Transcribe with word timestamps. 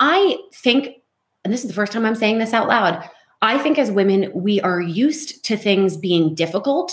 I 0.00 0.38
think, 0.52 0.96
and 1.44 1.52
this 1.52 1.62
is 1.62 1.68
the 1.68 1.74
first 1.74 1.92
time 1.92 2.04
I'm 2.04 2.14
saying 2.14 2.38
this 2.38 2.52
out 2.52 2.68
loud, 2.68 3.08
I 3.40 3.58
think 3.58 3.78
as 3.78 3.90
women, 3.90 4.30
we 4.34 4.60
are 4.60 4.80
used 4.80 5.44
to 5.44 5.56
things 5.56 5.96
being 5.96 6.34
difficult. 6.34 6.92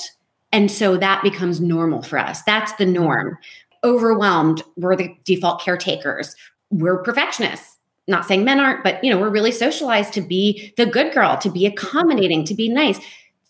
And 0.51 0.71
so 0.71 0.97
that 0.97 1.23
becomes 1.23 1.59
normal 1.59 2.01
for 2.01 2.17
us. 2.17 2.41
That's 2.43 2.73
the 2.73 2.85
norm. 2.85 3.37
Overwhelmed, 3.83 4.63
we're 4.77 4.95
the 4.95 5.15
default 5.23 5.61
caretakers. 5.61 6.35
We're 6.69 7.01
perfectionists. 7.03 7.77
Not 8.07 8.25
saying 8.25 8.43
men 8.43 8.59
aren't, 8.59 8.83
but 8.83 9.03
you 9.03 9.09
know, 9.09 9.19
we're 9.19 9.31
really 9.31 9.51
socialized 9.51 10.13
to 10.13 10.21
be 10.21 10.73
the 10.77 10.85
good 10.85 11.13
girl, 11.13 11.37
to 11.37 11.49
be 11.49 11.65
accommodating, 11.65 12.45
to 12.45 12.53
be 12.53 12.69
nice 12.69 12.99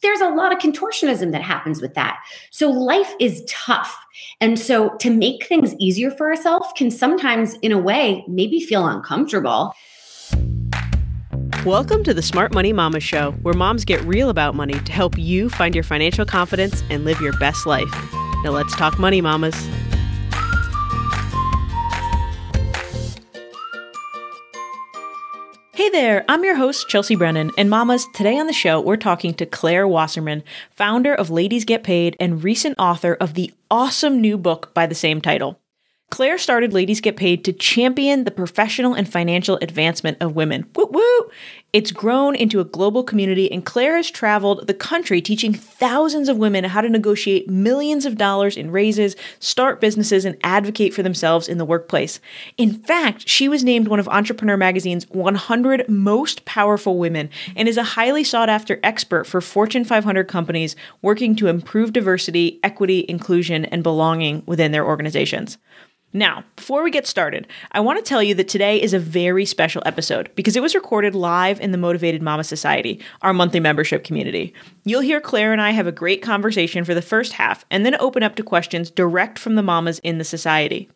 there's 0.02 0.21
a 0.21 0.30
lot 0.30 0.52
of 0.52 0.59
contortionism 0.59 1.32
that 1.32 1.41
happens 1.41 1.82
with 1.82 1.93
that. 1.93 2.20
So 2.52 2.70
life 2.70 3.14
is 3.20 3.43
tough. 3.48 3.98
And 4.41 4.60
so 4.60 4.96
to 4.98 5.10
make 5.10 5.46
things 5.48 5.73
easier 5.79 6.11
for 6.11 6.29
ourselves 6.29 6.68
can 6.75 6.91
sometimes, 6.91 7.55
in 7.61 7.71
a 7.71 7.78
way, 7.78 8.23
maybe 8.28 8.60
feel 8.60 8.86
uncomfortable. 8.88 9.73
Welcome 11.65 12.04
to 12.04 12.14
the 12.14 12.21
Smart 12.21 12.54
Money 12.54 12.73
Mama 12.73 13.00
Show, 13.00 13.32
where 13.42 13.56
moms 13.56 13.86
get 13.86 14.01
real 14.01 14.29
about 14.29 14.54
money 14.54 14.79
to 14.79 14.92
help 14.92 15.18
you 15.18 15.50
find 15.50 15.73
your 15.73 15.84
financial 15.84 16.25
confidence 16.25 16.84
and 16.89 17.06
live 17.06 17.20
your 17.21 17.37
best 17.39 17.65
life. 17.65 17.89
Now 18.43 18.51
let's 18.51 18.75
talk 18.75 19.00
money, 19.00 19.21
mamas. 19.21 19.56
Hey 25.86 25.92
there, 25.92 26.25
I'm 26.28 26.44
your 26.44 26.56
host, 26.56 26.89
Chelsea 26.89 27.14
Brennan, 27.14 27.52
and 27.60 27.70
mamas, 27.70 28.07
today 28.16 28.39
on 28.39 28.48
the 28.48 28.54
show, 28.54 28.82
we're 28.82 28.98
talking 28.98 29.36
to 29.36 29.46
Claire 29.46 29.88
Wasserman, 29.88 30.43
founder 30.71 31.14
of 31.14 31.30
Ladies 31.30 31.64
Get 31.64 31.84
Paid 31.84 32.17
and 32.20 32.44
recent 32.44 32.80
author 32.80 33.14
of 33.14 33.36
the 33.36 33.53
awesome 33.70 34.20
new 34.20 34.36
book 34.36 34.73
by 34.73 34.88
the 34.88 34.95
same 34.95 35.22
title. 35.22 35.59
Claire 36.16 36.38
started 36.38 36.72
Ladies 36.72 37.02
Get 37.02 37.17
Paid 37.17 37.44
to 37.44 37.52
champion 37.52 38.23
the 38.23 38.31
professional 38.31 38.94
and 38.94 39.05
financial 39.11 39.58
advancement 39.61 40.17
of 40.22 40.33
women. 40.33 40.66
Woo 40.73 40.88
woo! 40.89 41.30
It's 41.73 41.91
grown 41.91 42.38
into 42.38 42.61
a 42.61 42.64
global 42.64 43.03
community, 43.03 43.52
and 43.52 43.66
Claire 43.66 43.97
has 43.97 44.09
traveled 44.09 44.66
the 44.66 44.73
country 44.73 45.20
teaching 45.20 45.53
thousands 45.53 46.30
of 46.30 46.38
women 46.38 46.64
how 46.64 46.80
to 46.80 46.88
negotiate 46.88 47.50
millions 47.50 48.06
of 48.06 48.16
dollars 48.17 48.56
in 48.56 48.72
raises, 48.72 49.17
start 49.42 49.81
businesses, 49.81 50.23
and 50.23 50.38
advocate 50.42 50.94
for 50.94 51.03
themselves 51.03 51.50
in 51.50 51.58
the 51.58 51.66
workplace. 51.66 52.22
In 52.56 52.75
fact, 52.75 53.28
she 53.28 53.50
was 53.50 53.66
named 53.66 53.90
one 53.90 54.00
of 54.00 54.08
Entrepreneur 54.08 54.56
Magazine's 54.56 55.09
100 55.09 55.90
most 55.90 56.45
powerful 56.45 56.97
women 56.97 57.30
and 57.58 57.67
is 57.67 57.75
a 57.75 57.84
highly 57.84 58.23
sought 58.23 58.47
after 58.47 58.80
expert 58.84 59.28
for 59.28 59.42
Fortune 59.42 59.84
500 59.84 60.30
companies 60.30 60.78
working 61.02 61.36
to 61.36 61.47
improve 61.47 61.92
diversity, 61.92 62.58
equity, 62.64 63.06
inclusion, 63.09 63.66
and 63.66 63.84
belonging 63.84 64.44
within 64.45 64.72
their 64.72 64.86
organizations. 64.86 65.58
Now, 66.14 66.45
before 66.56 66.81
we 66.81 66.92
get 66.92 67.06
started, 67.06 67.45
I 67.73 67.81
want 67.81 68.00
to 68.00 68.08
tell 68.08 68.23
you 68.23 68.36
that 68.36 68.48
today 68.48 68.81
is 68.81 68.94
a 68.94 69.00
very 69.00 69.44
special 69.44 69.84
episode 69.86 70.30
because 70.36 70.56
it 70.56 70.62
was 70.62 70.73
recorded 70.73 71.14
live 71.14 71.59
in 71.59 71.72
the 71.72 71.78
Motivated 71.78 72.22
Mama 72.22 72.45
Society, 72.45 73.02
our 73.22 73.34
monthly 73.34 73.59
membership 73.59 74.06
community. 74.06 74.53
You'll 74.86 75.02
hear 75.02 75.20
Claire 75.20 75.52
and 75.52 75.62
I 75.62 75.72
have 75.72 75.88
a 75.88 75.92
great 75.92 76.22
conversation 76.22 76.86
for 76.86 76.94
the 76.94 77.02
first 77.02 77.34
half 77.34 77.66
and 77.70 77.86
then 77.86 78.00
open 78.00 78.23
up 78.23 78.36
to 78.36 78.44
questions 78.44 78.89
direct 78.89 79.38
from 79.38 79.56
the 79.56 79.62
mamas 79.62 80.00
in 80.00 80.17
the 80.17 80.23
society. 80.23 80.89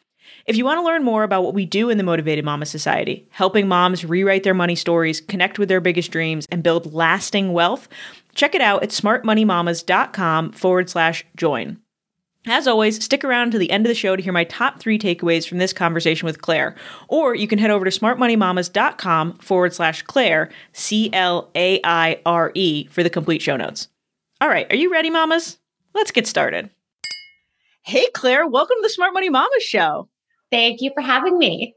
If 0.45 0.55
you 0.55 0.63
want 0.63 0.77
to 0.77 0.85
learn 0.85 1.03
more 1.03 1.23
about 1.23 1.43
what 1.43 1.53
we 1.53 1.65
do 1.65 1.89
in 1.89 1.97
the 1.97 2.03
Motivated 2.03 2.45
Mama 2.45 2.65
Society, 2.65 3.27
helping 3.29 3.67
moms 3.67 4.05
rewrite 4.05 4.43
their 4.43 4.53
money 4.53 4.75
stories, 4.75 5.21
connect 5.21 5.59
with 5.59 5.69
their 5.69 5.81
biggest 5.81 6.11
dreams, 6.11 6.47
and 6.49 6.63
build 6.63 6.93
lasting 6.93 7.51
wealth, 7.51 7.89
check 8.35 8.55
it 8.55 8.61
out 8.61 8.83
at 8.83 8.89
smartmoneymamas.com 8.89 10.53
forward 10.53 10.89
slash 10.89 11.25
join. 11.35 11.79
As 12.47 12.67
always, 12.67 13.03
stick 13.03 13.25
around 13.25 13.51
to 13.51 13.57
the 13.57 13.69
end 13.69 13.85
of 13.85 13.89
the 13.89 13.95
show 13.95 14.15
to 14.15 14.23
hear 14.23 14.31
my 14.31 14.45
top 14.45 14.79
three 14.79 14.97
takeaways 14.97 15.47
from 15.47 15.57
this 15.57 15.73
conversation 15.73 16.25
with 16.25 16.41
Claire. 16.41 16.75
Or 17.09 17.35
you 17.35 17.47
can 17.47 17.59
head 17.59 17.69
over 17.69 17.83
to 17.83 17.91
smartmoneymamas.com 17.91 19.39
forward 19.39 19.73
slash 19.73 20.03
Claire, 20.03 20.49
C 20.71 21.09
L 21.11 21.49
A 21.55 21.81
I 21.83 22.21
R 22.25 22.51
E, 22.55 22.85
for 22.87 23.03
the 23.03 23.09
complete 23.09 23.41
show 23.41 23.57
notes. 23.57 23.89
All 24.39 24.47
right, 24.47 24.71
are 24.71 24.77
you 24.77 24.89
ready, 24.89 25.09
mamas? 25.09 25.59
Let's 25.93 26.11
get 26.11 26.27
started. 26.27 26.69
Hey, 27.83 28.07
Claire, 28.13 28.47
welcome 28.47 28.77
to 28.77 28.83
the 28.83 28.89
Smart 28.89 29.13
Money 29.13 29.29
Mamas 29.29 29.63
show. 29.63 30.07
Thank 30.49 30.81
you 30.81 30.91
for 30.93 31.01
having 31.01 31.37
me. 31.37 31.75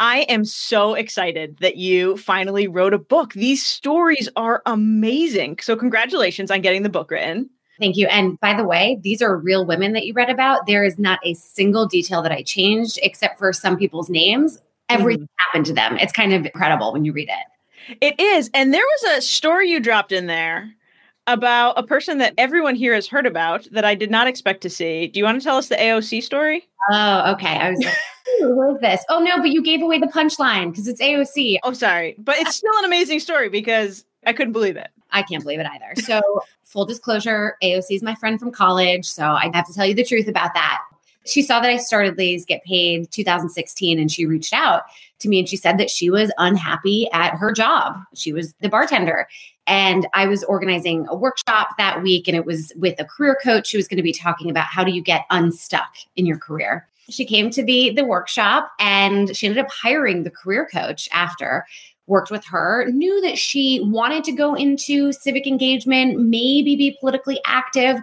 I 0.00 0.20
am 0.22 0.44
so 0.44 0.94
excited 0.94 1.58
that 1.60 1.76
you 1.76 2.16
finally 2.16 2.66
wrote 2.66 2.94
a 2.94 2.98
book. 2.98 3.32
These 3.34 3.64
stories 3.64 4.28
are 4.34 4.62
amazing. 4.66 5.58
So, 5.62 5.76
congratulations 5.76 6.50
on 6.50 6.62
getting 6.62 6.82
the 6.82 6.88
book 6.88 7.12
written. 7.12 7.48
Thank 7.80 7.96
you. 7.96 8.06
And 8.08 8.38
by 8.40 8.54
the 8.54 8.64
way, 8.64 9.00
these 9.02 9.22
are 9.22 9.36
real 9.36 9.64
women 9.64 9.94
that 9.94 10.06
you 10.06 10.12
read 10.12 10.28
about. 10.28 10.66
There 10.66 10.84
is 10.84 10.98
not 10.98 11.18
a 11.24 11.34
single 11.34 11.86
detail 11.86 12.22
that 12.22 12.30
I 12.30 12.42
changed 12.42 12.98
except 13.02 13.38
for 13.38 13.52
some 13.52 13.78
people's 13.78 14.10
names. 14.10 14.60
Everything 14.90 15.24
mm. 15.24 15.28
happened 15.38 15.66
to 15.66 15.72
them. 15.72 15.96
It's 15.96 16.12
kind 16.12 16.32
of 16.32 16.44
incredible 16.44 16.92
when 16.92 17.04
you 17.04 17.12
read 17.12 17.30
it. 17.30 17.96
It 18.00 18.20
is. 18.20 18.50
And 18.52 18.74
there 18.74 18.84
was 18.84 19.18
a 19.18 19.22
story 19.22 19.70
you 19.70 19.80
dropped 19.80 20.12
in 20.12 20.26
there 20.26 20.70
about 21.26 21.78
a 21.78 21.82
person 21.82 22.18
that 22.18 22.34
everyone 22.36 22.74
here 22.74 22.94
has 22.94 23.06
heard 23.06 23.26
about 23.26 23.66
that 23.70 23.84
I 23.84 23.94
did 23.94 24.10
not 24.10 24.26
expect 24.26 24.60
to 24.62 24.70
see. 24.70 25.06
Do 25.06 25.18
you 25.18 25.24
want 25.24 25.40
to 25.40 25.44
tell 25.44 25.56
us 25.56 25.68
the 25.68 25.76
AOC 25.76 26.22
story? 26.22 26.68
Oh, 26.90 27.32
okay. 27.32 27.56
I 27.56 27.70
was 27.70 27.80
like, 27.84 27.94
who 28.40 28.74
is 28.74 28.80
this? 28.80 29.04
Oh, 29.08 29.20
no, 29.20 29.38
but 29.38 29.50
you 29.50 29.62
gave 29.62 29.80
away 29.80 29.98
the 29.98 30.06
punchline 30.06 30.70
because 30.70 30.88
it's 30.88 31.00
AOC. 31.00 31.58
Oh, 31.62 31.72
sorry. 31.72 32.16
But 32.18 32.36
it's 32.38 32.56
still 32.56 32.72
an 32.78 32.84
amazing 32.84 33.20
story 33.20 33.48
because 33.48 34.04
I 34.26 34.32
couldn't 34.32 34.52
believe 34.52 34.76
it. 34.76 34.90
I 35.12 35.22
can't 35.22 35.42
believe 35.42 35.60
it 35.60 35.66
either. 35.66 36.00
So, 36.02 36.20
full 36.64 36.84
disclosure, 36.84 37.56
AOC 37.62 37.96
is 37.96 38.02
my 38.02 38.14
friend 38.14 38.38
from 38.38 38.52
college. 38.52 39.06
So, 39.06 39.24
I 39.24 39.50
have 39.52 39.66
to 39.66 39.74
tell 39.74 39.86
you 39.86 39.94
the 39.94 40.04
truth 40.04 40.28
about 40.28 40.54
that. 40.54 40.80
She 41.26 41.42
saw 41.42 41.60
that 41.60 41.70
I 41.70 41.76
started 41.76 42.16
Ladies 42.16 42.44
Get 42.44 42.64
Paid 42.64 43.10
2016 43.10 43.98
and 43.98 44.10
she 44.10 44.24
reached 44.26 44.54
out 44.54 44.84
to 45.18 45.28
me 45.28 45.38
and 45.38 45.48
she 45.48 45.56
said 45.56 45.78
that 45.78 45.90
she 45.90 46.10
was 46.10 46.32
unhappy 46.38 47.08
at 47.12 47.34
her 47.34 47.52
job. 47.52 47.98
She 48.14 48.32
was 48.32 48.54
the 48.60 48.68
bartender. 48.68 49.28
And 49.66 50.08
I 50.14 50.26
was 50.26 50.42
organizing 50.44 51.06
a 51.08 51.14
workshop 51.14 51.68
that 51.78 52.02
week 52.02 52.26
and 52.26 52.36
it 52.36 52.46
was 52.46 52.72
with 52.76 52.98
a 52.98 53.04
career 53.04 53.36
coach 53.42 53.70
who 53.70 53.78
was 53.78 53.86
going 53.86 53.98
to 53.98 54.02
be 54.02 54.12
talking 54.12 54.50
about 54.50 54.64
how 54.64 54.82
do 54.82 54.92
you 54.92 55.02
get 55.02 55.26
unstuck 55.30 55.94
in 56.16 56.26
your 56.26 56.38
career. 56.38 56.88
She 57.10 57.24
came 57.24 57.50
to 57.50 57.62
the 57.62 57.90
the 57.90 58.04
workshop 58.04 58.70
and 58.78 59.36
she 59.36 59.46
ended 59.46 59.64
up 59.64 59.70
hiring 59.70 60.22
the 60.22 60.30
career 60.30 60.68
coach 60.72 61.08
after 61.12 61.66
worked 62.10 62.30
with 62.30 62.44
her, 62.44 62.90
knew 62.90 63.20
that 63.22 63.38
she 63.38 63.80
wanted 63.84 64.24
to 64.24 64.32
go 64.32 64.54
into 64.54 65.12
civic 65.12 65.46
engagement, 65.46 66.20
maybe 66.20 66.76
be 66.76 66.96
politically 67.00 67.40
active. 67.46 67.96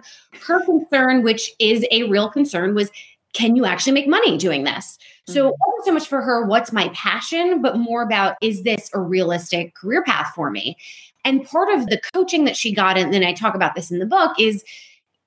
Her 0.44 0.64
concern, 0.64 1.22
which 1.22 1.52
is 1.60 1.86
a 1.92 2.04
real 2.04 2.28
concern, 2.28 2.74
was 2.74 2.90
can 3.34 3.54
you 3.54 3.66
actually 3.66 3.92
make 3.92 4.08
money 4.08 4.38
doing 4.38 4.64
this? 4.64 4.96
Mm-hmm. 4.96 5.32
So, 5.34 5.44
wasn't 5.44 5.84
so 5.84 5.92
much 5.92 6.08
for 6.08 6.22
her, 6.22 6.46
what's 6.46 6.72
my 6.72 6.88
passion, 6.94 7.60
but 7.60 7.76
more 7.76 8.02
about 8.02 8.36
is 8.40 8.62
this 8.62 8.90
a 8.94 9.00
realistic 9.00 9.74
career 9.74 10.02
path 10.02 10.32
for 10.34 10.50
me? 10.50 10.76
And 11.24 11.44
part 11.44 11.68
of 11.68 11.86
the 11.86 12.00
coaching 12.14 12.46
that 12.46 12.56
she 12.56 12.72
got, 12.72 12.96
and 12.96 13.12
then 13.12 13.22
I 13.22 13.34
talk 13.34 13.54
about 13.54 13.74
this 13.74 13.90
in 13.90 13.98
the 13.98 14.06
book, 14.06 14.40
is 14.40 14.64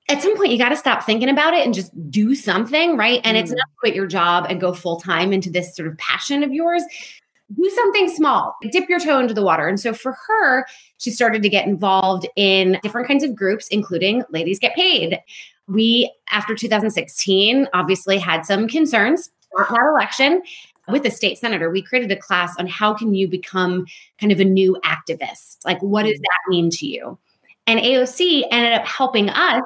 at 0.08 0.20
some 0.20 0.36
point 0.36 0.50
you 0.50 0.58
got 0.58 0.70
to 0.70 0.76
stop 0.76 1.04
thinking 1.04 1.28
about 1.28 1.54
it 1.54 1.64
and 1.64 1.72
just 1.72 1.92
do 2.10 2.34
something, 2.34 2.96
right? 2.96 3.20
And 3.22 3.36
mm. 3.36 3.40
it's 3.40 3.52
not 3.52 3.68
quit 3.78 3.94
your 3.94 4.06
job 4.06 4.46
and 4.48 4.60
go 4.60 4.72
full 4.72 5.00
time 5.00 5.32
into 5.32 5.48
this 5.48 5.76
sort 5.76 5.88
of 5.88 5.96
passion 5.98 6.42
of 6.42 6.52
yours 6.52 6.82
do 7.54 7.70
something 7.70 8.08
small, 8.08 8.56
dip 8.70 8.88
your 8.88 9.00
toe 9.00 9.18
into 9.18 9.34
the 9.34 9.42
water. 9.42 9.68
And 9.68 9.78
so 9.78 9.92
for 9.92 10.16
her, 10.26 10.66
she 10.98 11.10
started 11.10 11.42
to 11.42 11.48
get 11.48 11.66
involved 11.66 12.26
in 12.36 12.78
different 12.82 13.08
kinds 13.08 13.24
of 13.24 13.34
groups, 13.34 13.68
including 13.68 14.22
Ladies 14.30 14.58
Get 14.58 14.74
Paid. 14.74 15.18
We, 15.66 16.12
after 16.30 16.54
2016, 16.54 17.68
obviously 17.72 18.18
had 18.18 18.44
some 18.44 18.68
concerns 18.68 19.30
about 19.54 19.70
that 19.70 19.90
election. 19.90 20.42
With 20.88 21.04
the 21.04 21.10
state 21.10 21.38
senator 21.38 21.70
we 21.70 21.80
created 21.80 22.10
a 22.10 22.16
class 22.16 22.56
on 22.58 22.66
how 22.66 22.92
can 22.92 23.14
you 23.14 23.28
become 23.28 23.86
kind 24.18 24.32
of 24.32 24.40
a 24.40 24.44
new 24.44 24.76
activist? 24.84 25.58
Like 25.64 25.80
what 25.80 26.02
does 26.02 26.18
mm. 26.18 26.22
that 26.22 26.50
mean 26.50 26.70
to 26.70 26.86
you? 26.86 27.18
And 27.68 27.78
aoc 27.78 28.42
ended 28.50 28.72
up 28.72 28.86
helping 28.86 29.30
us 29.30 29.62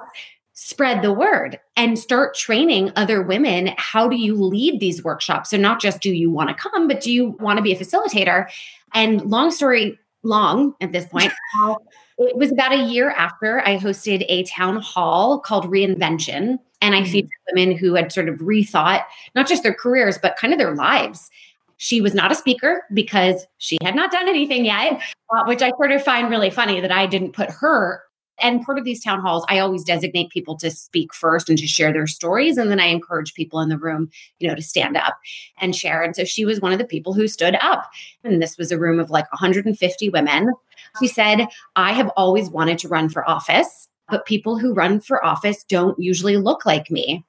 spread 0.56 1.02
the 1.02 1.12
word 1.12 1.60
and 1.76 1.98
start 1.98 2.34
training 2.34 2.90
other 2.96 3.22
women. 3.22 3.72
How 3.76 4.08
do 4.08 4.16
you 4.16 4.34
lead 4.34 4.80
these 4.80 5.04
workshops? 5.04 5.50
So, 5.50 5.58
not 5.58 5.80
just 5.80 6.00
do 6.00 6.12
you 6.12 6.30
want 6.30 6.48
to 6.48 6.54
come, 6.54 6.88
but 6.88 7.00
do 7.00 7.12
you 7.12 7.30
want 7.38 7.58
to 7.58 7.62
be 7.62 7.72
a 7.72 7.78
facilitator? 7.78 8.50
And 8.92 9.22
long 9.22 9.50
story 9.50 9.98
long 10.22 10.74
at 10.80 10.92
this 10.92 11.04
point, 11.06 11.32
it 12.18 12.36
was 12.36 12.50
about 12.50 12.72
a 12.72 12.84
year 12.84 13.10
after 13.10 13.60
I 13.60 13.76
hosted 13.76 14.24
a 14.28 14.44
town 14.44 14.80
hall 14.80 15.38
called 15.38 15.66
Reinvention. 15.66 16.58
And 16.82 16.94
I 16.94 17.00
mm-hmm. 17.00 17.12
featured 17.12 17.30
women 17.52 17.76
who 17.76 17.94
had 17.94 18.12
sort 18.12 18.28
of 18.28 18.36
rethought 18.36 19.04
not 19.34 19.46
just 19.46 19.62
their 19.62 19.74
careers, 19.74 20.18
but 20.18 20.36
kind 20.36 20.52
of 20.52 20.58
their 20.58 20.74
lives. 20.74 21.30
She 21.78 22.00
was 22.00 22.14
not 22.14 22.32
a 22.32 22.34
speaker 22.34 22.82
because 22.94 23.46
she 23.58 23.76
had 23.82 23.94
not 23.94 24.10
done 24.10 24.28
anything 24.28 24.64
yet, 24.64 25.02
uh, 25.30 25.44
which 25.46 25.62
I 25.62 25.70
sort 25.70 25.92
of 25.92 26.02
find 26.02 26.30
really 26.30 26.50
funny 26.50 26.80
that 26.80 26.92
I 26.92 27.06
didn't 27.06 27.32
put 27.32 27.50
her 27.50 28.02
and 28.38 28.62
part 28.62 28.78
of 28.78 28.84
these 28.84 29.02
town 29.02 29.20
halls, 29.20 29.44
I 29.48 29.58
always 29.58 29.84
designate 29.84 30.30
people 30.30 30.56
to 30.58 30.70
speak 30.70 31.14
first 31.14 31.48
and 31.48 31.58
to 31.58 31.66
share 31.66 31.92
their 31.92 32.06
stories. 32.06 32.58
And 32.58 32.70
then 32.70 32.80
I 32.80 32.86
encourage 32.86 33.34
people 33.34 33.60
in 33.60 33.68
the 33.68 33.78
room, 33.78 34.10
you 34.38 34.48
know, 34.48 34.54
to 34.54 34.62
stand 34.62 34.96
up 34.96 35.18
and 35.58 35.74
share. 35.74 36.02
And 36.02 36.14
so 36.14 36.24
she 36.24 36.44
was 36.44 36.60
one 36.60 36.72
of 36.72 36.78
the 36.78 36.84
people 36.84 37.14
who 37.14 37.28
stood 37.28 37.56
up. 37.60 37.90
And 38.24 38.42
this 38.42 38.58
was 38.58 38.70
a 38.70 38.78
room 38.78 39.00
of 39.00 39.10
like 39.10 39.30
150 39.32 40.10
women. 40.10 40.52
She 41.00 41.08
said, 41.08 41.46
I 41.76 41.92
have 41.92 42.10
always 42.16 42.50
wanted 42.50 42.78
to 42.80 42.88
run 42.88 43.08
for 43.08 43.28
office, 43.28 43.88
but 44.08 44.26
people 44.26 44.58
who 44.58 44.74
run 44.74 45.00
for 45.00 45.24
office 45.24 45.64
don't 45.64 45.98
usually 45.98 46.36
look 46.36 46.66
like 46.66 46.90
me. 46.90 47.24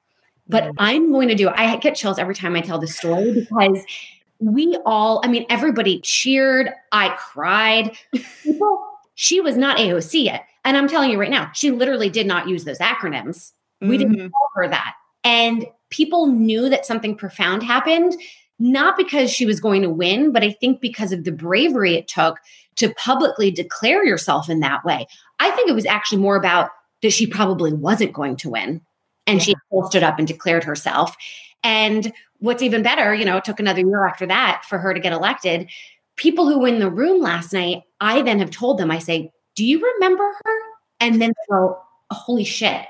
But 0.49 0.63
mm. 0.63 0.75
I'm 0.77 1.11
going 1.11 1.27
to 1.27 1.35
do, 1.35 1.49
I 1.49 1.77
get 1.77 1.95
chills 1.95 2.19
every 2.19 2.35
time 2.35 2.55
I 2.55 2.61
tell 2.61 2.79
this 2.79 2.95
story 2.95 3.33
because 3.33 3.83
we 4.39 4.77
all, 4.85 5.21
I 5.23 5.27
mean, 5.27 5.45
everybody 5.49 5.99
cheered. 6.01 6.69
I 6.91 7.09
cried. 7.17 7.97
People, 8.43 8.85
she 9.15 9.41
was 9.41 9.57
not 9.57 9.77
AOC 9.77 10.25
yet. 10.25 10.45
And 10.67 10.75
I'm 10.75 10.89
telling 10.89 11.09
you 11.09 11.19
right 11.19 11.31
now, 11.31 11.49
she 11.53 11.71
literally 11.71 12.09
did 12.09 12.27
not 12.27 12.49
use 12.49 12.65
those 12.65 12.79
acronyms. 12.79 13.53
We 13.79 13.87
mm-hmm. 13.87 13.97
didn't 13.97 14.17
tell 14.17 14.49
her 14.55 14.67
that. 14.67 14.95
And 15.23 15.65
people 15.89 16.27
knew 16.27 16.67
that 16.67 16.85
something 16.85 17.15
profound 17.15 17.63
happened, 17.63 18.17
not 18.59 18.97
because 18.97 19.31
she 19.31 19.45
was 19.45 19.61
going 19.61 19.81
to 19.81 19.89
win, 19.89 20.33
but 20.33 20.43
I 20.43 20.51
think 20.51 20.81
because 20.81 21.13
of 21.13 21.23
the 21.23 21.31
bravery 21.31 21.95
it 21.95 22.09
took 22.09 22.37
to 22.75 22.93
publicly 22.95 23.49
declare 23.49 24.03
yourself 24.03 24.49
in 24.49 24.59
that 24.59 24.83
way. 24.83 25.07
I 25.39 25.51
think 25.51 25.69
it 25.69 25.73
was 25.73 25.85
actually 25.85 26.21
more 26.21 26.35
about 26.35 26.71
that 27.01 27.13
she 27.13 27.27
probably 27.27 27.71
wasn't 27.71 28.13
going 28.13 28.35
to 28.37 28.49
win. 28.49 28.81
And 29.25 29.39
yeah. 29.39 29.53
she 29.53 29.55
stood 29.87 30.03
up 30.03 30.19
and 30.19 30.27
declared 30.27 30.63
herself. 30.63 31.15
And 31.63 32.11
what's 32.39 32.63
even 32.63 32.83
better, 32.83 33.13
you 33.13 33.25
know, 33.25 33.37
it 33.37 33.45
took 33.45 33.59
another 33.59 33.81
year 33.81 34.05
after 34.05 34.25
that 34.25 34.63
for 34.67 34.79
her 34.79 34.93
to 34.93 34.99
get 34.99 35.13
elected. 35.13 35.69
People 36.15 36.47
who 36.47 36.59
were 36.59 36.67
in 36.67 36.79
the 36.79 36.89
room 36.89 37.21
last 37.21 37.53
night, 37.53 37.83
I 37.99 38.21
then 38.21 38.39
have 38.39 38.51
told 38.51 38.77
them, 38.77 38.91
I 38.91 38.99
say, 38.99 39.31
Do 39.55 39.65
you 39.65 39.81
remember 39.95 40.23
her? 40.43 40.56
And 40.99 41.21
then 41.21 41.33
go, 41.49 41.79
Holy 42.09 42.43
shit. 42.43 42.85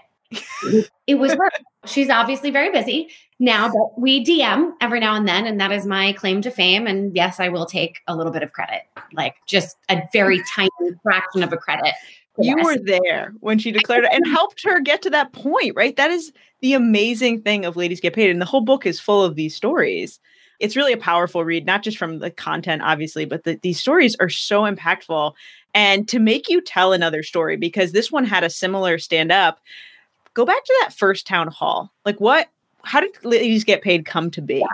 it 1.08 1.16
was 1.16 1.34
her. 1.34 1.50
She's 1.86 2.10
obviously 2.10 2.52
very 2.52 2.72
busy 2.72 3.10
now, 3.40 3.70
but 3.70 4.00
we 4.00 4.26
DM 4.26 4.74
every 4.82 5.00
now 5.00 5.16
and 5.16 5.28
then, 5.28 5.46
and 5.46 5.60
that 5.62 5.72
is 5.72 5.86
my 5.86 6.12
claim 6.14 6.42
to 6.42 6.52
fame. 6.52 6.86
And 6.86 7.16
yes, 7.16 7.40
I 7.40 7.50
will 7.50 7.66
take 7.66 8.00
a 8.08 8.16
little 8.16 8.32
bit 8.32 8.44
of 8.44 8.52
credit, 8.52 8.82
like 9.14 9.36
just 9.46 9.78
a 9.90 10.02
very 10.12 10.42
tiny 10.56 10.70
fraction 11.04 11.44
of 11.44 11.54
a 11.54 11.58
credit 11.58 11.94
you 12.40 12.56
were 12.64 12.78
there 12.78 13.34
when 13.40 13.60
she 13.60 13.72
declared 13.72 14.04
it 14.04 14.14
and 14.14 14.28
helped 14.28 14.64
her 14.64 14.80
get 14.80 15.02
to 15.04 15.10
that 15.10 15.34
point, 15.34 15.76
right? 15.76 15.96
That 15.96 16.12
is 16.12 16.32
the 16.62 16.74
amazing 16.74 17.42
thing 17.42 17.66
of 17.66 17.76
Ladies 17.76 18.00
Get 18.00 18.14
Paid. 18.14 18.30
And 18.30 18.42
the 18.42 18.46
whole 18.46 18.62
book 18.62 18.86
is 18.86 19.00
full 19.00 19.24
of 19.24 19.36
these 19.36 19.56
stories. 19.56 20.20
It's 20.60 20.76
really 20.76 20.94
a 20.94 20.98
powerful 20.98 21.44
read, 21.44 21.66
not 21.66 21.84
just 21.84 21.98
from 21.98 22.20
the 22.20 22.32
content, 22.32 22.82
obviously, 22.84 23.26
but 23.26 23.44
the, 23.44 23.60
these 23.62 23.80
stories 23.80 24.16
are 24.20 24.30
so 24.30 24.64
impactful. 24.64 25.34
And 25.78 26.08
to 26.08 26.18
make 26.18 26.50
you 26.50 26.60
tell 26.60 26.92
another 26.92 27.22
story, 27.22 27.56
because 27.56 27.92
this 27.92 28.12
one 28.12 28.26
had 28.26 28.44
a 28.44 28.50
similar 28.50 28.98
stand 28.98 29.32
up, 29.32 29.60
go 30.34 30.44
back 30.44 30.64
to 30.64 30.78
that 30.82 30.92
first 30.92 31.28
town 31.28 31.50
hall. 31.50 31.92
Like, 32.04 32.20
what, 32.20 32.48
how 32.82 33.00
did 33.00 33.12
Ladies 33.24 33.64
Get 33.64 33.84
Paid 33.84 34.04
come 34.04 34.32
to 34.32 34.42
be? 34.42 34.66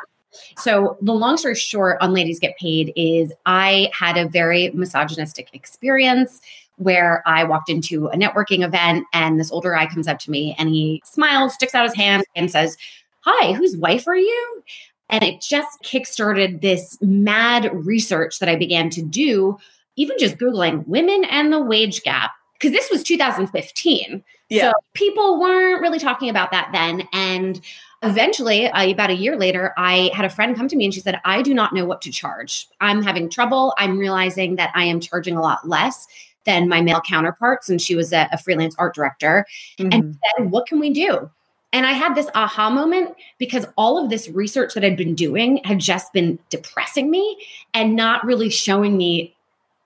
So, 0.57 0.97
the 1.01 1.11
long 1.11 1.35
story 1.35 1.55
short 1.55 1.97
on 1.99 2.13
Ladies 2.13 2.39
Get 2.39 2.57
Paid 2.57 2.93
is 2.95 3.33
I 3.45 3.91
had 3.91 4.15
a 4.15 4.29
very 4.29 4.71
misogynistic 4.71 5.49
experience 5.51 6.39
where 6.77 7.21
I 7.25 7.43
walked 7.43 7.69
into 7.69 8.07
a 8.07 8.15
networking 8.15 8.63
event 8.63 9.05
and 9.11 9.37
this 9.37 9.51
older 9.51 9.73
guy 9.73 9.87
comes 9.87 10.07
up 10.07 10.19
to 10.19 10.31
me 10.31 10.55
and 10.57 10.69
he 10.69 11.01
smiles, 11.03 11.53
sticks 11.53 11.75
out 11.75 11.83
his 11.83 11.95
hand, 11.95 12.23
and 12.33 12.49
says, 12.49 12.77
Hi, 13.25 13.51
whose 13.51 13.75
wife 13.75 14.07
are 14.07 14.15
you? 14.15 14.63
And 15.09 15.21
it 15.21 15.41
just 15.41 15.83
kickstarted 15.83 16.61
this 16.61 16.97
mad 17.01 17.69
research 17.73 18.39
that 18.39 18.47
I 18.47 18.55
began 18.55 18.89
to 18.91 19.01
do, 19.01 19.59
even 19.95 20.17
just 20.17 20.37
Googling 20.37 20.85
women 20.87 21.23
and 21.25 21.51
the 21.51 21.61
wage 21.61 22.03
gap, 22.03 22.31
because 22.53 22.71
this 22.71 22.89
was 22.89 23.03
2015. 23.03 24.23
Yeah. 24.49 24.69
So 24.69 24.73
people 24.93 25.39
weren't 25.39 25.81
really 25.81 25.99
talking 25.99 26.29
about 26.29 26.51
that 26.51 26.69
then. 26.71 27.07
And 27.11 27.59
eventually, 28.03 28.67
uh, 28.67 28.91
about 28.91 29.09
a 29.09 29.15
year 29.15 29.35
later, 29.35 29.73
I 29.77 30.11
had 30.13 30.25
a 30.25 30.29
friend 30.29 30.55
come 30.55 30.67
to 30.67 30.75
me 30.75 30.85
and 30.85 30.93
she 30.93 30.99
said, 30.99 31.19
I 31.25 31.41
do 31.41 31.53
not 31.53 31.73
know 31.73 31.85
what 31.85 32.01
to 32.03 32.11
charge. 32.11 32.67
I'm 32.79 33.01
having 33.01 33.29
trouble. 33.29 33.73
I'm 33.77 33.97
realizing 33.97 34.55
that 34.57 34.71
I 34.75 34.85
am 34.85 34.99
charging 34.99 35.35
a 35.35 35.41
lot 35.41 35.67
less 35.67 36.07
than 36.45 36.67
my 36.67 36.81
male 36.81 37.01
counterparts. 37.07 37.69
And 37.69 37.81
she 37.81 37.95
was 37.95 38.11
a, 38.11 38.27
a 38.31 38.37
freelance 38.37 38.75
art 38.77 38.93
director. 38.93 39.45
Mm-hmm. 39.79 39.93
And 39.93 40.19
said, 40.37 40.51
What 40.51 40.67
can 40.67 40.79
we 40.79 40.91
do? 40.91 41.29
And 41.71 41.87
I 41.87 41.93
had 41.93 42.13
this 42.13 42.27
aha 42.35 42.69
moment 42.69 43.15
because 43.39 43.65
all 43.77 44.01
of 44.01 44.11
this 44.11 44.29
research 44.29 44.75
that 44.75 44.85
I'd 44.85 44.95
been 44.95 45.15
doing 45.15 45.59
had 45.63 45.79
just 45.79 46.13
been 46.13 46.37
depressing 46.51 47.09
me 47.09 47.35
and 47.73 47.95
not 47.95 48.23
really 48.23 48.51
showing 48.51 48.95
me 48.95 49.32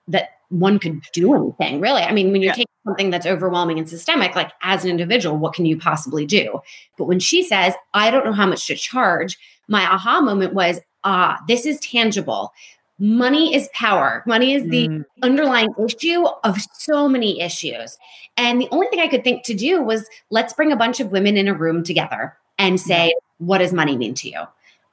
that 0.08 0.30
one 0.50 0.78
could 0.78 1.00
do 1.12 1.34
anything 1.34 1.80
really. 1.80 2.02
I 2.02 2.12
mean, 2.12 2.32
when 2.32 2.40
you 2.40 2.48
yeah. 2.48 2.54
taking 2.54 2.66
something 2.86 3.10
that's 3.10 3.26
overwhelming 3.26 3.78
and 3.78 3.88
systemic, 3.88 4.34
like 4.34 4.50
as 4.62 4.84
an 4.84 4.90
individual, 4.90 5.36
what 5.36 5.52
can 5.52 5.66
you 5.66 5.78
possibly 5.78 6.24
do? 6.24 6.60
But 6.96 7.04
when 7.04 7.20
she 7.20 7.42
says, 7.42 7.74
I 7.94 8.10
don't 8.10 8.24
know 8.24 8.32
how 8.32 8.46
much 8.46 8.66
to 8.68 8.74
charge, 8.74 9.38
my 9.68 9.82
aha 9.82 10.20
moment 10.20 10.54
was, 10.54 10.80
ah, 11.04 11.38
this 11.46 11.66
is 11.66 11.78
tangible 11.80 12.52
money 12.98 13.54
is 13.54 13.68
power. 13.72 14.22
Money 14.26 14.54
is 14.54 14.64
the 14.64 14.88
mm. 14.88 15.04
underlying 15.22 15.68
issue 15.84 16.24
of 16.44 16.60
so 16.78 17.08
many 17.08 17.40
issues. 17.40 17.96
And 18.36 18.60
the 18.60 18.68
only 18.70 18.88
thing 18.88 19.00
I 19.00 19.08
could 19.08 19.24
think 19.24 19.44
to 19.44 19.54
do 19.54 19.82
was 19.82 20.08
let's 20.30 20.52
bring 20.52 20.72
a 20.72 20.76
bunch 20.76 21.00
of 21.00 21.10
women 21.10 21.36
in 21.36 21.48
a 21.48 21.54
room 21.54 21.82
together 21.84 22.36
and 22.58 22.80
say, 22.80 23.14
what 23.38 23.58
does 23.58 23.72
money 23.72 23.96
mean 23.96 24.14
to 24.14 24.28
you? 24.28 24.42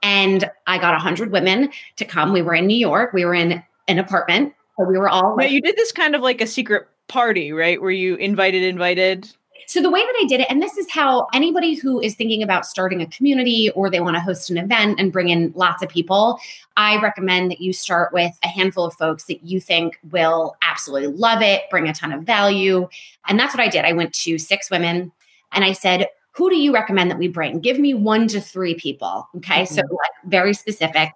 And 0.04 0.50
I 0.68 0.78
got 0.78 0.92
100 0.92 1.32
women 1.32 1.72
to 1.96 2.06
come. 2.06 2.32
We 2.32 2.44
were 2.44 2.54
in 2.54 2.68
New 2.68 2.78
York, 2.78 3.12
we 3.14 3.26
were 3.26 3.34
in 3.34 3.64
an 3.88 4.00
apartment. 4.00 4.54
So 4.77 4.86
we 4.86 4.98
were 4.98 5.10
all. 5.10 5.36
Like, 5.38 5.51
you 5.51 5.62
did 5.62 5.75
this 5.75 5.92
kind 5.92 6.16
of 6.16 6.22
like 6.22 6.42
a 6.42 6.48
secret 6.48 6.88
party, 7.07 7.51
right? 7.51 7.81
Where 7.81 7.92
you 7.92 8.16
invited, 8.16 8.63
invited. 8.63 9.31
So 9.68 9.81
the 9.81 9.89
way 9.89 10.00
that 10.00 10.16
I 10.22 10.25
did 10.27 10.42
it, 10.42 10.48
and 10.50 10.62
this 10.62 10.77
is 10.77 10.89
how 10.92 11.27
anybody 11.33 11.74
who 11.74 12.00
is 12.00 12.13
thinking 12.13 12.44
about 12.44 12.68
starting 12.68 13.01
a 13.01 13.07
community 13.07 13.72
or 13.72 13.89
they 13.89 14.00
want 14.00 14.16
to 14.16 14.22
host 14.22 14.51
an 14.51 14.57
event 14.57 15.00
and 15.00 15.12
bring 15.12 15.30
in 15.30 15.54
lots 15.56 15.81
of 15.81 15.89
people, 15.89 16.39
I 16.77 17.01
recommend 17.01 17.50
that 17.50 17.62
you 17.62 17.74
start 17.74 18.13
with 18.13 18.31
a 18.44 18.48
handful 18.48 18.86
of 18.86 18.94
folks 18.94 19.24
that 19.24 19.44
you 19.44 19.60
think 19.60 19.98
will 20.12 20.56
absolutely 20.62 21.16
love 21.16 21.42
it, 21.42 21.63
bring 21.72 21.88
a 21.88 21.94
ton 21.94 22.12
of 22.12 22.24
value. 22.24 22.88
And 23.27 23.39
that's 23.39 23.56
what 23.56 23.63
I 23.63 23.68
did. 23.68 23.86
I 23.86 23.94
went 23.94 24.13
to 24.13 24.38
six 24.38 24.69
women 24.69 25.12
and 25.51 25.63
I 25.63 25.72
said, 25.72 26.10
who 26.31 26.50
do 26.50 26.57
you 26.57 26.74
recommend 26.74 27.10
that 27.10 27.18
we 27.18 27.27
bring? 27.30 27.60
Give 27.60 27.80
me 27.80 27.94
one 27.94 28.27
to 28.27 28.42
three 28.42 28.75
people. 28.75 29.27
Okay. 29.38 29.63
Mm-hmm. 29.63 29.74
So 29.74 29.81
like 29.81 30.12
very 30.25 30.54
specific. 30.54 31.12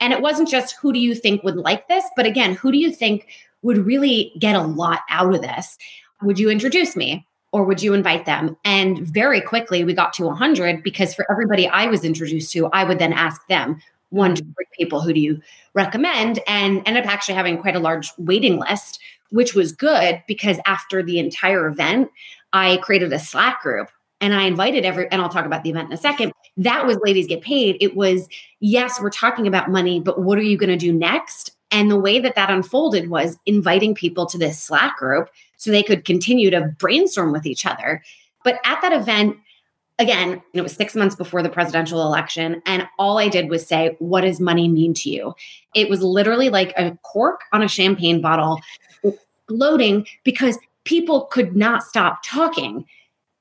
And 0.00 0.12
it 0.12 0.22
wasn't 0.22 0.48
just 0.48 0.76
who 0.76 0.92
do 0.92 0.98
you 0.98 1.14
think 1.14 1.42
would 1.42 1.56
like 1.56 1.88
this, 1.88 2.04
but 2.16 2.26
again, 2.26 2.54
who 2.54 2.72
do 2.72 2.78
you 2.78 2.90
think 2.90 3.28
would 3.62 3.78
really 3.78 4.32
get 4.38 4.56
a 4.56 4.62
lot 4.62 5.00
out 5.10 5.34
of 5.34 5.42
this? 5.42 5.76
Would 6.22 6.38
you 6.38 6.50
introduce 6.50 6.96
me? 6.96 7.26
or 7.52 7.64
would 7.64 7.82
you 7.82 7.94
invite 7.94 8.26
them? 8.26 8.56
And 8.64 8.98
very 9.00 9.40
quickly 9.40 9.84
we 9.84 9.92
got 9.92 10.12
to 10.14 10.24
100 10.24 10.82
because 10.82 11.14
for 11.14 11.30
everybody 11.30 11.66
I 11.68 11.86
was 11.86 12.04
introduced 12.04 12.52
to, 12.52 12.66
I 12.68 12.84
would 12.84 12.98
then 12.98 13.12
ask 13.12 13.46
them 13.48 13.80
one 14.10 14.34
to 14.34 14.42
three 14.42 14.66
people 14.76 15.00
who 15.00 15.12
do 15.12 15.20
you 15.20 15.40
recommend 15.74 16.40
and 16.46 16.82
end 16.86 16.98
up 16.98 17.06
actually 17.06 17.34
having 17.34 17.58
quite 17.58 17.76
a 17.76 17.80
large 17.80 18.12
waiting 18.18 18.58
list, 18.58 19.00
which 19.30 19.54
was 19.54 19.72
good 19.72 20.22
because 20.26 20.58
after 20.66 21.02
the 21.02 21.18
entire 21.18 21.66
event, 21.66 22.10
I 22.52 22.78
created 22.78 23.12
a 23.12 23.18
Slack 23.18 23.62
group 23.62 23.88
and 24.20 24.34
I 24.34 24.44
invited 24.44 24.84
every, 24.84 25.10
and 25.10 25.20
I'll 25.22 25.28
talk 25.28 25.46
about 25.46 25.62
the 25.62 25.70
event 25.70 25.88
in 25.88 25.92
a 25.92 25.96
second. 25.96 26.32
That 26.56 26.86
was 26.86 26.98
Ladies 27.02 27.26
Get 27.26 27.42
Paid. 27.42 27.76
It 27.80 27.96
was, 27.96 28.28
yes, 28.60 29.00
we're 29.00 29.10
talking 29.10 29.46
about 29.46 29.70
money, 29.70 30.00
but 30.00 30.20
what 30.20 30.38
are 30.38 30.42
you 30.42 30.58
going 30.58 30.70
to 30.70 30.76
do 30.76 30.92
next? 30.92 31.52
And 31.70 31.90
the 31.90 31.98
way 31.98 32.18
that 32.18 32.34
that 32.34 32.50
unfolded 32.50 33.08
was 33.08 33.38
inviting 33.46 33.94
people 33.94 34.26
to 34.26 34.38
this 34.38 34.62
Slack 34.62 34.98
group 34.98 35.30
so 35.56 35.70
they 35.70 35.82
could 35.82 36.04
continue 36.04 36.50
to 36.50 36.74
brainstorm 36.78 37.32
with 37.32 37.46
each 37.46 37.64
other. 37.64 38.02
But 38.44 38.58
at 38.64 38.80
that 38.82 38.92
event, 38.92 39.36
again, 39.98 40.42
it 40.54 40.62
was 40.62 40.72
six 40.72 40.96
months 40.96 41.14
before 41.14 41.42
the 41.42 41.48
presidential 41.48 42.02
election. 42.02 42.62
And 42.66 42.88
all 42.98 43.18
I 43.18 43.28
did 43.28 43.48
was 43.48 43.66
say, 43.66 43.96
What 44.00 44.22
does 44.22 44.40
money 44.40 44.68
mean 44.68 44.94
to 44.94 45.10
you? 45.10 45.34
It 45.74 45.88
was 45.88 46.02
literally 46.02 46.48
like 46.48 46.72
a 46.76 46.98
cork 47.02 47.42
on 47.52 47.62
a 47.62 47.68
champagne 47.68 48.20
bottle 48.20 48.60
exploding 49.04 50.06
because 50.24 50.58
people 50.84 51.26
could 51.26 51.54
not 51.54 51.82
stop 51.82 52.20
talking. 52.24 52.86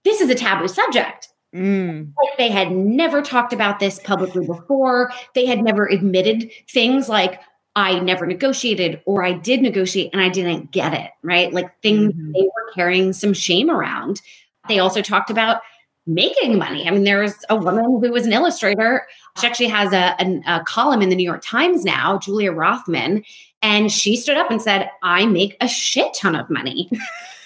This 0.04 0.22
is 0.22 0.30
a 0.30 0.36
taboo 0.36 0.68
subject. 0.68 1.30
Mm. 1.56 2.14
Like 2.22 2.38
they 2.38 2.50
had 2.50 2.72
never 2.72 3.22
talked 3.22 3.54
about 3.54 3.80
this 3.80 4.00
publicly 4.00 4.46
before. 4.46 5.12
They 5.36 5.46
had 5.46 5.64
never 5.64 5.88
admitted 5.88 6.52
things 6.70 7.10
like, 7.10 7.42
I 7.76 8.00
never 8.00 8.26
negotiated 8.26 9.02
or 9.06 9.24
I 9.24 9.34
did 9.34 9.62
negotiate 9.62 10.10
and 10.14 10.22
I 10.22 10.30
didn't 10.30 10.72
get 10.72 10.94
it, 10.94 11.12
right? 11.24 11.52
Like 11.54 11.70
things 11.82 12.14
mm-hmm. 12.14 12.32
they 12.34 12.42
were 12.42 12.72
carrying 12.74 13.14
some 13.14 13.34
shame 13.34 13.70
around. 13.70 14.22
They 14.68 14.80
also 14.80 15.02
talked 15.02 15.30
about 15.30 15.62
making 16.06 16.58
money. 16.58 16.88
I 16.88 16.92
mean, 16.92 17.04
there 17.04 17.22
was 17.22 17.36
a 17.50 17.56
woman 17.56 17.86
who 17.86 18.12
was 18.12 18.26
an 18.26 18.34
illustrator. 18.34 19.08
She 19.40 19.48
actually 19.48 19.68
has 19.68 19.94
a, 19.94 20.16
a, 20.20 20.42
a 20.48 20.64
column 20.66 21.02
in 21.02 21.10
the 21.10 21.16
New 21.16 21.24
York 21.24 21.44
Times 21.46 21.86
now, 21.86 22.18
Julia 22.18 22.52
Rothman, 22.52 23.24
and 23.62 23.92
she 23.92 24.16
stood 24.16 24.38
up 24.38 24.50
and 24.50 24.62
said, 24.62 24.90
I 25.04 25.26
make 25.26 25.56
a 25.62 25.68
shit 25.68 26.14
ton 26.14 26.36
of 26.36 26.50
money. 26.50 26.90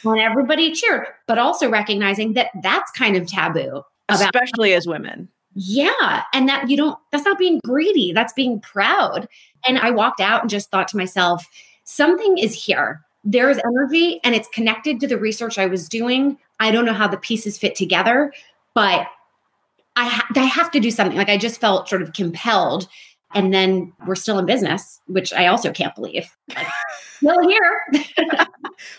and 0.03 0.19
everybody 0.19 0.71
cheered, 0.73 1.07
but 1.27 1.37
also 1.37 1.69
recognizing 1.69 2.33
that 2.33 2.49
that's 2.61 2.91
kind 2.91 3.15
of 3.15 3.27
taboo. 3.27 3.83
Especially 4.09 4.73
as 4.73 4.85
women. 4.85 5.29
Yeah. 5.55 6.23
And 6.33 6.49
that 6.49 6.69
you 6.69 6.77
don't, 6.77 6.97
that's 7.11 7.25
not 7.25 7.37
being 7.37 7.59
greedy, 7.63 8.11
that's 8.11 8.33
being 8.33 8.59
proud. 8.59 9.27
And 9.67 9.77
I 9.79 9.91
walked 9.91 10.19
out 10.19 10.41
and 10.41 10.49
just 10.49 10.71
thought 10.71 10.87
to 10.89 10.97
myself, 10.97 11.47
something 11.83 12.37
is 12.37 12.53
here. 12.53 13.01
There 13.23 13.49
is 13.49 13.61
energy 13.65 14.19
and 14.23 14.35
it's 14.35 14.49
connected 14.49 14.99
to 14.99 15.07
the 15.07 15.17
research 15.17 15.57
I 15.57 15.67
was 15.67 15.87
doing. 15.87 16.37
I 16.59 16.71
don't 16.71 16.85
know 16.85 16.93
how 16.93 17.07
the 17.07 17.17
pieces 17.17 17.57
fit 17.57 17.75
together, 17.75 18.33
but 18.73 19.07
I, 19.95 20.07
ha- 20.07 20.27
I 20.35 20.43
have 20.43 20.71
to 20.71 20.79
do 20.79 20.91
something. 20.91 21.17
Like 21.17 21.29
I 21.29 21.37
just 21.37 21.61
felt 21.61 21.87
sort 21.87 22.01
of 22.01 22.13
compelled. 22.13 22.87
And 23.33 23.53
then 23.53 23.93
we're 24.05 24.15
still 24.15 24.37
in 24.39 24.45
business, 24.45 25.01
which 25.07 25.33
I 25.33 25.47
also 25.47 25.71
can't 25.71 25.95
believe. 25.95 26.35
Still 27.17 27.47
here. 27.47 27.81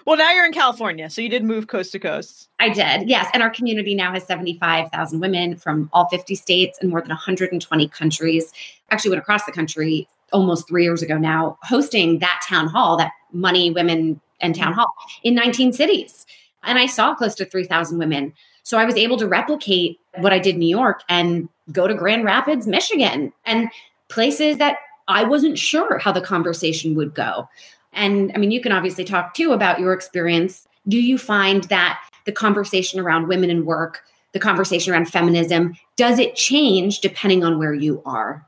well, 0.06 0.16
now 0.16 0.32
you're 0.32 0.46
in 0.46 0.52
California, 0.52 1.10
so 1.10 1.20
you 1.20 1.28
did 1.28 1.44
move 1.44 1.66
coast 1.66 1.92
to 1.92 1.98
coast. 1.98 2.48
I 2.58 2.70
did, 2.70 3.08
yes. 3.08 3.28
And 3.32 3.42
our 3.42 3.50
community 3.50 3.94
now 3.94 4.12
has 4.12 4.24
75,000 4.24 5.20
women 5.20 5.56
from 5.56 5.90
all 5.92 6.08
50 6.08 6.34
states 6.34 6.78
and 6.80 6.90
more 6.90 7.00
than 7.00 7.10
120 7.10 7.88
countries. 7.88 8.52
Actually, 8.90 9.10
went 9.10 9.22
across 9.22 9.44
the 9.44 9.52
country 9.52 10.08
almost 10.32 10.68
three 10.68 10.84
years 10.84 11.02
ago 11.02 11.16
now, 11.16 11.58
hosting 11.62 12.18
that 12.18 12.40
town 12.48 12.68
hall, 12.68 12.96
that 12.96 13.12
Money, 13.32 13.70
Women, 13.70 14.20
and 14.40 14.54
Town 14.54 14.72
mm-hmm. 14.72 14.80
Hall 14.80 14.94
in 15.22 15.34
19 15.34 15.72
cities. 15.72 16.26
And 16.62 16.78
I 16.78 16.86
saw 16.86 17.14
close 17.14 17.34
to 17.36 17.44
3,000 17.44 17.98
women. 17.98 18.32
So 18.62 18.78
I 18.78 18.84
was 18.84 18.96
able 18.96 19.18
to 19.18 19.28
replicate 19.28 20.00
what 20.16 20.32
I 20.32 20.38
did 20.38 20.54
in 20.54 20.60
New 20.60 20.68
York 20.68 21.02
and 21.08 21.48
go 21.72 21.86
to 21.86 21.94
Grand 21.94 22.24
Rapids, 22.24 22.66
Michigan, 22.66 23.32
and 23.44 23.68
places 24.14 24.58
that 24.58 24.76
I 25.08 25.24
wasn't 25.24 25.58
sure 25.58 25.98
how 25.98 26.12
the 26.12 26.20
conversation 26.20 26.94
would 26.94 27.14
go. 27.14 27.48
And 27.92 28.32
I 28.34 28.38
mean, 28.38 28.50
you 28.50 28.60
can 28.60 28.72
obviously 28.72 29.04
talk 29.04 29.34
too 29.34 29.52
about 29.52 29.80
your 29.80 29.92
experience. 29.92 30.66
Do 30.88 31.00
you 31.00 31.18
find 31.18 31.64
that 31.64 32.00
the 32.24 32.32
conversation 32.32 33.00
around 33.00 33.28
women 33.28 33.50
in 33.50 33.66
work, 33.66 34.02
the 34.32 34.40
conversation 34.40 34.92
around 34.92 35.06
feminism, 35.06 35.74
does 35.96 36.18
it 36.18 36.36
change 36.36 37.00
depending 37.00 37.44
on 37.44 37.58
where 37.58 37.74
you 37.74 38.02
are? 38.06 38.46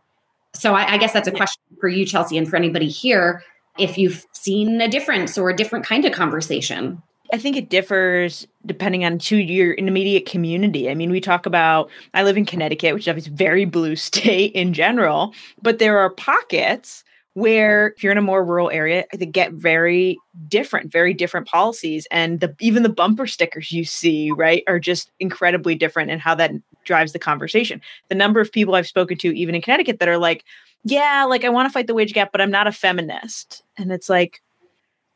So 0.55 0.75
I, 0.75 0.95
I 0.95 0.99
guess 0.99 1.13
that's 1.13 1.29
a 1.29 1.33
question 1.33 1.63
for 1.81 1.89
you, 1.89 2.07
Chelsea, 2.07 2.39
and 2.39 2.49
for 2.49 2.57
anybody 2.57 2.89
here 2.89 3.43
if 3.79 3.99
you've 3.99 4.25
seen 4.33 4.81
a 4.81 4.89
difference 4.89 5.37
or 5.37 5.51
a 5.51 5.57
different 5.57 5.85
kind 5.85 6.05
of 6.07 6.13
conversation. 6.13 7.03
I 7.33 7.39
think 7.39 7.57
it 7.57 7.69
differs 7.69 8.47
depending 8.65 9.05
on 9.05 9.19
to 9.19 9.37
your 9.37 9.75
immediate 9.75 10.27
community. 10.27 10.91
I 10.91 10.95
mean, 10.95 11.11
we 11.11 11.21
talk 11.21 11.47
about 11.47 11.91
I 12.15 12.23
live 12.23 12.37
in 12.37 12.47
Connecticut, 12.47 12.95
which 12.95 13.09
is 13.09 13.27
a 13.27 13.31
very 13.31 13.65
blue 13.65 13.97
state 13.97 14.53
in 14.53 14.73
general, 14.73 15.35
but 15.63 15.79
there 15.79 15.99
are 15.99 16.11
pockets 16.11 17.05
where 17.35 17.89
if 17.89 18.03
you're 18.03 18.13
in 18.13 18.17
a 18.17 18.23
more 18.23 18.43
rural 18.43 18.71
area, 18.71 19.05
they 19.13 19.27
get 19.27 19.53
very 19.53 20.17
different, 20.49 20.91
very 20.91 21.13
different 21.13 21.47
policies, 21.47 22.07
and 22.11 22.41
the 22.41 22.55
even 22.61 22.83
the 22.83 22.89
bumper 22.89 23.27
stickers 23.27 23.71
you 23.71 23.85
see, 23.85 24.31
right, 24.31 24.63
are 24.67 24.79
just 24.79 25.11
incredibly 25.21 25.75
different 25.75 26.11
in 26.11 26.19
how 26.19 26.35
that 26.35 26.53
drives 26.85 27.13
the 27.13 27.19
conversation. 27.19 27.83
The 28.09 28.15
number 28.15 28.41
of 28.41 28.51
people 28.51 28.75
I've 28.75 28.87
spoken 28.87 29.19
to, 29.19 29.37
even 29.37 29.55
in 29.55 29.61
Connecticut, 29.61 29.99
that 29.99 30.09
are 30.09 30.17
like, 30.17 30.45
"Yeah, 30.83 31.27
like 31.29 31.45
I 31.45 31.51
want 31.51 31.69
to 31.69 31.73
fight 31.73 31.87
the 31.87 31.95
wage 31.95 32.15
gap, 32.15 32.33
but 32.33 32.41
I'm 32.41 32.51
not 32.51 32.69
a 32.69 32.73
feminist," 32.73 33.63
and 33.77 33.93
it's 33.93 34.09
like, 34.09 34.41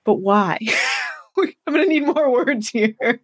"But 0.05 0.17
why?" 0.17 0.59
I'm 1.67 1.75
going 1.75 1.85
to 1.85 1.89
need 1.89 2.07
more 2.07 2.31
words 2.31 2.69
here. 2.69 3.21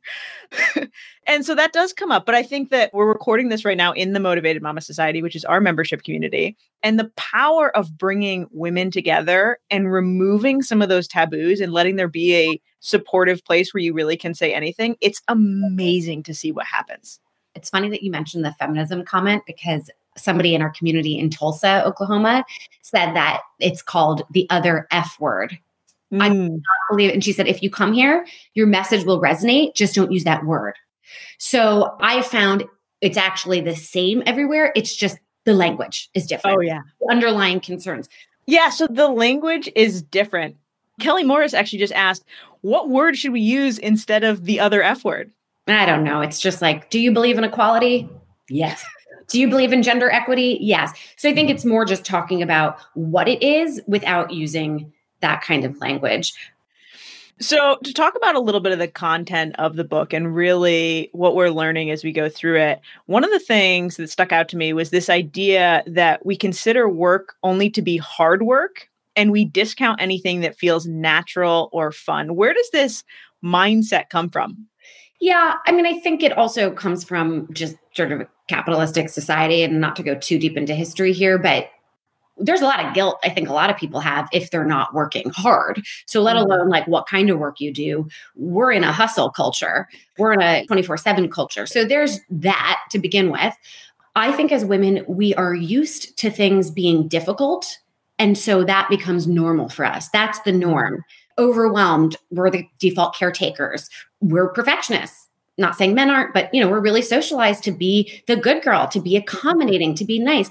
and 1.27 1.45
so 1.45 1.55
that 1.55 1.73
does 1.73 1.93
come 1.93 2.11
up. 2.11 2.27
But 2.27 2.35
I 2.35 2.43
think 2.43 2.71
that 2.71 2.93
we're 2.93 3.07
recording 3.07 3.49
this 3.49 3.65
right 3.65 3.77
now 3.77 3.93
in 3.93 4.13
the 4.13 4.21
Motivated 4.21 4.63
Mama 4.63 4.81
Society, 4.81 5.23
which 5.23 5.37
is 5.37 5.45
our 5.45 5.61
membership 5.61 6.03
community. 6.03 6.57
And 6.83 6.99
the 6.99 7.11
power 7.17 7.77
of 7.77 7.97
bringing 7.97 8.47
women 8.51 8.91
together 8.91 9.59
and 9.71 9.93
removing 9.93 10.63
some 10.63 10.83
of 10.83 10.89
those 10.89 11.09
taboos 11.09 11.61
and 11.61 11.73
letting 11.73 11.97
there 11.97 12.09
be 12.09 12.35
a 12.35 12.61
supportive 12.81 13.45
place 13.45 13.73
where 13.73 13.83
you 13.83 13.93
really 13.93 14.17
can 14.17 14.35
say 14.35 14.53
anything, 14.55 14.97
it's 15.01 15.23
amazing 15.29 16.23
to 16.25 16.35
see 16.35 16.53
what 16.53 16.67
happens. 16.67 17.21
It's 17.55 17.71
funny 17.71 17.89
that 17.89 18.03
you 18.03 18.11
mentioned 18.11 18.45
the 18.45 18.53
feminism 18.53 19.05
comment 19.05 19.43
because 19.47 19.91
somebody 20.17 20.55
in 20.55 20.63
our 20.63 20.71
community 20.71 21.19
in 21.19 21.31
Tulsa, 21.31 21.85
Oklahoma, 21.85 22.45
said 22.83 23.15
that 23.15 23.41
it's 23.61 23.83
called 23.83 24.23
the 24.31 24.47
other 24.51 24.87
F 24.91 25.17
word 25.21 25.59
Mm. 26.13 26.23
I 26.23 26.29
cannot 26.29 26.63
believe 26.91 27.11
it. 27.11 27.15
And 27.15 27.25
she 27.25 27.33
said, 27.33 27.49
if 27.49 27.63
you 27.63 27.71
come 27.71 27.93
here, 27.93 28.27
your 28.55 28.67
message 28.67 29.05
will 29.05 29.21
resonate. 29.21 29.75
Just 29.75 29.95
don't 29.95 30.13
use 30.13 30.25
that 30.25 30.45
word. 30.45 30.75
So 31.39 31.97
I 32.01 32.23
found 32.23 32.65
it's 33.01 33.17
actually 33.17 33.61
the 33.61 33.77
same 33.77 34.23
everywhere. 34.27 34.73
It's 34.75 34.95
just 34.95 35.19
the 35.45 35.55
language 35.55 36.09
is 36.15 36.27
different. 36.27 36.59
Oh, 36.59 36.61
yeah. 36.61 36.81
Underlying 37.11 37.61
concerns. 37.61 38.09
Yeah. 38.47 38.71
So 38.71 38.87
the 38.89 39.09
language 39.09 39.71
is 39.77 40.03
different. 40.03 40.57
Kelly 41.01 41.25
Morris 41.25 41.55
actually 41.55 41.81
just 41.81 41.93
asked, 41.93 42.25
what 42.63 42.89
word 42.89 43.17
should 43.17 43.33
we 43.33 43.41
use 43.41 43.79
instead 43.79 44.25
of 44.25 44.45
the 44.45 44.59
other 44.61 44.83
F 44.83 45.05
word? 45.05 45.31
I 45.69 45.85
don't 45.85 46.05
know. 46.05 46.21
It's 46.21 46.41
just 46.41 46.63
like, 46.63 46.91
do 46.91 46.99
you 46.99 47.13
believe 47.13 47.39
in 47.39 47.45
equality? 47.45 48.09
Yes. 48.49 48.85
Do 49.29 49.41
you 49.41 49.49
believe 49.49 49.73
in 49.73 49.83
gender 49.83 50.09
equity? 50.11 50.59
Yes. 50.61 50.93
So 51.17 51.29
I 51.29 51.35
think 51.35 51.51
it's 51.51 51.65
more 51.65 51.85
just 51.85 52.05
talking 52.05 52.43
about 52.43 52.79
what 52.95 53.29
it 53.29 53.43
is 53.43 53.83
without 53.87 54.31
using 54.33 54.93
that 55.26 55.42
kind 55.42 55.64
of 55.64 55.78
language. 55.80 56.33
So, 57.38 57.76
to 57.85 57.92
talk 57.92 58.14
about 58.14 58.35
a 58.35 58.40
little 58.40 58.62
bit 58.62 58.73
of 58.73 58.78
the 58.78 58.88
content 58.88 59.54
of 59.59 59.76
the 59.76 59.85
book 59.85 60.14
and 60.14 60.35
really 60.35 61.11
what 61.12 61.35
we're 61.35 61.50
learning 61.50 61.90
as 61.90 62.02
we 62.02 62.11
go 62.11 62.30
through 62.30 62.59
it, 62.59 62.80
one 63.04 63.25
of 63.25 63.30
the 63.30 63.38
things 63.38 63.97
that 63.97 64.09
stuck 64.09 64.33
out 64.33 64.49
to 64.50 64.56
me 64.56 64.73
was 64.73 64.88
this 64.88 65.11
idea 65.11 65.83
that 65.87 66.25
we 66.25 66.35
consider 66.35 66.88
work 66.88 67.35
only 67.42 67.68
to 67.71 67.83
be 67.83 67.99
hard 67.99 68.42
work 68.42 68.88
and 69.16 69.33
we 69.33 69.45
discount 69.45 70.00
anything 70.00 70.40
that 70.40 70.56
feels 70.56 70.87
natural 70.87 71.68
or 71.73 71.92
fun. 71.92 72.37
Where 72.37 72.54
does 72.54 72.71
this 72.71 73.04
mindset 73.45 74.09
come 74.09 74.30
from? 74.30 74.66
Yeah, 75.21 75.54
I 75.66 75.73
mean, 75.73 75.87
I 75.87 75.99
think 76.00 76.23
it 76.23 76.37
also 76.38 76.71
comes 76.71 77.04
from 77.04 77.52
just 77.52 77.76
sort 77.95 78.12
of 78.12 78.21
a 78.23 78.28
capitalistic 78.49 79.09
society, 79.09 79.62
and 79.62 79.80
not 79.80 79.97
to 79.97 80.02
go 80.02 80.14
too 80.14 80.38
deep 80.38 80.56
into 80.56 80.75
history 80.75 81.12
here, 81.12 81.38
but 81.38 81.68
there's 82.38 82.61
a 82.61 82.64
lot 82.64 82.85
of 82.85 82.95
guilt 82.95 83.19
i 83.25 83.31
think 83.31 83.49
a 83.49 83.52
lot 83.52 83.71
of 83.71 83.76
people 83.76 84.00
have 84.00 84.28
if 84.33 84.50
they're 84.50 84.64
not 84.64 84.95
working 84.95 85.31
hard. 85.35 85.83
So 86.07 86.23
let 86.23 86.37
mm-hmm. 86.37 86.50
alone 86.50 86.69
like 86.69 86.87
what 86.87 87.07
kind 87.07 87.31
of 87.31 87.38
work 87.38 87.61
you 87.61 87.73
do. 87.73 88.09
We're 88.35 88.73
in 88.73 88.85
a 88.85 88.93
hustle 88.93 89.31
culture. 89.31 89.88
We're 90.19 90.33
in 90.33 90.43
a 90.43 90.66
24/7 90.66 91.31
culture. 91.31 91.66
So 91.66 91.85
there's 91.85 92.21
that 92.31 92.81
to 92.90 92.99
begin 92.99 93.31
with. 93.31 93.55
I 94.14 94.33
think 94.33 94.52
as 94.52 94.64
women 94.64 95.05
we 95.09 95.35
are 95.35 95.55
used 95.55 96.16
to 96.19 96.31
things 96.31 96.71
being 96.71 97.09
difficult 97.09 97.78
and 98.19 98.37
so 98.37 98.64
that 98.64 98.88
becomes 98.88 99.26
normal 99.26 99.69
for 99.69 99.85
us. 99.85 100.09
That's 100.09 100.40
the 100.40 100.52
norm. 100.52 101.05
Overwhelmed 101.38 102.16
we're 102.31 102.50
the 102.50 102.66
default 102.78 103.14
caretakers. 103.14 103.90
We're 104.21 104.49
perfectionists. 104.50 105.28
Not 105.59 105.76
saying 105.76 105.95
men 105.95 106.11
aren't 106.11 106.35
but 106.35 106.52
you 106.52 106.61
know 106.61 106.69
we're 106.69 106.81
really 106.81 107.02
socialized 107.02 107.64
to 107.64 107.73
be 107.73 108.23
the 108.26 108.37
good 108.37 108.62
girl 108.62 108.87
to 108.88 109.00
be 109.00 109.16
accommodating 109.16 109.95
to 109.95 110.05
be 110.05 110.19
nice 110.19 110.50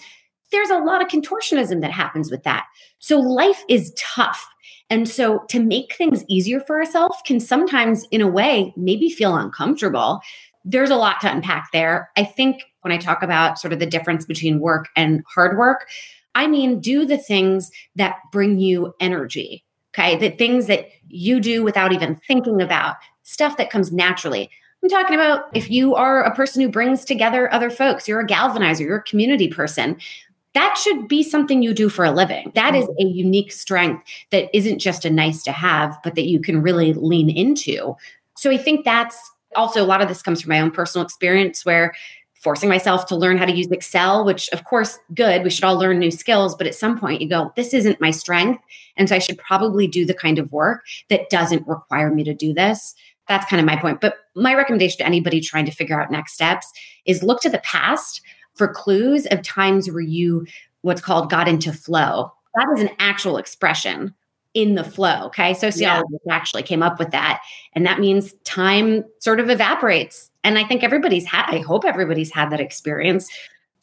there's 0.52 0.70
a 0.70 0.80
lot 0.80 1.02
of 1.02 1.08
contortionism 1.08 1.82
that 1.82 1.92
happens 1.92 2.32
with 2.32 2.44
that. 2.44 2.66
So 3.00 3.20
life 3.20 3.64
is 3.70 3.94
tough. 3.98 4.48
And 4.90 5.10
so 5.10 5.40
to 5.50 5.60
make 5.60 5.96
things 5.96 6.24
easier 6.30 6.60
for 6.60 6.78
ourselves 6.78 7.18
can 7.25 7.40
sometimes, 7.40 8.06
in 8.12 8.22
a 8.22 8.28
way, 8.28 8.74
maybe 8.78 9.10
feel 9.10 9.36
uncomfortable. 9.36 10.22
There's 10.64 10.92
a 10.92 10.96
lot 10.96 11.20
to 11.22 11.32
unpack 11.32 11.70
there. 11.74 12.10
I 12.16 12.24
think 12.24 12.64
when 12.82 12.92
I 12.92 12.98
talk 12.98 13.24
about 13.24 13.60
sort 13.60 13.74
of 13.74 13.80
the 13.80 13.86
difference 13.86 14.25
between 14.25 14.60
work 14.60 14.90
and 14.96 15.24
hard 15.34 15.58
work, 15.58 15.88
I 16.36 16.48
mean, 16.48 16.80
do 16.80 17.06
the 17.06 17.18
things 17.18 17.72
that 17.96 18.18
bring 18.32 18.60
you 18.60 18.94
energy. 19.00 19.64
Okay. 19.94 20.18
The 20.18 20.36
things 20.36 20.68
that 20.68 20.90
you 21.08 21.40
do 21.40 21.64
without 21.64 21.94
even 21.94 22.16
thinking 22.28 22.62
about, 22.62 22.98
stuff 23.24 23.58
that 23.58 23.70
comes 23.70 23.92
naturally. 23.92 24.50
I'm 24.84 24.90
talking 24.90 25.16
about 25.16 25.46
if 25.56 25.72
you 25.72 25.96
are 25.96 26.22
a 26.22 26.36
person 26.36 26.62
who 26.62 26.70
brings 26.70 27.06
together 27.06 27.52
other 27.52 27.72
folks, 27.72 28.08
you're 28.08 28.20
a 28.20 28.28
galvanizer, 28.28 28.82
you're 28.82 28.98
a 28.98 29.04
community 29.04 29.48
person 29.48 29.98
that 30.56 30.78
should 30.78 31.08
be 31.08 31.22
something 31.22 31.62
you 31.62 31.74
do 31.74 31.90
for 31.90 32.06
a 32.06 32.12
living. 32.12 32.52
That 32.56 32.74
is 32.76 32.86
mm. 32.86 32.96
a 33.00 33.04
unique 33.04 33.52
strength 33.52 34.04
that 34.32 34.50
isn't 34.54 34.80
just 34.80 35.06
a 35.06 35.10
nice 35.10 35.44
to 35.44 35.52
have, 35.52 35.98
but 36.04 36.16
that 36.16 36.26
you 36.26 36.40
can 36.40 36.62
really 36.62 36.94
lean 36.94 37.30
into. 37.30 37.96
So 38.38 38.50
I 38.50 38.58
think 38.58 38.84
that's 38.84 39.32
also 39.56 39.84
a 39.84 39.86
lot 39.86 40.02
of 40.02 40.08
this 40.08 40.22
comes 40.22 40.42
from 40.42 40.50
my 40.50 40.60
own 40.60 40.72
personal 40.72 41.06
experience 41.06 41.66
where 41.66 41.94
forcing 42.42 42.70
myself 42.70 43.06
to 43.08 43.16
learn 43.16 43.38
how 43.38 43.46
to 43.46 43.56
use 43.56 43.68
Excel, 43.72 44.24
which 44.24 44.50
of 44.50 44.64
course, 44.66 45.00
good, 45.14 45.44
we 45.44 45.50
should 45.50 45.64
all 45.64 45.78
learn 45.78 46.00
new 46.00 46.12
skills, 46.12 46.56
but 46.56 46.68
at 46.68 46.76
some 46.76 46.98
point 47.00 47.22
you 47.22 47.28
go, 47.28 47.52
this 47.56 47.74
isn't 47.74 48.00
my 48.00 48.12
strength. 48.12 48.62
And 48.98 49.10
so 49.10 49.16
I 49.16 49.20
should 49.20 49.38
probably 49.38 49.88
do 49.88 50.06
the 50.06 50.14
kind 50.14 50.40
of 50.40 50.52
work 50.52 50.86
that 51.10 51.30
doesn't 51.30 51.68
require 51.68 52.14
me 52.14 52.24
to 52.24 52.34
do 52.34 52.54
this. 52.54 52.96
That's 53.28 53.50
kind 53.50 53.60
of 53.60 53.66
my 53.66 53.76
point. 53.76 54.00
But 54.00 54.18
my 54.36 54.54
recommendation 54.54 55.00
to 55.00 55.06
anybody 55.06 55.42
trying 55.42 55.66
to 55.66 55.72
figure 55.72 56.00
out 56.00 56.12
next 56.12 56.34
steps 56.34 56.72
is 57.06 57.24
look 57.24 57.42
to 57.42 57.50
the 57.50 57.60
past 57.60 58.22
for 58.56 58.68
clues 58.68 59.26
of 59.28 59.42
times 59.42 59.90
where 59.90 60.02
you 60.02 60.46
what's 60.82 61.02
called 61.02 61.30
got 61.30 61.48
into 61.48 61.74
flow. 61.74 62.32
That 62.56 62.68
is 62.76 62.82
an 62.82 62.90
actual 63.00 63.38
expression 63.38 64.14
in 64.54 64.76
the 64.76 64.84
flow. 64.84 65.26
Okay. 65.26 65.54
Sociologists 65.54 66.24
yeah. 66.26 66.34
actually 66.34 66.64
came 66.64 66.82
up 66.82 66.98
with 66.98 67.12
that. 67.12 67.42
And 67.74 67.86
that 67.86 68.00
means 68.00 68.34
time 68.46 69.04
sort 69.20 69.40
of 69.40 69.50
evaporates. 69.50 70.32
And 70.44 70.58
I 70.58 70.64
think 70.64 70.84
everybody's 70.84 71.26
had, 71.26 71.46
I 71.48 71.60
hope 71.60 71.86
everybody's 71.86 72.32
had 72.32 72.52
that 72.52 72.62
experience. 72.62 73.30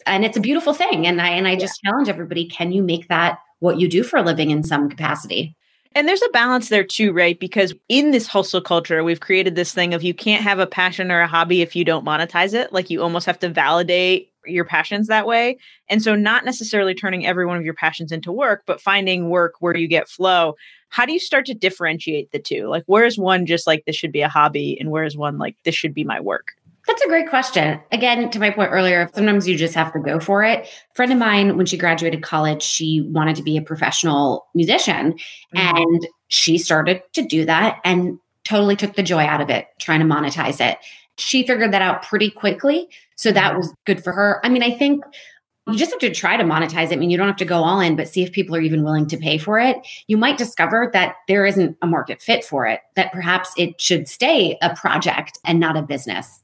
And 0.06 0.24
it's 0.24 0.36
a 0.36 0.40
beautiful 0.40 0.72
thing. 0.72 1.06
And 1.06 1.20
I 1.20 1.28
and 1.28 1.46
I 1.46 1.56
just 1.56 1.78
yeah. 1.82 1.90
challenge 1.90 2.08
everybody, 2.08 2.46
can 2.46 2.72
you 2.72 2.82
make 2.82 3.08
that 3.08 3.38
what 3.58 3.78
you 3.78 3.88
do 3.88 4.02
for 4.02 4.16
a 4.16 4.22
living 4.22 4.50
in 4.50 4.64
some 4.64 4.88
capacity? 4.88 5.54
And 5.94 6.08
there's 6.08 6.22
a 6.22 6.30
balance 6.30 6.70
there 6.70 6.84
too, 6.84 7.12
right? 7.12 7.38
Because 7.38 7.74
in 7.88 8.12
this 8.12 8.26
hustle 8.26 8.62
culture, 8.62 9.04
we've 9.04 9.20
created 9.20 9.54
this 9.54 9.74
thing 9.74 9.92
of 9.92 10.02
you 10.02 10.14
can't 10.14 10.42
have 10.42 10.58
a 10.58 10.66
passion 10.66 11.12
or 11.12 11.20
a 11.20 11.26
hobby 11.26 11.60
if 11.60 11.76
you 11.76 11.84
don't 11.84 12.06
monetize 12.06 12.54
it. 12.54 12.72
Like 12.72 12.88
you 12.88 13.02
almost 13.02 13.26
have 13.26 13.38
to 13.40 13.50
validate 13.50 14.31
your 14.46 14.64
passions 14.64 15.08
that 15.08 15.26
way. 15.26 15.58
And 15.88 16.02
so, 16.02 16.14
not 16.14 16.44
necessarily 16.44 16.94
turning 16.94 17.26
every 17.26 17.46
one 17.46 17.56
of 17.56 17.64
your 17.64 17.74
passions 17.74 18.12
into 18.12 18.32
work, 18.32 18.62
but 18.66 18.80
finding 18.80 19.30
work 19.30 19.54
where 19.60 19.76
you 19.76 19.88
get 19.88 20.08
flow. 20.08 20.54
How 20.88 21.06
do 21.06 21.12
you 21.12 21.20
start 21.20 21.46
to 21.46 21.54
differentiate 21.54 22.32
the 22.32 22.38
two? 22.38 22.68
Like, 22.68 22.84
where 22.86 23.04
is 23.04 23.18
one 23.18 23.46
just 23.46 23.66
like 23.66 23.84
this 23.84 23.96
should 23.96 24.12
be 24.12 24.22
a 24.22 24.28
hobby, 24.28 24.76
and 24.78 24.90
where 24.90 25.04
is 25.04 25.16
one 25.16 25.38
like 25.38 25.56
this 25.64 25.74
should 25.74 25.94
be 25.94 26.04
my 26.04 26.20
work? 26.20 26.52
That's 26.86 27.02
a 27.02 27.08
great 27.08 27.28
question. 27.28 27.80
Again, 27.92 28.28
to 28.30 28.40
my 28.40 28.50
point 28.50 28.72
earlier, 28.72 29.08
sometimes 29.14 29.46
you 29.46 29.56
just 29.56 29.74
have 29.74 29.92
to 29.92 30.00
go 30.00 30.18
for 30.18 30.42
it. 30.42 30.66
A 30.66 30.94
friend 30.94 31.12
of 31.12 31.18
mine, 31.18 31.56
when 31.56 31.66
she 31.66 31.76
graduated 31.76 32.22
college, 32.22 32.62
she 32.62 33.02
wanted 33.02 33.36
to 33.36 33.42
be 33.42 33.56
a 33.56 33.62
professional 33.62 34.46
musician 34.54 35.12
mm-hmm. 35.12 35.58
and 35.58 36.08
she 36.28 36.58
started 36.58 37.02
to 37.12 37.22
do 37.22 37.44
that 37.44 37.78
and 37.84 38.18
totally 38.44 38.74
took 38.74 38.96
the 38.96 39.02
joy 39.02 39.22
out 39.22 39.40
of 39.40 39.48
it, 39.48 39.66
trying 39.80 40.00
to 40.00 40.06
monetize 40.06 40.60
it. 40.60 40.78
She 41.18 41.46
figured 41.46 41.72
that 41.72 41.82
out 41.82 42.02
pretty 42.02 42.30
quickly. 42.30 42.88
So 43.16 43.32
that 43.32 43.50
mm-hmm. 43.50 43.58
was 43.58 43.74
good 43.84 44.02
for 44.02 44.12
her. 44.12 44.40
I 44.44 44.48
mean, 44.48 44.62
I 44.62 44.70
think 44.70 45.04
you 45.68 45.76
just 45.76 45.92
have 45.92 46.00
to 46.00 46.10
try 46.10 46.36
to 46.36 46.42
monetize 46.42 46.90
it. 46.90 46.94
I 46.94 46.96
mean, 46.96 47.10
you 47.10 47.16
don't 47.16 47.28
have 47.28 47.36
to 47.36 47.44
go 47.44 47.62
all 47.62 47.78
in, 47.78 47.94
but 47.94 48.08
see 48.08 48.22
if 48.22 48.32
people 48.32 48.56
are 48.56 48.60
even 48.60 48.82
willing 48.82 49.06
to 49.06 49.16
pay 49.16 49.38
for 49.38 49.60
it. 49.60 49.76
You 50.08 50.16
might 50.16 50.36
discover 50.36 50.90
that 50.92 51.16
there 51.28 51.46
isn't 51.46 51.76
a 51.82 51.86
market 51.86 52.20
fit 52.20 52.44
for 52.44 52.66
it, 52.66 52.80
that 52.96 53.12
perhaps 53.12 53.52
it 53.56 53.80
should 53.80 54.08
stay 54.08 54.58
a 54.60 54.74
project 54.74 55.38
and 55.44 55.60
not 55.60 55.76
a 55.76 55.82
business. 55.82 56.40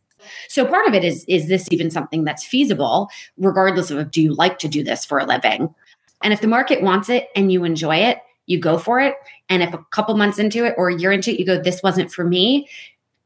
So 0.49 0.65
part 0.65 0.87
of 0.87 0.95
it 0.95 1.05
is 1.05 1.25
is 1.27 1.49
this 1.49 1.69
even 1.71 1.91
something 1.91 2.25
that's 2.25 2.45
feasible 2.45 3.09
regardless 3.39 3.91
of 3.91 4.11
do 4.11 4.23
you 4.23 4.35
like 4.35 4.59
to 4.61 4.69
do 4.69 4.85
this 4.85 5.05
for 5.05 5.19
a 5.19 5.25
living? 5.25 5.75
And 6.23 6.33
if 6.33 6.41
the 6.41 6.49
market 6.49 6.83
wants 6.83 7.09
it 7.09 7.29
and 7.35 7.53
you 7.53 7.65
enjoy 7.65 7.97
it, 7.97 8.19
you 8.47 8.59
go 8.59 8.79
for 8.79 9.01
it. 9.01 9.15
And 9.49 9.63
if 9.63 9.73
a 9.73 9.85
couple 9.91 10.17
months 10.17 10.39
into 10.39 10.65
it 10.65 10.75
or 10.77 10.89
a 10.89 10.99
year 10.99 11.13
into 11.13 11.31
it 11.31 11.39
you 11.39 11.47
go 11.47 11.61
this 11.61 11.83
wasn't 11.83 12.13
for 12.13 12.25
me, 12.25 12.69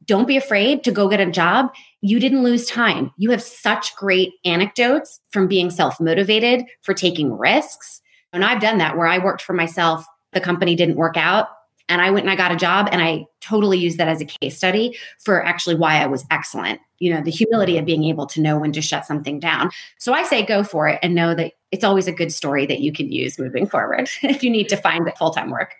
don't 0.05 0.27
be 0.27 0.37
afraid 0.37 0.83
to 0.83 0.91
go 0.91 1.07
get 1.07 1.19
a 1.19 1.31
job. 1.31 1.73
You 2.01 2.19
didn't 2.19 2.43
lose 2.43 2.65
time. 2.65 3.11
You 3.17 3.31
have 3.31 3.41
such 3.41 3.95
great 3.95 4.33
anecdotes 4.45 5.19
from 5.31 5.47
being 5.47 5.69
self 5.69 5.99
motivated, 5.99 6.65
for 6.81 6.93
taking 6.93 7.37
risks. 7.37 8.01
And 8.31 8.43
I've 8.43 8.61
done 8.61 8.79
that 8.79 8.97
where 8.97 9.07
I 9.07 9.19
worked 9.19 9.41
for 9.41 9.53
myself. 9.53 10.05
The 10.33 10.41
company 10.41 10.75
didn't 10.75 10.95
work 10.95 11.17
out. 11.17 11.47
And 11.89 12.01
I 12.01 12.11
went 12.11 12.23
and 12.23 12.31
I 12.31 12.35
got 12.35 12.51
a 12.51 12.55
job 12.55 12.87
and 12.91 13.01
I 13.01 13.25
totally 13.41 13.77
used 13.77 13.97
that 13.97 14.07
as 14.07 14.21
a 14.21 14.25
case 14.25 14.55
study 14.55 14.97
for 15.19 15.43
actually 15.43 15.75
why 15.75 16.01
I 16.01 16.07
was 16.07 16.25
excellent. 16.31 16.79
You 16.99 17.13
know, 17.13 17.21
the 17.21 17.29
humility 17.29 17.77
of 17.77 17.85
being 17.85 18.05
able 18.05 18.25
to 18.27 18.41
know 18.41 18.57
when 18.57 18.71
to 18.71 18.81
shut 18.81 19.05
something 19.05 19.39
down. 19.39 19.69
So 19.99 20.13
I 20.13 20.23
say 20.23 20.45
go 20.45 20.63
for 20.63 20.87
it 20.87 20.99
and 21.03 21.13
know 21.13 21.35
that 21.35 21.53
it's 21.71 21.83
always 21.83 22.07
a 22.07 22.13
good 22.13 22.31
story 22.31 22.65
that 22.67 22.79
you 22.79 22.93
can 22.93 23.11
use 23.11 23.37
moving 23.37 23.67
forward 23.67 24.09
if 24.23 24.43
you 24.43 24.49
need 24.49 24.69
to 24.69 24.77
find 24.77 25.11
full 25.17 25.31
time 25.31 25.51
work 25.51 25.75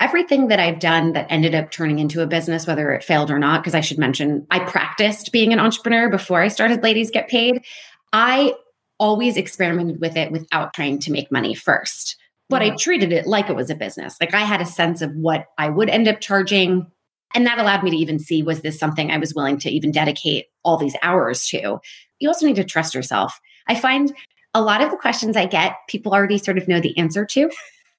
everything 0.00 0.48
that 0.48 0.58
I've 0.58 0.80
done 0.80 1.12
that 1.12 1.26
ended 1.30 1.54
up 1.54 1.70
turning 1.70 1.98
into 1.98 2.22
a 2.22 2.26
business, 2.26 2.66
whether 2.66 2.92
it 2.92 3.04
failed 3.04 3.30
or 3.30 3.38
not, 3.38 3.62
because 3.62 3.74
I 3.74 3.80
should 3.80 3.98
mention 3.98 4.46
I 4.50 4.60
practiced 4.60 5.32
being 5.32 5.52
an 5.52 5.60
entrepreneur 5.60 6.08
before 6.08 6.42
I 6.42 6.48
started 6.48 6.82
Ladies 6.82 7.10
Get 7.10 7.28
Paid. 7.28 7.64
I 8.12 8.54
always 8.98 9.36
experimented 9.36 10.00
with 10.00 10.16
it 10.16 10.32
without 10.32 10.74
trying 10.74 10.98
to 11.00 11.12
make 11.12 11.30
money 11.30 11.54
first. 11.54 12.16
But 12.48 12.62
I 12.62 12.70
mm. 12.70 12.78
treated 12.78 13.12
it 13.12 13.26
like 13.26 13.48
it 13.48 13.56
was 13.56 13.70
a 13.70 13.74
business. 13.74 14.16
Like 14.20 14.34
I 14.34 14.40
had 14.40 14.60
a 14.60 14.66
sense 14.66 15.00
of 15.00 15.14
what 15.14 15.46
I 15.58 15.68
would 15.68 15.88
end 15.88 16.08
up 16.08 16.20
charging. 16.20 16.86
And 17.34 17.46
that 17.46 17.58
allowed 17.58 17.82
me 17.82 17.90
to 17.90 17.96
even 17.96 18.18
see 18.18 18.42
was 18.42 18.60
this 18.60 18.78
something 18.78 19.10
I 19.10 19.18
was 19.18 19.34
willing 19.34 19.58
to 19.58 19.70
even 19.70 19.90
dedicate 19.90 20.46
all 20.62 20.76
these 20.76 20.96
hours 21.02 21.46
to? 21.48 21.78
You 22.18 22.28
also 22.28 22.46
need 22.46 22.56
to 22.56 22.64
trust 22.64 22.94
yourself. 22.94 23.40
I 23.66 23.74
find 23.74 24.14
a 24.52 24.62
lot 24.62 24.82
of 24.82 24.90
the 24.90 24.96
questions 24.96 25.36
I 25.36 25.46
get, 25.46 25.74
people 25.88 26.12
already 26.12 26.38
sort 26.38 26.58
of 26.58 26.68
know 26.68 26.80
the 26.80 26.96
answer 26.96 27.24
to 27.24 27.50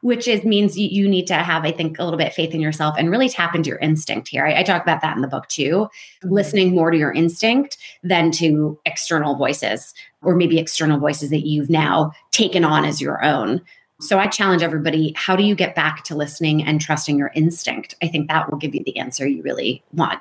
which 0.05 0.27
is 0.27 0.43
means 0.43 0.77
you, 0.77 0.88
you, 0.88 1.09
need 1.09 1.25
to 1.25 1.33
have, 1.33 1.65
I 1.65 1.71
think, 1.71 1.97
a 1.97 2.03
little 2.03 2.19
bit 2.19 2.31
faith 2.31 2.53
in 2.53 2.62
yourself 2.62 2.93
and 2.95 3.09
really 3.09 3.27
tap 3.27 3.55
into 3.55 3.69
your 3.69 3.79
instinct 3.79 4.27
here. 4.27 4.45
I, 4.45 4.59
I 4.59 4.63
talk 4.63 4.83
about 4.83 5.01
that 5.01 5.15
in 5.15 5.24
the 5.24 5.27
book 5.27 5.47
too, 5.47 5.88
mm-hmm. 5.88 6.29
listening 6.29 6.75
more 6.75 6.91
to 6.91 6.97
your 6.97 7.12
instinct 7.12 7.79
than 8.03 8.29
to 8.33 8.79
external 8.85 9.35
voices 9.35 9.95
or 10.21 10.35
maybe 10.35 10.59
external 10.59 11.00
voices 11.00 11.31
that 11.31 11.47
you've 11.47 11.71
now 11.71 12.12
taken 12.29 12.63
on 12.63 12.85
as 12.85 13.01
your 13.01 13.25
own. 13.25 13.62
So 14.00 14.19
I 14.19 14.27
challenge 14.27 14.62
everybody 14.62 15.12
how 15.17 15.35
do 15.35 15.43
you 15.43 15.55
get 15.55 15.74
back 15.74 16.03
to 16.03 16.15
listening 16.15 16.63
and 16.63 16.79
trusting 16.79 17.17
your 17.17 17.31
instinct? 17.33 17.95
I 18.03 18.07
think 18.07 18.29
that 18.29 18.51
will 18.51 18.59
give 18.59 18.75
you 18.75 18.83
the 18.83 19.00
answer 19.00 19.27
you 19.27 19.41
really 19.41 19.83
want. 19.91 20.19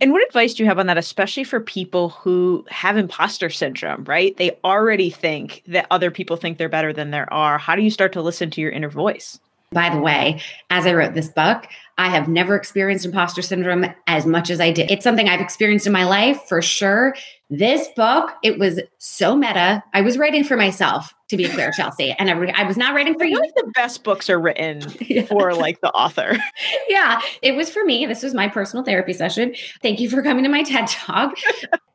And 0.00 0.12
what 0.12 0.26
advice 0.26 0.54
do 0.54 0.62
you 0.62 0.68
have 0.68 0.78
on 0.78 0.86
that, 0.86 0.98
especially 0.98 1.44
for 1.44 1.58
people 1.58 2.10
who 2.10 2.66
have 2.68 2.96
imposter 2.96 3.48
syndrome, 3.48 4.04
right? 4.04 4.36
They 4.36 4.58
already 4.62 5.08
think 5.08 5.62
that 5.68 5.86
other 5.90 6.10
people 6.10 6.36
think 6.36 6.58
they're 6.58 6.68
better 6.68 6.92
than 6.92 7.10
they 7.10 7.24
are. 7.28 7.56
How 7.56 7.74
do 7.74 7.82
you 7.82 7.90
start 7.90 8.12
to 8.12 8.22
listen 8.22 8.50
to 8.50 8.60
your 8.60 8.70
inner 8.70 8.90
voice? 8.90 9.40
By 9.72 9.90
the 9.90 9.98
way, 9.98 10.40
as 10.70 10.86
I 10.86 10.94
wrote 10.94 11.14
this 11.14 11.28
book, 11.28 11.66
I 11.98 12.08
have 12.08 12.28
never 12.28 12.54
experienced 12.54 13.04
imposter 13.04 13.42
syndrome 13.42 13.86
as 14.06 14.24
much 14.24 14.48
as 14.48 14.60
I 14.60 14.70
did. 14.70 14.90
It's 14.90 15.02
something 15.02 15.28
I've 15.28 15.40
experienced 15.40 15.86
in 15.86 15.92
my 15.92 16.04
life 16.04 16.40
for 16.46 16.62
sure. 16.62 17.16
This 17.48 17.86
book, 17.94 18.32
it 18.42 18.58
was 18.58 18.80
so 18.98 19.36
meta. 19.36 19.82
I 19.94 20.00
was 20.00 20.18
writing 20.18 20.42
for 20.42 20.56
myself 20.56 21.14
to 21.28 21.36
be 21.36 21.48
clear, 21.48 21.70
Chelsea. 21.76 22.10
And 22.18 22.28
I, 22.28 22.60
I 22.60 22.64
was 22.64 22.76
not 22.76 22.92
writing 22.92 23.16
for 23.16 23.24
you. 23.24 23.38
Like 23.38 23.54
the 23.54 23.70
best 23.74 24.02
books 24.02 24.28
are 24.28 24.40
written 24.40 24.82
yeah. 25.00 25.22
for 25.22 25.54
like 25.54 25.80
the 25.80 25.92
author. 25.92 26.36
yeah, 26.88 27.20
it 27.42 27.54
was 27.54 27.70
for 27.70 27.84
me. 27.84 28.04
This 28.04 28.24
was 28.24 28.34
my 28.34 28.48
personal 28.48 28.84
therapy 28.84 29.12
session. 29.12 29.54
Thank 29.80 30.00
you 30.00 30.10
for 30.10 30.22
coming 30.22 30.42
to 30.42 30.50
my 30.50 30.64
TED 30.64 30.88
Talk. 30.88 31.36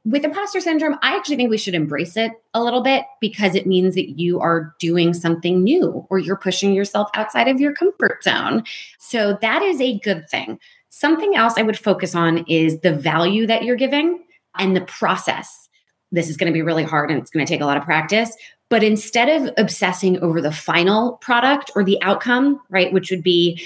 With 0.06 0.23
imposter 0.23 0.62
syndrome, 0.62 0.97
I 1.02 1.15
actually 1.15 1.36
think 1.36 1.49
we 1.49 1.58
should 1.58 1.75
embrace 1.75 2.15
it 2.15 2.32
a 2.54 2.63
little 2.63 2.82
bit 2.82 3.04
because 3.19 3.54
it 3.54 3.67
means 3.67 3.93
that 3.95 4.17
you 4.17 4.39
are 4.39 4.73
doing 4.80 5.13
something 5.13 5.63
new 5.63 6.08
or 6.10 6.17
you're 6.17 6.38
pushing 6.38 6.73
yourself 6.73 7.10
outside 7.13 7.49
of 7.49 7.60
your 7.60 7.73
comfort 7.73 8.23
zone. 8.23 8.63
So 8.99 9.38
that 9.41 9.62
is 9.62 9.82
a 9.82 9.99
good 9.99 10.30
thing. 10.30 10.60
Something 10.89 11.36
else 11.36 11.56
I 11.58 11.62
would 11.62 11.78
focus 11.78 12.15
on 12.15 12.45
is 12.47 12.80
the 12.80 12.93
value 12.93 13.45
that 13.47 13.63
you're 13.63 13.75
giving 13.75 14.23
and 14.57 14.75
the 14.75 14.81
process. 14.81 15.69
This 16.11 16.29
is 16.29 16.37
going 16.37 16.51
to 16.51 16.53
be 16.53 16.61
really 16.61 16.83
hard 16.83 17.09
and 17.09 17.19
it's 17.19 17.31
going 17.31 17.45
to 17.45 17.49
take 17.51 17.61
a 17.61 17.65
lot 17.65 17.77
of 17.77 17.83
practice, 17.83 18.35
but 18.69 18.83
instead 18.83 19.29
of 19.29 19.53
obsessing 19.57 20.17
over 20.19 20.41
the 20.41 20.51
final 20.51 21.13
product 21.17 21.71
or 21.75 21.83
the 21.83 22.01
outcome, 22.01 22.59
right, 22.69 22.91
which 22.93 23.11
would 23.11 23.23
be 23.23 23.61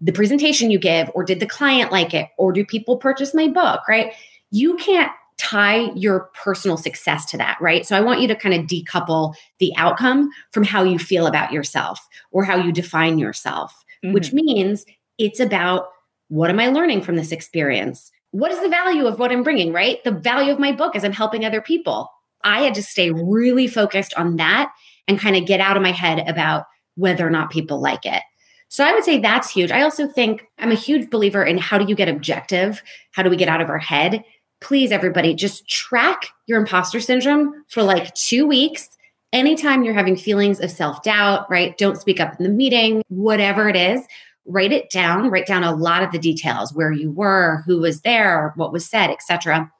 the 0.00 0.12
presentation 0.12 0.70
you 0.70 0.78
give, 0.78 1.10
or 1.14 1.24
did 1.24 1.40
the 1.40 1.46
client 1.46 1.90
like 1.90 2.14
it, 2.14 2.28
or 2.38 2.52
do 2.52 2.64
people 2.64 2.96
purchase 2.96 3.34
my 3.34 3.48
book, 3.48 3.80
right? 3.88 4.12
You 4.50 4.76
can't 4.76 5.10
tie 5.38 5.90
your 5.94 6.30
personal 6.34 6.76
success 6.76 7.24
to 7.26 7.36
that, 7.36 7.56
right? 7.60 7.86
So 7.86 7.96
I 7.96 8.00
want 8.00 8.20
you 8.20 8.28
to 8.28 8.34
kind 8.34 8.54
of 8.54 8.66
decouple 8.66 9.34
the 9.58 9.72
outcome 9.76 10.30
from 10.52 10.64
how 10.64 10.82
you 10.82 10.98
feel 10.98 11.26
about 11.26 11.52
yourself 11.52 12.06
or 12.32 12.44
how 12.44 12.56
you 12.56 12.72
define 12.72 13.18
yourself, 13.18 13.72
mm-hmm. 14.04 14.12
which 14.12 14.32
means 14.32 14.84
it's 15.16 15.40
about 15.40 15.88
what 16.28 16.50
am 16.50 16.60
I 16.60 16.68
learning 16.68 17.02
from 17.02 17.16
this 17.16 17.32
experience? 17.32 18.10
What 18.30 18.52
is 18.52 18.60
the 18.60 18.68
value 18.68 19.06
of 19.06 19.18
what 19.18 19.32
I'm 19.32 19.42
bringing, 19.42 19.72
right? 19.72 20.02
The 20.04 20.12
value 20.12 20.52
of 20.52 20.58
my 20.58 20.72
book 20.72 20.94
is 20.94 21.04
I'm 21.04 21.12
helping 21.12 21.44
other 21.44 21.62
people. 21.62 22.10
I 22.44 22.62
had 22.62 22.74
to 22.74 22.82
stay 22.82 23.10
really 23.10 23.66
focused 23.66 24.14
on 24.14 24.36
that 24.36 24.72
and 25.06 25.18
kind 25.18 25.36
of 25.36 25.46
get 25.46 25.60
out 25.60 25.76
of 25.76 25.82
my 25.82 25.92
head 25.92 26.28
about 26.28 26.64
whether 26.96 27.26
or 27.26 27.30
not 27.30 27.50
people 27.50 27.80
like 27.80 28.04
it. 28.04 28.22
So 28.68 28.84
I 28.84 28.92
would 28.92 29.04
say 29.04 29.18
that's 29.18 29.50
huge. 29.50 29.70
I 29.70 29.82
also 29.82 30.06
think 30.06 30.46
I'm 30.58 30.70
a 30.70 30.76
huge 30.76 31.08
believer 31.08 31.42
in 31.42 31.56
how 31.56 31.78
do 31.78 31.86
you 31.86 31.94
get 31.94 32.08
objective? 32.08 32.82
How 33.12 33.22
do 33.22 33.30
we 33.30 33.36
get 33.36 33.48
out 33.48 33.62
of 33.62 33.70
our 33.70 33.78
head? 33.78 34.22
Please, 34.60 34.92
everybody, 34.92 35.34
just 35.34 35.66
track 35.68 36.28
your 36.46 36.60
imposter 36.60 37.00
syndrome 37.00 37.64
for 37.68 37.82
like 37.82 38.14
two 38.14 38.46
weeks. 38.46 38.90
Anytime 39.32 39.84
you're 39.84 39.94
having 39.94 40.16
feelings 40.16 40.60
of 40.60 40.70
self 40.70 41.02
doubt, 41.02 41.50
right? 41.50 41.76
Don't 41.78 42.00
speak 42.00 42.20
up 42.20 42.38
in 42.38 42.44
the 42.44 42.50
meeting, 42.50 43.02
whatever 43.08 43.68
it 43.68 43.76
is, 43.76 44.06
write 44.48 44.72
it 44.72 44.90
down, 44.90 45.30
write 45.30 45.46
down 45.46 45.62
a 45.62 45.74
lot 45.74 46.02
of 46.02 46.10
the 46.10 46.18
details 46.18 46.72
where 46.72 46.90
you 46.90 47.10
were, 47.12 47.62
who 47.66 47.78
was 47.80 48.00
there, 48.00 48.52
what 48.56 48.72
was 48.72 48.88
said, 48.88 49.10
etc 49.10 49.70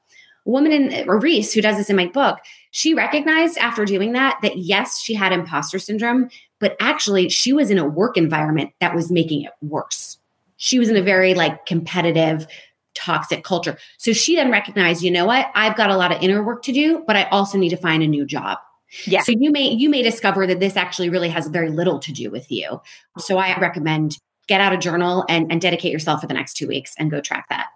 A 0.45 0.49
woman 0.49 0.71
in 0.71 1.07
Reese, 1.07 1.51
who 1.53 1.61
does 1.61 1.77
this 1.77 1.89
in 1.89 1.95
my 1.95 2.07
book, 2.07 2.39
she 2.71 2.93
recognized 2.93 3.57
after 3.57 3.83
doing 3.83 4.13
that 4.13 4.39
that 4.41 4.57
yes, 4.57 4.99
she 4.99 5.13
had 5.13 5.33
imposter 5.33 5.79
syndrome, 5.79 6.29
but 6.59 6.75
actually 6.79 7.29
she 7.29 7.51
was 7.51 7.69
in 7.69 7.79
a 7.79 7.87
work 7.87 8.15
environment 8.15 8.71
that 8.79 8.95
was 8.95 9.11
making 9.11 9.43
it 9.43 9.51
worse. 9.61 10.17
She 10.57 10.77
was 10.77 10.89
in 10.89 10.97
a 10.97 11.01
very 11.01 11.33
like 11.33 11.65
competitive, 11.65 12.45
toxic 12.93 13.43
culture. 13.43 13.77
So 13.97 14.13
she 14.13 14.35
then 14.35 14.51
recognized, 14.51 15.01
you 15.01 15.11
know 15.11 15.25
what? 15.25 15.47
I've 15.55 15.77
got 15.77 15.89
a 15.89 15.97
lot 15.97 16.11
of 16.11 16.21
inner 16.21 16.43
work 16.43 16.63
to 16.63 16.73
do, 16.73 17.03
but 17.07 17.15
I 17.15 17.23
also 17.25 17.57
need 17.57 17.69
to 17.69 17.77
find 17.77 18.03
a 18.03 18.07
new 18.07 18.25
job. 18.25 18.57
Yeah. 19.05 19.21
So 19.21 19.33
you 19.37 19.51
may 19.51 19.69
you 19.69 19.89
may 19.89 20.01
discover 20.01 20.47
that 20.47 20.59
this 20.59 20.75
actually 20.75 21.09
really 21.09 21.29
has 21.29 21.47
very 21.47 21.69
little 21.69 21.99
to 21.99 22.11
do 22.11 22.31
with 22.31 22.51
you. 22.51 22.81
So 23.19 23.37
I 23.37 23.57
recommend 23.59 24.17
get 24.49 24.59
out 24.59 24.73
a 24.73 24.77
journal 24.77 25.23
and, 25.29 25.49
and 25.51 25.61
dedicate 25.61 25.93
yourself 25.93 26.21
for 26.21 26.27
the 26.27 26.33
next 26.33 26.55
two 26.55 26.67
weeks 26.67 26.95
and 26.97 27.11
go 27.11 27.21
track 27.21 27.45
that. 27.49 27.67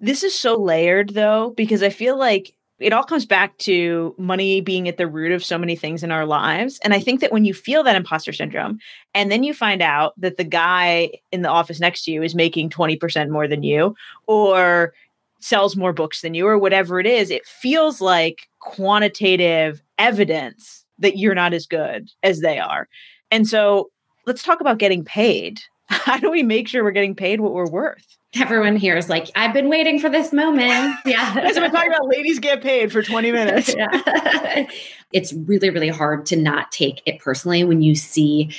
This 0.00 0.22
is 0.22 0.34
so 0.34 0.56
layered 0.56 1.10
though, 1.10 1.50
because 1.50 1.82
I 1.82 1.90
feel 1.90 2.18
like 2.18 2.54
it 2.78 2.92
all 2.92 3.02
comes 3.02 3.26
back 3.26 3.58
to 3.58 4.14
money 4.16 4.60
being 4.62 4.88
at 4.88 4.96
the 4.96 5.06
root 5.06 5.32
of 5.32 5.44
so 5.44 5.58
many 5.58 5.76
things 5.76 6.02
in 6.02 6.10
our 6.10 6.24
lives. 6.24 6.78
And 6.82 6.94
I 6.94 7.00
think 7.00 7.20
that 7.20 7.32
when 7.32 7.44
you 7.44 7.52
feel 7.52 7.82
that 7.82 7.96
imposter 7.96 8.32
syndrome, 8.32 8.78
and 9.14 9.30
then 9.30 9.42
you 9.42 9.52
find 9.52 9.82
out 9.82 10.14
that 10.18 10.38
the 10.38 10.44
guy 10.44 11.10
in 11.30 11.42
the 11.42 11.50
office 11.50 11.80
next 11.80 12.04
to 12.04 12.12
you 12.12 12.22
is 12.22 12.34
making 12.34 12.70
20% 12.70 13.28
more 13.28 13.46
than 13.46 13.62
you, 13.62 13.94
or 14.26 14.94
sells 15.40 15.76
more 15.76 15.92
books 15.92 16.22
than 16.22 16.34
you, 16.34 16.46
or 16.46 16.56
whatever 16.56 17.00
it 17.00 17.06
is, 17.06 17.30
it 17.30 17.44
feels 17.46 18.00
like 18.00 18.48
quantitative 18.60 19.82
evidence 19.98 20.86
that 21.00 21.18
you're 21.18 21.34
not 21.34 21.52
as 21.52 21.66
good 21.66 22.08
as 22.22 22.40
they 22.40 22.58
are. 22.58 22.88
And 23.30 23.46
so 23.46 23.90
let's 24.24 24.42
talk 24.42 24.60
about 24.60 24.78
getting 24.78 25.04
paid. 25.04 25.60
How 26.06 26.18
do 26.18 26.30
we 26.30 26.42
make 26.42 26.68
sure 26.68 26.84
we're 26.84 26.90
getting 26.90 27.14
paid 27.14 27.40
what 27.40 27.52
we're 27.52 27.70
worth? 27.70 28.18
everyone 28.34 28.76
here 28.76 28.96
is 28.96 29.08
like, 29.08 29.30
I've 29.34 29.54
been 29.54 29.68
waiting 29.68 29.98
for 29.98 30.08
this 30.08 30.32
moment. 30.32 30.96
Yeah. 31.04 31.32
so 31.52 31.62
we're 31.62 31.70
talking 31.70 31.90
about 31.90 32.06
ladies 32.08 32.38
get 32.38 32.62
paid 32.62 32.92
for 32.92 33.02
20 33.02 33.32
minutes. 33.32 33.74
yeah. 33.74 34.66
it's 35.12 35.32
really, 35.32 35.70
really 35.70 35.88
hard 35.88 36.26
to 36.26 36.36
not 36.36 36.70
take 36.70 37.00
it 37.06 37.18
personally 37.18 37.64
when 37.64 37.80
you 37.80 37.94
see 37.94 38.50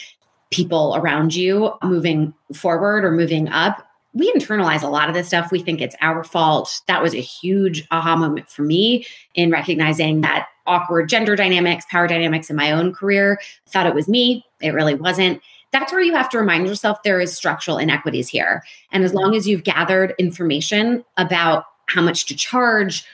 people 0.49 0.95
around 0.95 1.35
you 1.35 1.71
moving 1.83 2.33
forward 2.53 3.05
or 3.05 3.11
moving 3.11 3.49
up. 3.49 3.85
We 4.13 4.31
internalize 4.33 4.81
a 4.81 4.87
lot 4.87 5.09
of 5.09 5.15
this 5.15 5.27
stuff. 5.27 5.51
We 5.51 5.59
think 5.59 5.79
it's 5.79 5.95
our 6.01 6.23
fault. 6.23 6.81
That 6.87 7.03
was 7.03 7.13
a 7.13 7.21
huge 7.21 7.85
aha 7.91 8.15
moment 8.15 8.49
for 8.49 8.63
me 8.63 9.05
in 9.35 9.51
recognizing 9.51 10.21
that 10.21 10.47
awkward 10.65 11.07
gender 11.07 11.35
dynamics, 11.35 11.85
power 11.91 12.07
dynamics 12.07 12.49
in 12.49 12.55
my 12.55 12.71
own 12.71 12.93
career. 12.93 13.39
I 13.67 13.69
thought 13.69 13.85
it 13.85 13.93
was 13.93 14.07
me. 14.07 14.43
It 14.59 14.73
really 14.73 14.95
wasn't 14.95 15.41
that's 15.71 15.91
where 15.91 16.01
you 16.01 16.13
have 16.15 16.29
to 16.29 16.39
remind 16.39 16.67
yourself 16.67 17.03
there 17.03 17.21
is 17.21 17.36
structural 17.36 17.77
inequities 17.77 18.27
here. 18.27 18.63
And 18.91 19.03
as 19.03 19.13
long 19.13 19.36
as 19.36 19.47
you've 19.47 19.63
gathered 19.63 20.15
information 20.17 21.03
about 21.17 21.65
how 21.88 22.01
much 22.01 22.25
to 22.27 22.36
charge, 22.36 23.05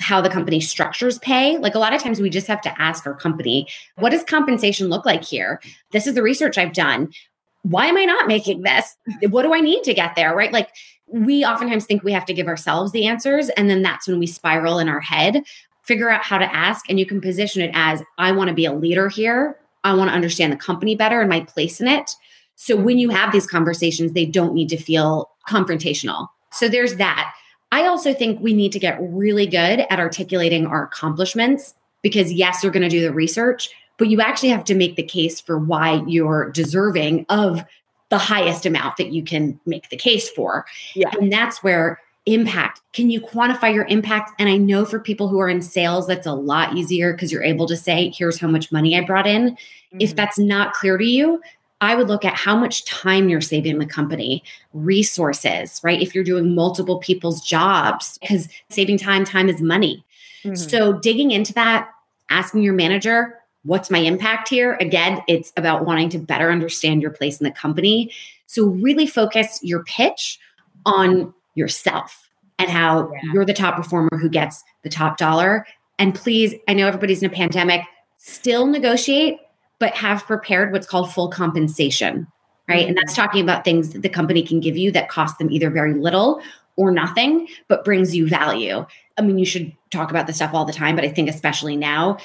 how 0.00 0.20
the 0.20 0.30
company 0.30 0.60
structures 0.60 1.18
pay. 1.18 1.58
Like 1.58 1.74
a 1.74 1.78
lot 1.78 1.92
of 1.92 2.02
times 2.02 2.20
we 2.20 2.30
just 2.30 2.46
have 2.46 2.62
to 2.62 2.82
ask 2.82 3.06
our 3.06 3.14
company, 3.14 3.68
what 3.96 4.10
does 4.10 4.24
compensation 4.24 4.88
look 4.88 5.04
like 5.04 5.24
here? 5.24 5.60
This 5.92 6.06
is 6.06 6.14
the 6.14 6.22
research 6.22 6.58
I've 6.58 6.72
done. 6.72 7.12
Why 7.62 7.86
am 7.86 7.98
I 7.98 8.06
not 8.06 8.26
making 8.26 8.62
this? 8.62 8.96
What 9.28 9.42
do 9.42 9.52
I 9.52 9.60
need 9.60 9.82
to 9.84 9.94
get 9.94 10.16
there? 10.16 10.34
Right? 10.34 10.52
Like 10.52 10.70
we 11.06 11.44
oftentimes 11.44 11.84
think 11.84 12.02
we 12.02 12.12
have 12.12 12.24
to 12.26 12.34
give 12.34 12.46
ourselves 12.46 12.92
the 12.92 13.06
answers. 13.06 13.50
And 13.50 13.68
then 13.68 13.82
that's 13.82 14.08
when 14.08 14.18
we 14.18 14.26
spiral 14.26 14.78
in 14.78 14.88
our 14.88 15.00
head. 15.00 15.42
Figure 15.82 16.10
out 16.10 16.22
how 16.22 16.38
to 16.38 16.54
ask, 16.54 16.88
and 16.88 17.00
you 17.00 17.06
can 17.06 17.20
position 17.20 17.62
it 17.62 17.70
as 17.74 18.02
I 18.16 18.32
want 18.32 18.48
to 18.48 18.54
be 18.54 18.64
a 18.64 18.72
leader 18.72 19.08
here. 19.08 19.56
I 19.84 19.94
want 19.94 20.10
to 20.10 20.14
understand 20.14 20.52
the 20.52 20.56
company 20.56 20.94
better 20.94 21.20
and 21.20 21.28
my 21.28 21.40
place 21.40 21.80
in 21.80 21.88
it. 21.88 22.10
So 22.56 22.76
when 22.76 22.98
you 22.98 23.10
have 23.10 23.32
these 23.32 23.46
conversations, 23.46 24.12
they 24.12 24.26
don't 24.26 24.54
need 24.54 24.68
to 24.68 24.76
feel 24.76 25.30
confrontational. 25.48 26.28
So 26.52 26.68
there's 26.68 26.96
that. 26.96 27.32
I 27.72 27.86
also 27.86 28.12
think 28.12 28.40
we 28.40 28.52
need 28.52 28.72
to 28.72 28.78
get 28.78 28.98
really 29.00 29.46
good 29.46 29.86
at 29.88 30.00
articulating 30.00 30.66
our 30.66 30.84
accomplishments 30.84 31.74
because, 32.02 32.32
yes, 32.32 32.62
you're 32.62 32.72
going 32.72 32.82
to 32.82 32.88
do 32.88 33.00
the 33.00 33.12
research, 33.12 33.70
but 33.96 34.08
you 34.08 34.20
actually 34.20 34.48
have 34.48 34.64
to 34.64 34.74
make 34.74 34.96
the 34.96 35.02
case 35.02 35.40
for 35.40 35.58
why 35.58 36.02
you're 36.06 36.50
deserving 36.50 37.26
of 37.28 37.64
the 38.08 38.18
highest 38.18 38.66
amount 38.66 38.96
that 38.96 39.12
you 39.12 39.22
can 39.22 39.58
make 39.66 39.88
the 39.88 39.96
case 39.96 40.28
for. 40.30 40.66
Yeah. 40.94 41.10
And 41.18 41.32
that's 41.32 41.62
where 41.62 42.00
impact 42.26 42.80
can 42.92 43.10
you 43.10 43.20
quantify 43.20 43.72
your 43.72 43.86
impact? 43.86 44.32
And 44.38 44.48
I 44.48 44.56
know 44.56 44.84
for 44.84 44.98
people 44.98 45.28
who 45.28 45.40
are 45.40 45.48
in 45.48 45.62
sales, 45.62 46.06
that's 46.06 46.26
a 46.26 46.32
lot 46.32 46.76
easier 46.76 47.12
because 47.12 47.30
you're 47.30 47.42
able 47.42 47.66
to 47.66 47.76
say, 47.76 48.12
here's 48.14 48.38
how 48.38 48.48
much 48.48 48.72
money 48.72 48.98
I 48.98 49.04
brought 49.04 49.26
in. 49.26 49.50
Mm-hmm. 49.52 49.98
If 50.00 50.16
that's 50.16 50.38
not 50.38 50.72
clear 50.72 50.98
to 50.98 51.04
you, 51.04 51.40
I 51.80 51.94
would 51.94 52.08
look 52.08 52.24
at 52.24 52.34
how 52.34 52.56
much 52.56 52.84
time 52.84 53.28
you're 53.28 53.40
saving 53.40 53.78
the 53.78 53.86
company, 53.86 54.42
resources, 54.74 55.80
right? 55.82 56.02
If 56.02 56.14
you're 56.14 56.24
doing 56.24 56.54
multiple 56.54 56.98
people's 56.98 57.40
jobs, 57.40 58.18
because 58.18 58.48
saving 58.68 58.98
time, 58.98 59.24
time 59.24 59.48
is 59.48 59.62
money. 59.62 60.04
Mm-hmm. 60.44 60.56
So 60.56 60.94
digging 60.94 61.30
into 61.30 61.54
that, 61.54 61.88
asking 62.28 62.62
your 62.62 62.74
manager, 62.74 63.38
what's 63.62 63.90
my 63.90 63.98
impact 63.98 64.48
here? 64.48 64.76
Again, 64.80 65.22
it's 65.28 65.52
about 65.56 65.86
wanting 65.86 66.08
to 66.10 66.18
better 66.18 66.50
understand 66.50 67.02
your 67.02 67.12
place 67.12 67.40
in 67.40 67.44
the 67.44 67.50
company. 67.50 68.12
So 68.46 68.66
really 68.66 69.06
focus 69.06 69.60
your 69.62 69.84
pitch 69.84 70.38
on 70.84 71.32
yourself 71.54 72.28
and 72.58 72.70
how 72.70 73.10
yeah. 73.12 73.20
you're 73.32 73.44
the 73.44 73.54
top 73.54 73.76
performer 73.76 74.18
who 74.18 74.28
gets 74.28 74.62
the 74.82 74.90
top 74.90 75.16
dollar. 75.16 75.66
And 75.98 76.14
please, 76.14 76.54
I 76.68 76.74
know 76.74 76.86
everybody's 76.86 77.22
in 77.22 77.30
a 77.30 77.34
pandemic, 77.34 77.82
still 78.18 78.66
negotiate 78.66 79.38
but 79.80 79.94
have 79.94 80.24
prepared 80.26 80.70
what's 80.70 80.86
called 80.86 81.12
full 81.12 81.28
compensation, 81.28 82.28
right? 82.68 82.80
Mm-hmm. 82.80 82.88
And 82.90 82.96
that's 82.96 83.14
talking 83.14 83.42
about 83.42 83.64
things 83.64 83.90
that 83.90 84.02
the 84.02 84.08
company 84.08 84.42
can 84.42 84.60
give 84.60 84.76
you 84.76 84.92
that 84.92 85.08
cost 85.08 85.38
them 85.38 85.50
either 85.50 85.70
very 85.70 85.94
little 85.94 86.40
or 86.76 86.92
nothing, 86.92 87.48
but 87.66 87.84
brings 87.84 88.14
you 88.14 88.28
value. 88.28 88.86
I 89.18 89.22
mean, 89.22 89.38
you 89.38 89.44
should 89.44 89.72
talk 89.90 90.10
about 90.10 90.26
this 90.28 90.36
stuff 90.36 90.54
all 90.54 90.64
the 90.64 90.72
time, 90.72 90.94
but 90.94 91.04
I 91.04 91.08
think 91.08 91.28
especially 91.28 91.76
now, 91.76 92.18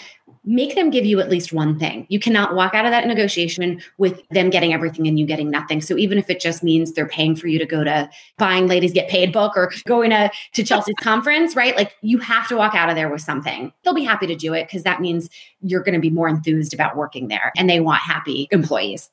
make 0.46 0.76
them 0.76 0.90
give 0.90 1.06
you 1.06 1.20
at 1.20 1.30
least 1.30 1.52
one 1.52 1.78
thing. 1.78 2.06
You 2.10 2.20
cannot 2.20 2.56
walk 2.56 2.74
out 2.74 2.86
of 2.86 2.92
that 2.92 3.08
negotiation 3.08 3.82
with 3.98 4.22
them 4.30 4.50
getting 4.50 4.74
everything 4.74 5.08
and 5.08 5.18
you 5.20 5.26
getting 5.26 5.50
nothing. 5.50 5.82
So 5.82 5.98
even 5.98 6.18
if 6.18 6.30
it 6.30 6.40
just 6.40 6.64
means 6.64 6.94
they're 6.94 7.08
paying 7.08 7.36
for 7.36 7.48
you 7.48 7.60
to 7.60 7.66
go 7.66 7.84
to 7.84 8.10
buying 8.38 8.68
ladies 8.68 8.94
get 8.94 9.10
paid 9.10 9.34
book 9.34 9.54
or 9.56 9.72
going 9.88 10.12
to, 10.12 10.32
to 10.54 10.64
Chelsea's 10.64 10.96
conference, 11.02 11.56
right? 11.56 11.76
Like 11.76 11.96
you 12.02 12.20
have 12.20 12.48
to 12.50 12.56
walk 12.56 12.76
out 12.76 12.90
of 12.90 12.96
there 12.96 13.10
with 13.10 13.22
something. 13.22 13.74
They'll 13.84 13.94
be 13.96 14.04
happy 14.04 14.28
to 14.28 14.36
do 14.36 14.54
it 14.54 14.68
because 14.68 14.84
that 14.84 15.02
means 15.02 15.30
you're 15.62 15.84
going 15.84 15.96
to 15.96 16.02
be 16.02 16.10
more 16.10 16.30
enthused 16.30 16.74
about 16.74 16.96
working 16.96 17.28
there 17.28 17.52
and 17.58 17.70
they 17.70 17.80
want 17.80 18.02
happy 18.02 18.48
employees. 18.52 19.10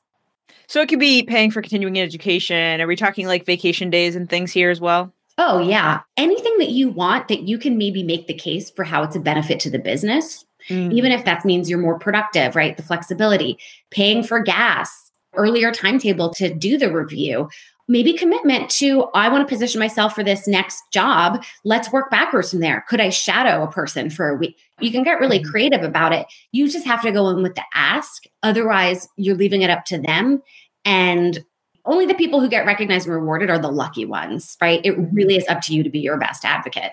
So 0.67 0.81
it 0.81 0.87
could 0.87 0.99
be 0.99 1.23
paying 1.23 1.51
for 1.51 1.61
continuing 1.61 1.99
education. 1.99 2.79
Are 2.79 2.87
we 2.87 2.95
talking 2.95 3.27
like 3.27 3.45
vacation 3.45 3.89
days 3.89 4.15
and 4.15 4.29
things 4.29 4.51
here 4.51 4.69
as 4.69 4.79
well? 4.79 5.13
Oh, 5.37 5.59
yeah. 5.59 6.01
Anything 6.15 6.57
that 6.59 6.69
you 6.69 6.89
want 6.89 7.27
that 7.27 7.43
you 7.43 7.57
can 7.57 7.77
maybe 7.77 8.03
make 8.03 8.27
the 8.27 8.35
case 8.35 8.69
for 8.69 8.83
how 8.83 9.01
it's 9.01 9.15
a 9.15 9.19
benefit 9.19 9.59
to 9.61 9.69
the 9.69 9.79
business 9.79 10.45
Mm. 10.69 10.93
Even 10.93 11.11
if 11.11 11.25
that 11.25 11.45
means 11.45 11.69
you're 11.69 11.79
more 11.79 11.99
productive, 11.99 12.55
right? 12.55 12.75
The 12.77 12.83
flexibility, 12.83 13.57
paying 13.91 14.23
for 14.23 14.39
gas, 14.39 15.11
earlier 15.35 15.71
timetable 15.71 16.31
to 16.35 16.53
do 16.53 16.77
the 16.77 16.91
review, 16.91 17.49
maybe 17.87 18.13
commitment 18.13 18.69
to 18.69 19.05
I 19.13 19.29
want 19.29 19.47
to 19.47 19.53
position 19.53 19.79
myself 19.79 20.15
for 20.15 20.23
this 20.23 20.47
next 20.47 20.81
job. 20.91 21.43
Let's 21.63 21.91
work 21.91 22.09
backwards 22.09 22.51
from 22.51 22.59
there. 22.59 22.85
Could 22.87 23.01
I 23.01 23.09
shadow 23.09 23.63
a 23.63 23.71
person 23.71 24.09
for 24.09 24.29
a 24.29 24.35
week? 24.35 24.57
You 24.79 24.91
can 24.91 25.03
get 25.03 25.19
really 25.19 25.39
mm. 25.39 25.45
creative 25.45 25.83
about 25.83 26.13
it. 26.13 26.25
You 26.51 26.69
just 26.69 26.85
have 26.85 27.01
to 27.01 27.11
go 27.11 27.29
in 27.29 27.43
with 27.43 27.55
the 27.55 27.63
ask. 27.73 28.23
Otherwise, 28.41 29.07
you're 29.17 29.35
leaving 29.35 29.61
it 29.61 29.69
up 29.69 29.85
to 29.85 29.99
them. 29.99 30.41
And 30.85 31.43
only 31.85 32.05
the 32.05 32.13
people 32.13 32.39
who 32.39 32.47
get 32.47 32.65
recognized 32.65 33.07
and 33.07 33.15
rewarded 33.15 33.49
are 33.49 33.59
the 33.59 33.69
lucky 33.69 34.05
ones, 34.05 34.57
right? 34.61 34.79
It 34.85 34.97
really 35.11 35.35
is 35.35 35.47
up 35.49 35.61
to 35.61 35.73
you 35.73 35.83
to 35.83 35.89
be 35.89 35.99
your 35.99 36.17
best 36.17 36.45
advocate. 36.45 36.91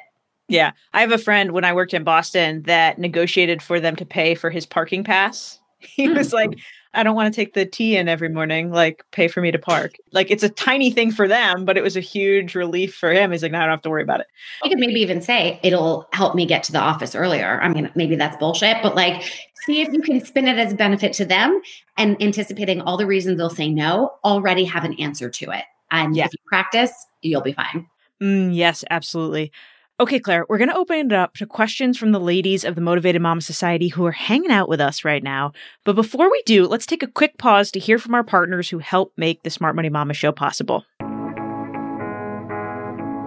Yeah. 0.50 0.72
I 0.92 1.00
have 1.00 1.12
a 1.12 1.18
friend 1.18 1.52
when 1.52 1.64
I 1.64 1.72
worked 1.72 1.94
in 1.94 2.04
Boston 2.04 2.62
that 2.62 2.98
negotiated 2.98 3.62
for 3.62 3.80
them 3.80 3.96
to 3.96 4.04
pay 4.04 4.34
for 4.34 4.50
his 4.50 4.66
parking 4.66 5.04
pass. 5.04 5.58
He 5.82 6.04
hmm. 6.04 6.14
was 6.14 6.34
like, 6.34 6.58
I 6.92 7.02
don't 7.02 7.14
want 7.14 7.32
to 7.32 7.40
take 7.40 7.54
the 7.54 7.64
T 7.64 7.96
in 7.96 8.06
every 8.06 8.28
morning, 8.28 8.70
like 8.70 9.02
pay 9.12 9.28
for 9.28 9.40
me 9.40 9.50
to 9.50 9.58
park. 9.58 9.94
Like 10.12 10.30
it's 10.30 10.42
a 10.42 10.50
tiny 10.50 10.90
thing 10.90 11.10
for 11.10 11.26
them, 11.26 11.64
but 11.64 11.78
it 11.78 11.82
was 11.82 11.96
a 11.96 12.00
huge 12.00 12.54
relief 12.54 12.94
for 12.94 13.12
him. 13.12 13.30
He's 13.32 13.42
like, 13.42 13.52
no, 13.52 13.58
I 13.58 13.62
don't 13.62 13.70
have 13.70 13.82
to 13.82 13.90
worry 13.90 14.02
about 14.02 14.20
it. 14.20 14.26
You 14.62 14.70
could 14.70 14.78
maybe 14.78 15.00
even 15.00 15.22
say 15.22 15.58
it'll 15.62 16.06
help 16.12 16.34
me 16.34 16.44
get 16.44 16.64
to 16.64 16.72
the 16.72 16.80
office 16.80 17.14
earlier. 17.14 17.60
I 17.62 17.68
mean, 17.68 17.90
maybe 17.94 18.16
that's 18.16 18.36
bullshit, 18.36 18.82
but 18.82 18.94
like 18.94 19.22
see 19.64 19.80
if 19.80 19.92
you 19.92 20.02
can 20.02 20.22
spin 20.24 20.48
it 20.48 20.58
as 20.58 20.72
a 20.72 20.76
benefit 20.76 21.12
to 21.14 21.24
them 21.24 21.62
and 21.96 22.20
anticipating 22.20 22.80
all 22.82 22.96
the 22.96 23.06
reasons 23.06 23.38
they'll 23.38 23.50
say 23.50 23.70
no, 23.70 24.12
already 24.24 24.64
have 24.64 24.84
an 24.84 24.94
answer 25.00 25.30
to 25.30 25.50
it. 25.52 25.64
And 25.90 26.16
yeah. 26.16 26.26
if 26.26 26.32
you 26.32 26.38
practice, 26.46 26.92
you'll 27.22 27.40
be 27.40 27.52
fine. 27.52 27.86
Mm, 28.20 28.54
yes, 28.54 28.84
absolutely. 28.90 29.52
Okay, 30.00 30.18
Claire, 30.18 30.46
we're 30.48 30.56
going 30.56 30.70
to 30.70 30.78
open 30.78 30.96
it 30.96 31.12
up 31.12 31.34
to 31.34 31.44
questions 31.44 31.98
from 31.98 32.12
the 32.12 32.18
ladies 32.18 32.64
of 32.64 32.74
the 32.74 32.80
Motivated 32.80 33.20
Mama 33.20 33.42
Society 33.42 33.88
who 33.88 34.06
are 34.06 34.12
hanging 34.12 34.50
out 34.50 34.66
with 34.66 34.80
us 34.80 35.04
right 35.04 35.22
now. 35.22 35.52
But 35.84 35.94
before 35.94 36.30
we 36.30 36.42
do, 36.46 36.66
let's 36.66 36.86
take 36.86 37.02
a 37.02 37.06
quick 37.06 37.36
pause 37.36 37.70
to 37.72 37.78
hear 37.78 37.98
from 37.98 38.14
our 38.14 38.24
partners 38.24 38.70
who 38.70 38.78
help 38.78 39.12
make 39.18 39.42
the 39.42 39.50
Smart 39.50 39.76
Money 39.76 39.90
Mama 39.90 40.14
show 40.14 40.32
possible. 40.32 40.86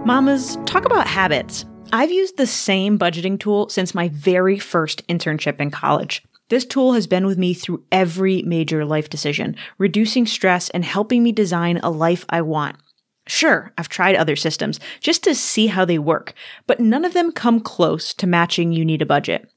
Mamas, 0.04 0.58
talk 0.66 0.84
about 0.84 1.06
habits. 1.06 1.64
I've 1.92 2.10
used 2.10 2.38
the 2.38 2.46
same 2.46 2.98
budgeting 2.98 3.38
tool 3.38 3.68
since 3.68 3.94
my 3.94 4.08
very 4.08 4.58
first 4.58 5.06
internship 5.06 5.60
in 5.60 5.70
college. 5.70 6.24
This 6.48 6.64
tool 6.64 6.94
has 6.94 7.06
been 7.06 7.24
with 7.24 7.38
me 7.38 7.54
through 7.54 7.84
every 7.92 8.42
major 8.42 8.84
life 8.84 9.08
decision, 9.08 9.54
reducing 9.78 10.26
stress 10.26 10.70
and 10.70 10.84
helping 10.84 11.22
me 11.22 11.30
design 11.30 11.78
a 11.84 11.90
life 11.90 12.24
I 12.30 12.42
want. 12.42 12.78
Sure, 13.26 13.72
I've 13.78 13.88
tried 13.88 14.16
other 14.16 14.36
systems 14.36 14.80
just 15.00 15.24
to 15.24 15.34
see 15.34 15.68
how 15.68 15.84
they 15.84 15.98
work, 15.98 16.34
but 16.66 16.80
none 16.80 17.04
of 17.04 17.14
them 17.14 17.32
come 17.32 17.60
close 17.60 18.12
to 18.14 18.26
matching 18.26 18.72
You 18.72 18.84
Need 18.84 19.02
a 19.02 19.06
Budget. 19.06 19.50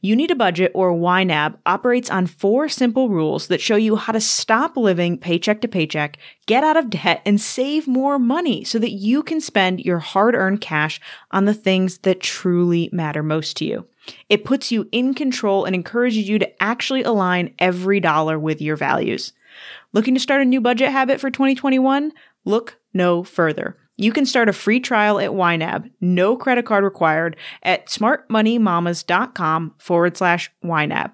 You 0.00 0.14
Need 0.14 0.30
a 0.30 0.36
Budget, 0.36 0.70
or 0.74 0.92
YNAB, 0.92 1.56
operates 1.66 2.10
on 2.10 2.26
four 2.26 2.68
simple 2.68 3.08
rules 3.08 3.48
that 3.48 3.60
show 3.60 3.76
you 3.76 3.96
how 3.96 4.12
to 4.12 4.20
stop 4.20 4.76
living 4.76 5.18
paycheck 5.18 5.60
to 5.62 5.68
paycheck, 5.68 6.18
get 6.46 6.62
out 6.62 6.76
of 6.76 6.90
debt, 6.90 7.22
and 7.24 7.40
save 7.40 7.88
more 7.88 8.18
money 8.18 8.62
so 8.62 8.78
that 8.78 8.92
you 8.92 9.22
can 9.22 9.40
spend 9.40 9.80
your 9.80 9.98
hard 9.98 10.34
earned 10.34 10.60
cash 10.60 11.00
on 11.32 11.46
the 11.46 11.54
things 11.54 11.98
that 11.98 12.20
truly 12.20 12.88
matter 12.92 13.22
most 13.22 13.56
to 13.56 13.64
you. 13.64 13.86
It 14.28 14.44
puts 14.44 14.70
you 14.70 14.88
in 14.92 15.14
control 15.14 15.64
and 15.64 15.74
encourages 15.74 16.28
you 16.28 16.38
to 16.38 16.62
actually 16.62 17.02
align 17.02 17.54
every 17.58 18.00
dollar 18.00 18.38
with 18.38 18.60
your 18.60 18.76
values. 18.76 19.32
Looking 19.92 20.14
to 20.14 20.20
start 20.20 20.42
a 20.42 20.44
new 20.44 20.60
budget 20.60 20.90
habit 20.90 21.20
for 21.20 21.30
2021? 21.30 22.12
Look 22.44 22.78
no 22.94 23.22
further. 23.24 23.76
You 23.96 24.12
can 24.12 24.26
start 24.26 24.48
a 24.48 24.52
free 24.52 24.80
trial 24.80 25.20
at 25.20 25.30
YNAB, 25.30 25.90
no 26.00 26.36
credit 26.36 26.66
card 26.66 26.82
required, 26.82 27.36
at 27.62 27.86
smartmoneymamas.com 27.86 29.74
forward 29.78 30.16
slash 30.16 30.50
YNAB. 30.64 31.12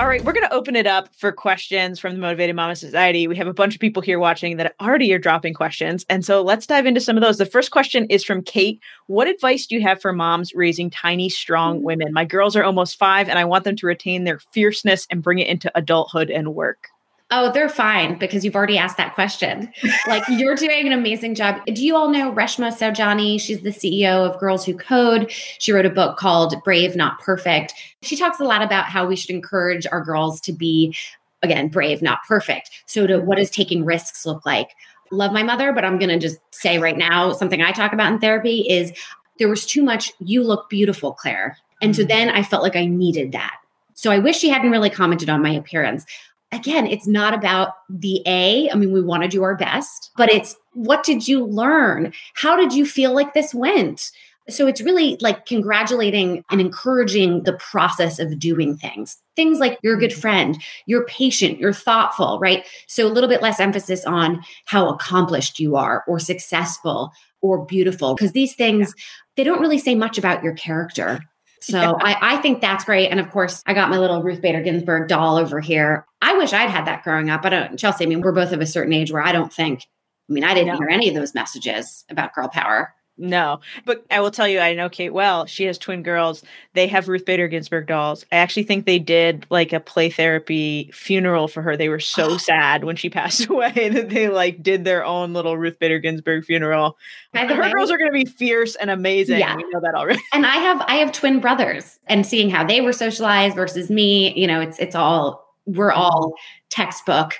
All 0.00 0.08
right, 0.08 0.24
we're 0.24 0.32
going 0.32 0.48
to 0.48 0.52
open 0.52 0.74
it 0.74 0.86
up 0.86 1.14
for 1.14 1.30
questions 1.30 2.00
from 2.00 2.14
the 2.14 2.18
Motivated 2.18 2.56
Mama 2.56 2.74
Society. 2.74 3.28
We 3.28 3.36
have 3.36 3.46
a 3.46 3.54
bunch 3.54 3.74
of 3.74 3.80
people 3.80 4.02
here 4.02 4.18
watching 4.18 4.56
that 4.56 4.74
already 4.80 5.12
are 5.12 5.18
dropping 5.18 5.54
questions. 5.54 6.04
And 6.10 6.24
so 6.24 6.42
let's 6.42 6.66
dive 6.66 6.86
into 6.86 7.00
some 7.00 7.16
of 7.16 7.22
those. 7.22 7.38
The 7.38 7.46
first 7.46 7.70
question 7.70 8.06
is 8.06 8.24
from 8.24 8.42
Kate. 8.42 8.80
What 9.06 9.28
advice 9.28 9.64
do 9.64 9.76
you 9.76 9.82
have 9.82 10.00
for 10.00 10.12
moms 10.12 10.54
raising 10.54 10.90
tiny, 10.90 11.28
strong 11.28 11.84
women? 11.84 12.12
My 12.12 12.24
girls 12.24 12.56
are 12.56 12.64
almost 12.64 12.98
five, 12.98 13.28
and 13.28 13.38
I 13.38 13.44
want 13.44 13.62
them 13.62 13.76
to 13.76 13.86
retain 13.86 14.24
their 14.24 14.40
fierceness 14.52 15.06
and 15.08 15.22
bring 15.22 15.38
it 15.38 15.46
into 15.46 15.70
adulthood 15.76 16.30
and 16.30 16.52
work. 16.52 16.88
Oh, 17.34 17.50
they're 17.50 17.70
fine 17.70 18.18
because 18.18 18.44
you've 18.44 18.54
already 18.54 18.76
asked 18.76 18.98
that 18.98 19.14
question. 19.14 19.72
like 20.06 20.22
you're 20.28 20.54
doing 20.54 20.86
an 20.86 20.92
amazing 20.92 21.34
job. 21.34 21.64
Do 21.64 21.82
you 21.82 21.96
all 21.96 22.10
know 22.10 22.30
Reshma 22.30 22.70
Saujani? 22.70 23.40
She's 23.40 23.62
the 23.62 23.70
CEO 23.70 24.28
of 24.28 24.38
Girls 24.38 24.66
Who 24.66 24.76
Code. 24.76 25.32
She 25.58 25.72
wrote 25.72 25.86
a 25.86 25.90
book 25.90 26.18
called 26.18 26.62
Brave 26.62 26.94
Not 26.94 27.18
Perfect. 27.20 27.72
She 28.02 28.16
talks 28.16 28.38
a 28.38 28.44
lot 28.44 28.60
about 28.60 28.84
how 28.84 29.06
we 29.06 29.16
should 29.16 29.30
encourage 29.30 29.86
our 29.86 30.04
girls 30.04 30.42
to 30.42 30.52
be 30.52 30.94
again 31.42 31.68
brave, 31.68 32.02
not 32.02 32.18
perfect. 32.28 32.70
So 32.84 33.06
to 33.06 33.18
what 33.18 33.38
does 33.38 33.48
taking 33.48 33.86
risks 33.86 34.26
look 34.26 34.44
like? 34.44 34.68
Love 35.10 35.32
my 35.32 35.42
mother, 35.42 35.72
but 35.72 35.86
I'm 35.86 35.98
going 35.98 36.10
to 36.10 36.18
just 36.18 36.38
say 36.50 36.78
right 36.78 36.98
now 36.98 37.32
something 37.32 37.62
I 37.62 37.72
talk 37.72 37.94
about 37.94 38.12
in 38.12 38.18
therapy 38.18 38.60
is 38.68 38.92
there 39.38 39.48
was 39.48 39.64
too 39.64 39.82
much 39.82 40.12
you 40.20 40.44
look 40.44 40.68
beautiful, 40.68 41.14
Claire. 41.14 41.56
And 41.80 41.96
so 41.96 42.02
mm-hmm. 42.02 42.08
then 42.08 42.28
I 42.28 42.42
felt 42.42 42.62
like 42.62 42.76
I 42.76 42.84
needed 42.84 43.32
that. 43.32 43.56
So 43.94 44.10
I 44.10 44.18
wish 44.18 44.38
she 44.38 44.48
hadn't 44.48 44.70
really 44.70 44.90
commented 44.90 45.30
on 45.30 45.42
my 45.42 45.50
appearance 45.50 46.04
again, 46.52 46.86
it's 46.86 47.06
not 47.06 47.34
about 47.34 47.74
the 47.88 48.22
A. 48.26 48.70
I 48.70 48.74
mean, 48.74 48.92
we 48.92 49.02
want 49.02 49.22
to 49.22 49.28
do 49.28 49.42
our 49.42 49.56
best, 49.56 50.10
but 50.16 50.30
it's 50.30 50.56
what 50.74 51.02
did 51.02 51.26
you 51.26 51.44
learn? 51.44 52.12
How 52.34 52.56
did 52.56 52.72
you 52.72 52.86
feel 52.86 53.14
like 53.14 53.34
this 53.34 53.54
went? 53.54 54.10
So 54.48 54.66
it's 54.66 54.80
really 54.80 55.16
like 55.20 55.46
congratulating 55.46 56.44
and 56.50 56.60
encouraging 56.60 57.44
the 57.44 57.52
process 57.54 58.18
of 58.18 58.38
doing 58.38 58.76
things. 58.76 59.16
Things 59.36 59.60
like 59.60 59.78
you're 59.82 59.96
a 59.96 60.00
good 60.00 60.10
mm-hmm. 60.10 60.20
friend, 60.20 60.62
you're 60.86 61.06
patient, 61.06 61.58
you're 61.58 61.72
thoughtful, 61.72 62.38
right? 62.40 62.66
So 62.88 63.06
a 63.06 63.12
little 63.12 63.28
bit 63.28 63.42
less 63.42 63.60
emphasis 63.60 64.04
on 64.04 64.42
how 64.66 64.88
accomplished 64.88 65.60
you 65.60 65.76
are 65.76 66.04
or 66.08 66.18
successful 66.18 67.12
or 67.40 67.64
beautiful, 67.64 68.14
because 68.14 68.32
these 68.32 68.54
things, 68.54 68.94
they 69.36 69.44
don't 69.44 69.60
really 69.60 69.78
say 69.78 69.94
much 69.94 70.18
about 70.18 70.42
your 70.42 70.54
character. 70.54 71.20
So 71.62 71.78
yeah. 71.78 71.92
I, 72.00 72.34
I 72.34 72.36
think 72.42 72.60
that's 72.60 72.84
great. 72.84 73.08
And 73.08 73.20
of 73.20 73.30
course, 73.30 73.62
I 73.66 73.74
got 73.74 73.88
my 73.88 73.98
little 73.98 74.22
Ruth 74.22 74.42
Bader 74.42 74.62
Ginsburg 74.62 75.08
doll 75.08 75.36
over 75.36 75.60
here. 75.60 76.06
I 76.20 76.36
wish 76.36 76.52
I'd 76.52 76.70
had 76.70 76.86
that 76.86 77.04
growing 77.04 77.30
up. 77.30 77.44
I 77.44 77.48
don't, 77.50 77.78
Chelsea, 77.78 78.04
I 78.04 78.08
mean, 78.08 78.20
we're 78.20 78.32
both 78.32 78.52
of 78.52 78.60
a 78.60 78.66
certain 78.66 78.92
age 78.92 79.12
where 79.12 79.22
I 79.22 79.32
don't 79.32 79.52
think, 79.52 79.86
I 80.28 80.32
mean, 80.32 80.44
I 80.44 80.54
didn't 80.54 80.68
no. 80.68 80.76
hear 80.78 80.88
any 80.88 81.08
of 81.08 81.14
those 81.14 81.34
messages 81.34 82.04
about 82.10 82.34
girl 82.34 82.48
power. 82.48 82.94
No, 83.18 83.60
but 83.84 84.04
I 84.10 84.20
will 84.20 84.30
tell 84.30 84.48
you, 84.48 84.58
I 84.58 84.74
know 84.74 84.88
Kate 84.88 85.12
well. 85.12 85.44
She 85.44 85.64
has 85.64 85.76
twin 85.76 86.02
girls. 86.02 86.42
They 86.72 86.86
have 86.88 87.08
Ruth 87.08 87.26
Bader 87.26 87.46
Ginsburg 87.46 87.86
dolls. 87.86 88.24
I 88.32 88.36
actually 88.36 88.62
think 88.62 88.86
they 88.86 88.98
did 88.98 89.46
like 89.50 89.74
a 89.74 89.80
play 89.80 90.08
therapy 90.08 90.90
funeral 90.94 91.46
for 91.46 91.60
her. 91.60 91.76
They 91.76 91.90
were 91.90 92.00
so 92.00 92.32
oh. 92.32 92.36
sad 92.38 92.84
when 92.84 92.96
she 92.96 93.10
passed 93.10 93.48
away 93.48 93.90
that 93.90 94.08
they 94.08 94.28
like 94.28 94.62
did 94.62 94.84
their 94.84 95.04
own 95.04 95.34
little 95.34 95.58
Ruth 95.58 95.78
Bader 95.78 95.98
Ginsburg 95.98 96.44
funeral. 96.46 96.96
Her 97.34 97.46
way, 97.46 97.70
girls 97.70 97.90
are 97.90 97.98
going 97.98 98.10
to 98.10 98.14
be 98.14 98.24
fierce 98.24 98.76
and 98.76 98.90
amazing. 98.90 99.40
Yeah. 99.40 99.56
We 99.56 99.64
know 99.70 99.80
that 99.80 99.94
already. 99.94 100.22
And 100.32 100.46
I 100.46 100.56
have 100.56 100.82
I 100.88 100.96
have 100.96 101.12
twin 101.12 101.38
brothers, 101.40 101.98
and 102.06 102.26
seeing 102.26 102.48
how 102.48 102.64
they 102.64 102.80
were 102.80 102.94
socialized 102.94 103.54
versus 103.54 103.90
me, 103.90 104.32
you 104.34 104.46
know, 104.46 104.60
it's 104.60 104.78
it's 104.78 104.94
all 104.94 105.54
we're 105.66 105.92
all 105.92 106.34
textbook 106.70 107.34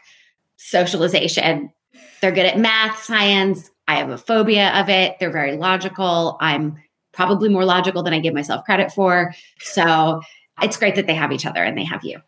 socialization. 0.59 1.73
They're 2.21 2.31
good 2.31 2.47
at 2.47 2.59
math, 2.59 3.03
science, 3.03 3.72
I 3.89 3.97
have 3.97 4.11
a 4.11 4.19
phobia 4.19 4.71
of 4.81 4.89
it. 4.89 5.17
They're 5.19 5.31
very 5.31 5.57
logical. 5.57 6.37
I'm 6.41 6.77
probably 7.13 7.49
more 7.49 7.65
logical 7.65 8.03
than 8.03 8.15
I 8.15 8.21
give 8.21 8.35
myself 8.35 8.65
credit 8.65 8.93
for. 8.93 9.35
So 9.61 10.21
it's 10.63 10.77
great 10.77 10.95
that 10.95 11.07
they 11.07 11.15
have 11.15 11.33
each 11.33 11.47
other 11.47 11.63
and 11.63 11.77
they 11.77 11.85
have 11.85 12.05
you. 12.05 12.21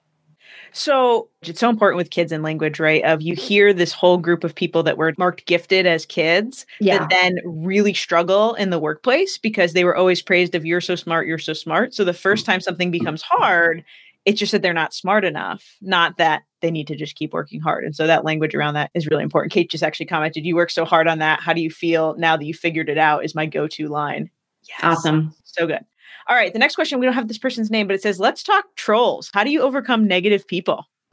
So 0.77 1.29
it's 1.43 1.61
so 1.61 1.71
important 1.71 1.97
with 1.97 2.11
kids 2.11 2.33
and 2.33 2.43
language, 2.43 2.81
right? 2.81 3.03
Of 3.05 3.23
you 3.23 3.37
hear 3.37 3.73
this 3.73 3.93
whole 3.93 4.19
group 4.19 4.43
of 4.43 4.57
people 4.57 4.83
that 4.83 4.99
were 4.99 5.15
marked 5.17 5.47
gifted 5.47 5.87
as 5.87 6.05
kids 6.05 6.67
yeah. 6.81 6.99
that 6.99 7.11
then 7.11 7.39
really 7.45 7.95
struggle 7.95 8.55
in 8.55 8.71
the 8.71 8.79
workplace 8.81 9.39
because 9.39 9.73
they 9.73 9.85
were 9.85 9.97
always 9.97 10.21
praised 10.21 10.57
of 10.57 10.67
you're 10.67 10.81
so 10.81 10.97
smart, 10.97 11.29
you're 11.29 11.39
so 11.39 11.53
smart. 11.53 11.95
So 11.95 12.03
the 12.03 12.13
first 12.13 12.43
mm. 12.43 12.47
time 12.47 12.61
something 12.61 12.91
becomes 12.91 13.23
hard, 13.23 13.85
it's 14.25 14.39
just 14.39 14.53
that 14.53 14.63
they're 14.63 14.73
not 14.73 14.95
smart 14.95 15.25
enough, 15.25 15.77
not 15.83 16.17
that 16.17 16.43
they 16.61 16.71
need 16.71 16.87
to 16.87 16.97
just 16.97 17.15
keep 17.15 17.33
working 17.33 17.61
hard. 17.61 17.85
And 17.85 17.95
so 17.95 18.07
that 18.07 18.25
language 18.25 18.55
around 18.55 18.75
that 18.75 18.91
is 18.95 19.07
really 19.07 19.23
important. 19.23 19.53
Kate 19.53 19.71
just 19.71 19.83
actually 19.83 20.07
commented, 20.07 20.47
You 20.47 20.57
work 20.57 20.71
so 20.71 20.85
hard 20.85 21.09
on 21.09 21.19
that. 21.19 21.41
How 21.41 21.53
do 21.53 21.61
you 21.61 21.71
feel 21.71 22.15
now 22.17 22.37
that 22.37 22.45
you 22.45 22.55
figured 22.55 22.89
it 22.89 22.99
out? 22.99 23.25
Is 23.25 23.35
my 23.35 23.47
go 23.47 23.67
to 23.69 23.89
line. 23.89 24.31
Yes. 24.69 24.79
Awesome. 24.83 25.35
So 25.45 25.67
good. 25.67 25.85
All 26.27 26.37
right. 26.37 26.53
The 26.53 26.59
next 26.59 26.75
question, 26.75 26.99
we 26.99 27.07
don't 27.07 27.15
have 27.15 27.29
this 27.29 27.39
person's 27.39 27.71
name, 27.71 27.87
but 27.87 27.95
it 27.95 28.03
says, 28.03 28.19
Let's 28.19 28.43
talk 28.43 28.65
trolls. 28.77 29.31
How 29.35 29.45
do 29.45 29.51
you 29.51 29.61
overcome 29.61 30.07
negative 30.07 30.47
people? 30.47 30.85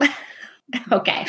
okay 0.92 1.26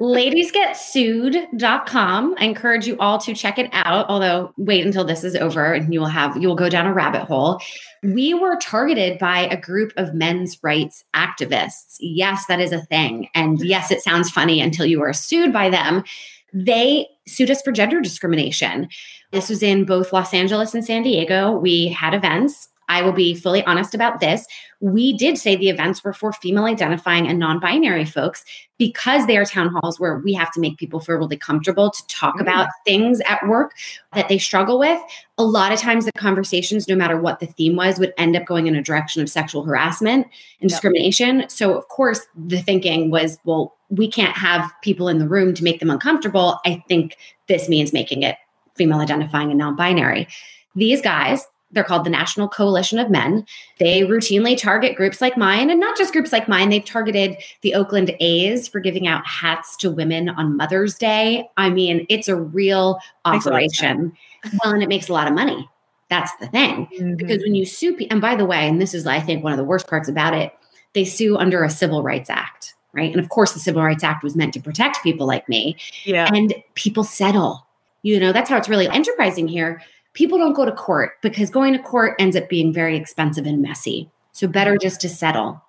ladiesgetsued.com. 0.00 2.34
I 2.38 2.44
encourage 2.44 2.86
you 2.86 2.96
all 2.98 3.18
to 3.18 3.34
check 3.34 3.58
it 3.58 3.68
out, 3.72 4.06
although 4.08 4.52
wait 4.56 4.84
until 4.84 5.04
this 5.04 5.22
is 5.24 5.34
over 5.36 5.72
and 5.72 5.94
you 5.94 6.00
will 6.00 6.06
have 6.06 6.36
you 6.36 6.48
will 6.48 6.56
go 6.56 6.68
down 6.68 6.86
a 6.86 6.92
rabbit 6.92 7.22
hole. 7.22 7.60
We 8.02 8.34
were 8.34 8.56
targeted 8.56 9.18
by 9.18 9.40
a 9.40 9.60
group 9.60 9.92
of 9.96 10.14
men's 10.14 10.58
rights 10.62 11.04
activists. 11.14 11.96
Yes, 12.00 12.46
that 12.46 12.60
is 12.60 12.72
a 12.72 12.82
thing. 12.82 13.28
And 13.34 13.60
yes, 13.60 13.90
it 13.90 14.02
sounds 14.02 14.30
funny 14.30 14.60
until 14.60 14.86
you 14.86 15.02
are 15.02 15.12
sued 15.12 15.52
by 15.52 15.70
them. 15.70 16.04
They 16.52 17.08
sued 17.26 17.50
us 17.50 17.62
for 17.62 17.72
gender 17.72 18.00
discrimination. 18.00 18.88
This 19.32 19.48
was 19.48 19.60
in 19.62 19.84
both 19.84 20.12
Los 20.12 20.34
Angeles 20.34 20.74
and 20.74 20.84
San 20.84 21.02
Diego. 21.02 21.52
We 21.52 21.88
had 21.88 22.14
events. 22.14 22.68
I 22.88 23.02
will 23.02 23.12
be 23.12 23.34
fully 23.34 23.64
honest 23.64 23.94
about 23.94 24.20
this. 24.20 24.46
We 24.80 25.16
did 25.16 25.38
say 25.38 25.56
the 25.56 25.68
events 25.68 26.04
were 26.04 26.12
for 26.12 26.32
female 26.32 26.64
identifying 26.64 27.26
and 27.26 27.38
non 27.38 27.58
binary 27.58 28.04
folks 28.04 28.44
because 28.76 29.26
they 29.26 29.36
are 29.36 29.44
town 29.44 29.68
halls 29.68 29.98
where 29.98 30.18
we 30.18 30.34
have 30.34 30.52
to 30.52 30.60
make 30.60 30.76
people 30.76 31.00
feel 31.00 31.16
really 31.16 31.36
comfortable 31.36 31.90
to 31.90 32.06
talk 32.08 32.36
mm. 32.36 32.40
about 32.40 32.68
things 32.84 33.20
at 33.26 33.46
work 33.46 33.72
that 34.12 34.28
they 34.28 34.38
struggle 34.38 34.78
with. 34.78 35.00
A 35.38 35.44
lot 35.44 35.72
of 35.72 35.78
times, 35.78 36.04
the 36.04 36.12
conversations, 36.12 36.88
no 36.88 36.96
matter 36.96 37.18
what 37.18 37.40
the 37.40 37.46
theme 37.46 37.76
was, 37.76 37.98
would 37.98 38.12
end 38.18 38.36
up 38.36 38.44
going 38.44 38.66
in 38.66 38.76
a 38.76 38.82
direction 38.82 39.22
of 39.22 39.30
sexual 39.30 39.64
harassment 39.64 40.26
and 40.60 40.70
yep. 40.70 40.70
discrimination. 40.70 41.44
So, 41.48 41.76
of 41.76 41.88
course, 41.88 42.20
the 42.36 42.60
thinking 42.60 43.10
was, 43.10 43.38
well, 43.44 43.76
we 43.88 44.10
can't 44.10 44.36
have 44.36 44.70
people 44.82 45.08
in 45.08 45.18
the 45.18 45.28
room 45.28 45.54
to 45.54 45.64
make 45.64 45.80
them 45.80 45.90
uncomfortable. 45.90 46.60
I 46.66 46.82
think 46.88 47.16
this 47.48 47.68
means 47.68 47.92
making 47.92 48.22
it 48.22 48.36
female 48.76 48.98
identifying 48.98 49.50
and 49.50 49.58
non 49.58 49.76
binary. 49.76 50.28
These 50.74 51.00
guys 51.00 51.46
they're 51.74 51.84
called 51.84 52.04
the 52.04 52.10
National 52.10 52.48
Coalition 52.48 52.98
of 52.98 53.10
Men. 53.10 53.44
They 53.78 54.02
routinely 54.02 54.56
target 54.56 54.96
groups 54.96 55.20
like 55.20 55.36
mine, 55.36 55.68
and 55.70 55.80
not 55.80 55.98
just 55.98 56.12
groups 56.12 56.32
like 56.32 56.48
mine. 56.48 56.70
They've 56.70 56.84
targeted 56.84 57.36
the 57.60 57.74
Oakland 57.74 58.14
A's 58.20 58.68
for 58.68 58.80
giving 58.80 59.06
out 59.06 59.26
hats 59.26 59.76
to 59.78 59.90
women 59.90 60.28
on 60.28 60.56
Mother's 60.56 60.96
Day. 60.96 61.48
I 61.56 61.70
mean, 61.70 62.06
it's 62.08 62.28
a 62.28 62.36
real 62.36 62.98
operation. 63.24 64.16
Well, 64.62 64.72
and 64.72 64.82
it 64.82 64.88
makes 64.88 65.08
a 65.08 65.12
lot 65.12 65.26
of 65.26 65.34
money. 65.34 65.68
That's 66.10 66.34
the 66.36 66.46
thing. 66.48 66.86
Mm-hmm. 66.86 67.16
Because 67.16 67.42
when 67.42 67.54
you 67.54 67.66
sue, 67.66 67.96
and 68.10 68.20
by 68.20 68.36
the 68.36 68.44
way, 68.44 68.68
and 68.68 68.80
this 68.80 68.94
is, 68.94 69.06
I 69.06 69.20
think, 69.20 69.42
one 69.42 69.52
of 69.52 69.58
the 69.58 69.64
worst 69.64 69.88
parts 69.88 70.08
about 70.08 70.34
it, 70.34 70.52
they 70.92 71.04
sue 71.04 71.36
under 71.36 71.64
a 71.64 71.70
Civil 71.70 72.02
Rights 72.02 72.30
Act, 72.30 72.74
right? 72.92 73.10
And 73.10 73.18
of 73.18 73.30
course, 73.30 73.52
the 73.52 73.58
Civil 73.58 73.82
Rights 73.82 74.04
Act 74.04 74.22
was 74.22 74.36
meant 74.36 74.54
to 74.54 74.60
protect 74.60 75.02
people 75.02 75.26
like 75.26 75.48
me. 75.48 75.76
Yeah. 76.04 76.30
And 76.32 76.54
people 76.74 77.04
settle. 77.04 77.66
You 78.02 78.20
know, 78.20 78.32
that's 78.32 78.50
how 78.50 78.58
it's 78.58 78.68
really 78.68 78.86
enterprising 78.86 79.48
here 79.48 79.80
people 80.14 80.38
don't 80.38 80.54
go 80.54 80.64
to 80.64 80.72
court 80.72 81.20
because 81.20 81.50
going 81.50 81.74
to 81.74 81.78
court 81.78 82.14
ends 82.18 82.36
up 82.36 82.48
being 82.48 82.72
very 82.72 82.96
expensive 82.96 83.46
and 83.46 83.60
messy. 83.60 84.10
So 84.32 84.48
better 84.48 84.72
mm-hmm. 84.72 84.82
just 84.82 85.00
to 85.02 85.08
settle. 85.08 85.62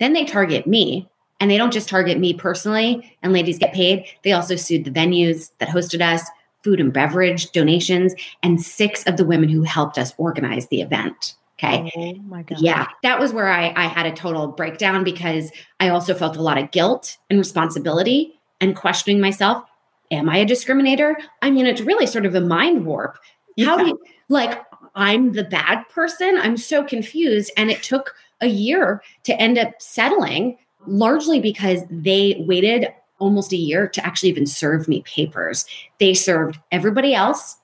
Then 0.00 0.12
they 0.12 0.24
target 0.24 0.66
me. 0.66 1.08
And 1.42 1.50
they 1.50 1.56
don't 1.56 1.72
just 1.72 1.88
target 1.88 2.18
me 2.18 2.34
personally 2.34 3.16
and 3.22 3.32
ladies 3.32 3.58
get 3.58 3.72
paid. 3.72 4.04
They 4.24 4.32
also 4.32 4.56
sued 4.56 4.84
the 4.84 4.90
venues 4.90 5.52
that 5.56 5.70
hosted 5.70 6.02
us, 6.02 6.22
food 6.62 6.80
and 6.80 6.92
beverage 6.92 7.50
donations, 7.52 8.14
and 8.42 8.60
six 8.60 9.02
of 9.04 9.16
the 9.16 9.24
women 9.24 9.48
who 9.48 9.62
helped 9.62 9.96
us 9.96 10.12
organize 10.18 10.66
the 10.66 10.82
event. 10.82 11.36
Okay. 11.58 11.90
Oh 11.96 12.14
my 12.28 12.42
God. 12.42 12.60
Yeah. 12.60 12.88
That 13.02 13.18
was 13.18 13.32
where 13.32 13.48
I, 13.48 13.72
I 13.74 13.86
had 13.86 14.04
a 14.04 14.12
total 14.12 14.48
breakdown 14.48 15.02
because 15.02 15.50
I 15.78 15.88
also 15.88 16.14
felt 16.14 16.36
a 16.36 16.42
lot 16.42 16.58
of 16.58 16.70
guilt 16.72 17.16
and 17.30 17.38
responsibility 17.38 18.38
and 18.60 18.76
questioning 18.76 19.18
myself. 19.18 19.64
Am 20.10 20.28
I 20.28 20.38
a 20.38 20.46
discriminator? 20.46 21.14
I 21.40 21.50
mean, 21.50 21.66
it's 21.66 21.80
really 21.80 22.06
sort 22.06 22.26
of 22.26 22.34
a 22.34 22.40
mind 22.42 22.84
warp 22.84 23.16
yeah. 23.60 23.66
How 23.66 23.76
do 23.78 23.86
you 23.86 23.98
like 24.28 24.62
I'm 24.94 25.32
the 25.32 25.44
bad 25.44 25.88
person? 25.88 26.36
I'm 26.36 26.56
so 26.56 26.84
confused. 26.84 27.52
And 27.56 27.70
it 27.70 27.82
took 27.82 28.14
a 28.40 28.46
year 28.46 29.02
to 29.24 29.40
end 29.40 29.58
up 29.58 29.80
settling, 29.80 30.58
largely 30.86 31.40
because 31.40 31.82
they 31.90 32.42
waited 32.46 32.88
almost 33.18 33.52
a 33.52 33.56
year 33.56 33.86
to 33.86 34.04
actually 34.04 34.30
even 34.30 34.46
serve 34.46 34.88
me 34.88 35.02
papers. 35.02 35.66
They 35.98 36.14
served 36.14 36.58
everybody 36.72 37.14
else 37.14 37.58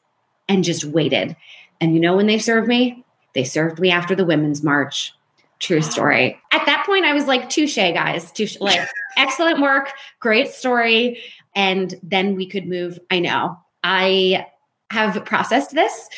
and 0.48 0.62
just 0.62 0.84
waited. 0.84 1.34
And 1.80 1.94
you 1.94 2.00
know 2.00 2.16
when 2.16 2.26
they 2.26 2.38
served 2.38 2.68
me? 2.68 3.04
They 3.34 3.44
served 3.44 3.78
me 3.78 3.90
after 3.90 4.14
the 4.14 4.24
Women's 4.24 4.62
March. 4.62 5.12
True 5.58 5.82
story. 5.82 6.38
At 6.52 6.66
that 6.66 6.84
point, 6.86 7.06
I 7.06 7.14
was 7.14 7.26
like, 7.26 7.48
touche, 7.48 7.76
guys. 7.76 8.30
Touche. 8.32 8.58
Like, 8.60 8.86
excellent 9.16 9.60
work. 9.60 9.92
Great 10.20 10.48
story. 10.48 11.20
And 11.54 11.94
then 12.02 12.34
we 12.36 12.46
could 12.46 12.66
move. 12.66 12.98
I 13.10 13.20
know. 13.20 13.58
I 13.82 14.46
have 14.90 15.22
processed 15.24 15.72
this. 15.72 16.08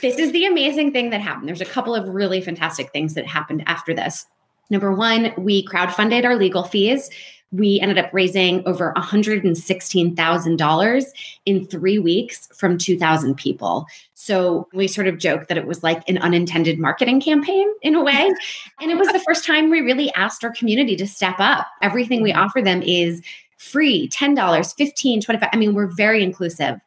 This 0.00 0.18
is 0.18 0.32
the 0.32 0.44
amazing 0.44 0.92
thing 0.92 1.10
that 1.10 1.20
happened. 1.20 1.48
There's 1.48 1.60
a 1.60 1.66
couple 1.66 1.94
of 1.94 2.08
really 2.08 2.40
fantastic 2.40 2.90
things 2.92 3.14
that 3.14 3.26
happened 3.26 3.62
after 3.66 3.94
this. 3.94 4.26
Number 4.70 4.92
one, 4.92 5.32
we 5.36 5.66
crowdfunded 5.66 6.24
our 6.24 6.36
legal 6.36 6.64
fees. 6.64 7.10
We 7.52 7.78
ended 7.80 7.98
up 7.98 8.12
raising 8.14 8.66
over 8.66 8.94
$116,000 8.96 11.04
in 11.44 11.66
three 11.66 11.98
weeks 11.98 12.48
from 12.56 12.78
2,000 12.78 13.34
people. 13.34 13.84
So 14.14 14.68
we 14.72 14.88
sort 14.88 15.08
of 15.08 15.18
joked 15.18 15.48
that 15.48 15.58
it 15.58 15.66
was 15.66 15.82
like 15.82 16.08
an 16.08 16.16
unintended 16.18 16.78
marketing 16.78 17.20
campaign 17.20 17.68
in 17.82 17.94
a 17.94 18.02
way. 18.02 18.32
and 18.80 18.90
it 18.90 18.96
was 18.96 19.08
the 19.08 19.20
first 19.20 19.44
time 19.44 19.68
we 19.68 19.80
really 19.80 20.10
asked 20.14 20.42
our 20.44 20.52
community 20.52 20.96
to 20.96 21.06
step 21.06 21.36
up. 21.38 21.66
Everything 21.82 22.22
we 22.22 22.32
mm-hmm. 22.32 22.40
offer 22.40 22.62
them 22.62 22.80
is 22.82 23.20
free 23.58 24.08
$10, 24.08 24.34
$15, 24.34 25.22
25 25.22 25.50
I 25.52 25.56
mean, 25.56 25.74
we're 25.74 25.88
very 25.88 26.22
inclusive. 26.22 26.80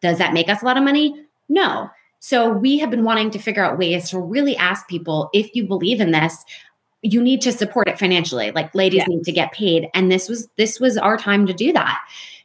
Does 0.00 0.18
that 0.18 0.32
make 0.32 0.48
us 0.48 0.62
a 0.62 0.64
lot 0.64 0.76
of 0.76 0.84
money? 0.84 1.26
No. 1.48 1.90
So 2.20 2.50
we 2.50 2.78
have 2.78 2.90
been 2.90 3.04
wanting 3.04 3.30
to 3.30 3.38
figure 3.38 3.64
out 3.64 3.78
ways 3.78 4.10
to 4.10 4.18
really 4.18 4.56
ask 4.56 4.88
people 4.88 5.30
if 5.32 5.54
you 5.54 5.66
believe 5.66 6.00
in 6.00 6.10
this, 6.10 6.44
you 7.02 7.22
need 7.22 7.40
to 7.42 7.52
support 7.52 7.88
it 7.88 7.98
financially. 7.98 8.50
Like 8.50 8.74
ladies 8.74 9.06
need 9.06 9.24
to 9.24 9.32
get 9.32 9.52
paid 9.52 9.88
and 9.94 10.10
this 10.10 10.28
was 10.28 10.48
this 10.56 10.80
was 10.80 10.98
our 10.98 11.16
time 11.16 11.46
to 11.46 11.52
do 11.52 11.72
that. 11.72 11.98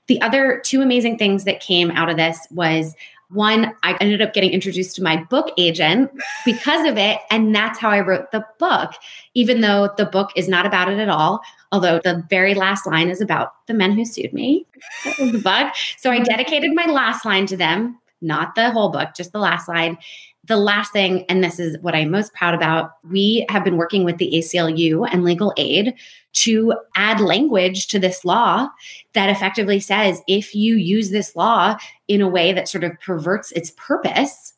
The 0.08 0.22
other 0.22 0.62
two 0.64 0.82
amazing 0.82 1.18
things 1.18 1.46
that 1.46 1.60
came 1.60 1.90
out 1.92 2.10
of 2.10 2.18
this 2.18 2.38
was 2.52 2.96
One, 3.34 3.74
I 3.82 3.98
ended 4.00 4.22
up 4.22 4.34
getting 4.34 4.52
introduced 4.52 4.96
to 4.96 5.04
my 5.04 5.18
book 5.24 5.52
agent 5.58 6.12
because 6.46 6.88
of 6.88 6.98
it. 6.98 7.20
And 7.32 7.54
that's 7.54 7.80
how 7.80 7.90
I 7.90 8.00
wrote 8.00 8.32
the 8.32 8.46
book, 8.60 8.92
even 9.34 9.62
though 9.62 9.90
the 9.98 10.06
book 10.06 10.32
is 10.36 10.48
not 10.48 10.66
about 10.66 10.92
it 10.92 11.00
at 11.00 11.10
all. 11.10 11.42
Although 11.72 12.00
the 12.00 12.24
very 12.30 12.54
last 12.54 12.86
line 12.86 13.10
is 13.10 13.22
about 13.22 13.54
the 13.66 13.74
men 13.74 13.94
who 13.94 14.06
sued 14.06 14.34
me. 14.34 14.66
That 15.04 15.20
was 15.20 15.32
the 15.32 15.40
book. 15.40 15.74
So 15.98 16.12
I 16.12 16.18
mm-hmm. 16.18 16.26
dedicated 16.26 16.76
my 16.76 16.86
last 16.86 17.26
line 17.26 17.48
to 17.48 17.58
them, 17.58 18.00
not 18.22 18.54
the 18.54 18.70
whole 18.70 18.90
book, 18.90 19.10
just 19.16 19.32
the 19.32 19.40
last 19.40 19.68
line. 19.68 19.98
The 20.46 20.58
last 20.58 20.92
thing, 20.92 21.26
and 21.30 21.42
this 21.42 21.58
is 21.58 21.78
what 21.80 21.96
I'm 21.96 22.12
most 22.12 22.34
proud 22.34 22.54
about, 22.54 22.92
we 23.10 23.46
have 23.50 23.64
been 23.64 23.78
working 23.78 24.04
with 24.04 24.18
the 24.18 24.30
ACLU 24.34 25.08
and 25.10 25.24
legal 25.24 25.54
aid 25.56 25.94
to 26.34 26.74
add 26.96 27.22
language 27.22 27.88
to 27.88 28.00
this 28.00 28.26
law 28.26 28.68
that 29.14 29.30
effectively 29.30 29.80
says 29.80 30.22
if 30.28 30.54
you 30.54 30.76
use 30.76 31.12
this 31.12 31.36
law 31.36 31.78
in 32.10 32.22
a 32.22 32.28
way 32.28 32.52
that 32.52 32.68
sort 32.68 32.84
of 32.84 33.00
perverts 33.00 33.54
its 33.54 33.72
purpose, 33.78 34.54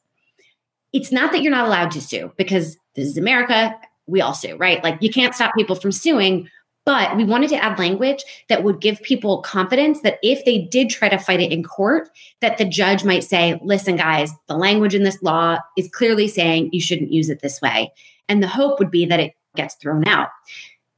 it's 0.91 1.11
not 1.11 1.31
that 1.31 1.43
you're 1.43 1.51
not 1.51 1.67
allowed 1.67 1.91
to 1.91 2.01
sue 2.01 2.31
because 2.35 2.77
this 2.95 3.05
is 3.05 3.17
America. 3.17 3.75
We 4.07 4.21
all 4.21 4.33
sue, 4.33 4.55
right? 4.55 4.83
Like 4.83 4.97
you 5.01 5.11
can't 5.11 5.35
stop 5.35 5.53
people 5.53 5.75
from 5.75 5.91
suing, 5.91 6.49
but 6.85 7.17
we 7.17 7.23
wanted 7.23 7.49
to 7.49 7.63
add 7.63 7.79
language 7.79 8.23
that 8.47 8.63
would 8.63 8.79
give 8.79 9.01
people 9.01 9.41
confidence 9.41 10.01
that 10.01 10.19
if 10.21 10.45
they 10.45 10.59
did 10.59 10.89
try 10.89 11.09
to 11.09 11.17
fight 11.17 11.41
it 11.41 11.51
in 11.51 11.63
court, 11.63 12.09
that 12.41 12.57
the 12.57 12.65
judge 12.65 13.03
might 13.03 13.23
say, 13.23 13.59
listen, 13.63 13.95
guys, 13.95 14.31
the 14.47 14.55
language 14.55 14.93
in 14.93 15.03
this 15.03 15.21
law 15.23 15.57
is 15.77 15.89
clearly 15.91 16.27
saying 16.27 16.69
you 16.71 16.79
shouldn't 16.79 17.11
use 17.11 17.29
it 17.29 17.41
this 17.41 17.59
way. 17.61 17.91
And 18.29 18.41
the 18.41 18.47
hope 18.47 18.79
would 18.79 18.91
be 18.91 19.05
that 19.07 19.19
it 19.19 19.33
gets 19.55 19.75
thrown 19.75 20.07
out. 20.07 20.29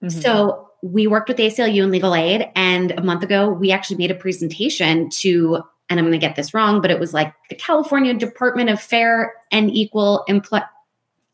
Mm-hmm. 0.04 0.20
So 0.20 0.70
we 0.84 1.08
worked 1.08 1.30
with 1.30 1.38
ACLU 1.38 1.84
and 1.84 1.92
legal 1.92 2.14
aid. 2.14 2.50
And 2.56 2.92
a 2.92 3.02
month 3.02 3.24
ago, 3.24 3.50
we 3.50 3.72
actually 3.72 3.98
made 3.98 4.12
a 4.12 4.16
presentation 4.16 5.10
to, 5.12 5.62
and 5.90 6.00
I'm 6.00 6.06
going 6.06 6.12
to 6.12 6.18
get 6.18 6.36
this 6.36 6.54
wrong, 6.54 6.82
but 6.82 6.92
it 6.92 7.00
was 7.00 7.14
like 7.14 7.34
the 7.50 7.56
California 7.56 8.14
Department 8.14 8.70
of 8.70 8.82
Fair 8.82 9.34
and 9.52 9.72
Equal 9.72 10.24
Employment, 10.28 10.70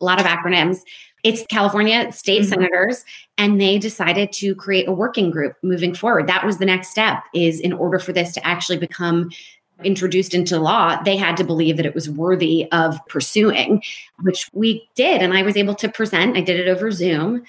a 0.04 0.06
lot 0.06 0.20
of 0.20 0.26
acronyms 0.26 0.82
it's 1.24 1.46
California 1.48 2.12
state 2.12 2.42
mm-hmm. 2.42 2.50
senators, 2.50 3.06
and 3.38 3.60
they 3.60 3.80
decided 3.80 4.32
to 4.34 4.54
create 4.56 4.88
a 4.88 4.92
working 4.92 5.32
group 5.32 5.56
moving 5.64 5.96
forward. 5.96 6.28
That 6.28 6.46
was 6.46 6.58
the 6.58 6.66
next 6.66 6.90
step. 6.90 7.24
Is 7.34 7.60
in 7.60 7.74
order 7.74 7.98
for 7.98 8.12
this 8.12 8.34
to 8.34 8.46
actually 8.46 8.78
become 8.78 9.32
introduced 9.84 10.34
into 10.34 10.60
law, 10.60 11.02
they 11.04 11.18
had 11.18 11.36
to 11.38 11.44
believe 11.44 11.78
that 11.78 11.86
it 11.86 11.96
was 11.96 12.10
worthy 12.10 12.70
of 12.72 13.00
pursuing, 13.08 13.82
which 14.22 14.50
we 14.54 14.88
did. 14.96 15.22
And 15.22 15.34
I 15.34 15.42
was 15.44 15.58
able 15.58 15.76
to 15.76 15.90
present. 15.90 16.38
I 16.38 16.42
did 16.42 16.60
it 16.60 16.68
over 16.70 16.92
Zoom. 16.92 17.44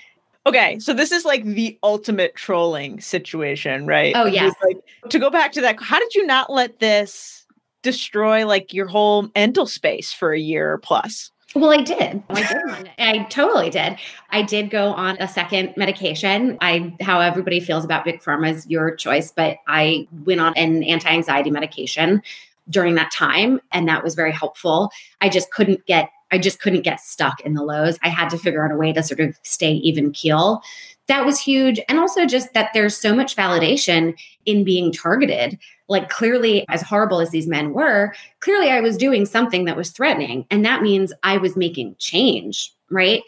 Okay, 0.47 0.79
so 0.79 0.93
this 0.93 1.11
is 1.11 1.25
like 1.25 1.45
the 1.45 1.79
ultimate 1.83 2.35
trolling 2.35 3.01
situation, 3.01 3.87
right? 3.87 4.13
Oh 4.17 4.27
yeah. 4.27 4.51
Like, 4.63 4.79
to 5.09 5.19
go 5.19 5.31
back 5.31 5.53
to 5.53 5.61
that, 5.63 5.83
how 5.83 5.99
did 5.99 6.15
you 6.15 6.27
not 6.27 6.51
let 6.51 6.81
this 6.81 7.47
destroy 7.83 8.47
like 8.47 8.73
your 8.73 8.87
whole 8.87 9.31
mental 9.35 9.67
space 9.67 10.13
for 10.13 10.33
a 10.33 10.39
year 10.39 10.79
plus? 10.79 11.31
Well, 11.55 11.73
I 11.73 11.83
did. 11.83 12.23
I 12.29 12.43
did. 12.43 12.91
I 12.99 13.19
totally 13.31 13.71
did. 13.71 13.97
I 14.31 14.43
did 14.43 14.71
go 14.71 14.89
on 14.89 15.17
a 15.21 15.29
second 15.29 15.75
medication. 15.77 16.59
I 16.61 16.95
how 17.01 17.21
everybody 17.21 17.61
feels 17.61 17.85
about 17.85 18.05
big 18.05 18.21
pharma 18.21 18.53
is 18.53 18.67
your 18.69 18.95
choice, 18.97 19.31
but 19.31 19.59
I 19.69 20.09
went 20.25 20.41
on 20.41 20.53
an 20.57 20.83
anti-anxiety 20.83 21.51
medication 21.51 22.23
during 22.69 22.97
that 22.97 23.13
time 23.13 23.61
and 23.73 23.87
that 23.89 24.03
was 24.03 24.15
very 24.15 24.33
helpful. 24.33 24.91
I 25.21 25.29
just 25.29 25.53
couldn't 25.53 25.87
get 25.87 26.11
I 26.33 26.39
just 26.39 26.61
couldn't 26.61 26.83
get 26.83 26.99
stuck 26.99 27.41
in 27.43 27.55
the 27.55 27.63
lows. 27.63 27.99
I 28.03 28.09
had 28.09 28.31
to 28.31 28.39
figure 28.39 28.65
out 28.65 28.73
a 28.73 28.77
way 28.77 28.93
to 28.93 29.03
sort 29.05 29.21
of 29.21 29.39
stay 29.45 29.73
even 29.75 30.11
keel. 30.11 30.61
That 31.07 31.25
was 31.25 31.39
huge. 31.39 31.79
And 31.89 31.99
also 31.99 32.27
just 32.27 32.55
that 32.55 32.71
there's 32.75 32.97
so 32.97 33.15
much 33.15 33.37
validation 33.37 34.19
in 34.45 34.65
being 34.65 34.91
targeted 34.91 35.59
like 35.89 36.09
clearly 36.09 36.65
as 36.69 36.83
horrible 36.83 37.21
as 37.21 37.31
these 37.31 37.47
men 37.47 37.73
were 37.73 38.15
clearly 38.41 38.71
i 38.71 38.81
was 38.81 38.97
doing 38.97 39.27
something 39.27 39.65
that 39.65 39.77
was 39.77 39.91
threatening. 39.91 40.47
And 40.51 40.65
that 40.65 40.83
means 40.83 41.13
i 41.23 41.37
was 41.37 41.57
making 41.57 41.97
change 41.99 42.73
right? 42.91 43.23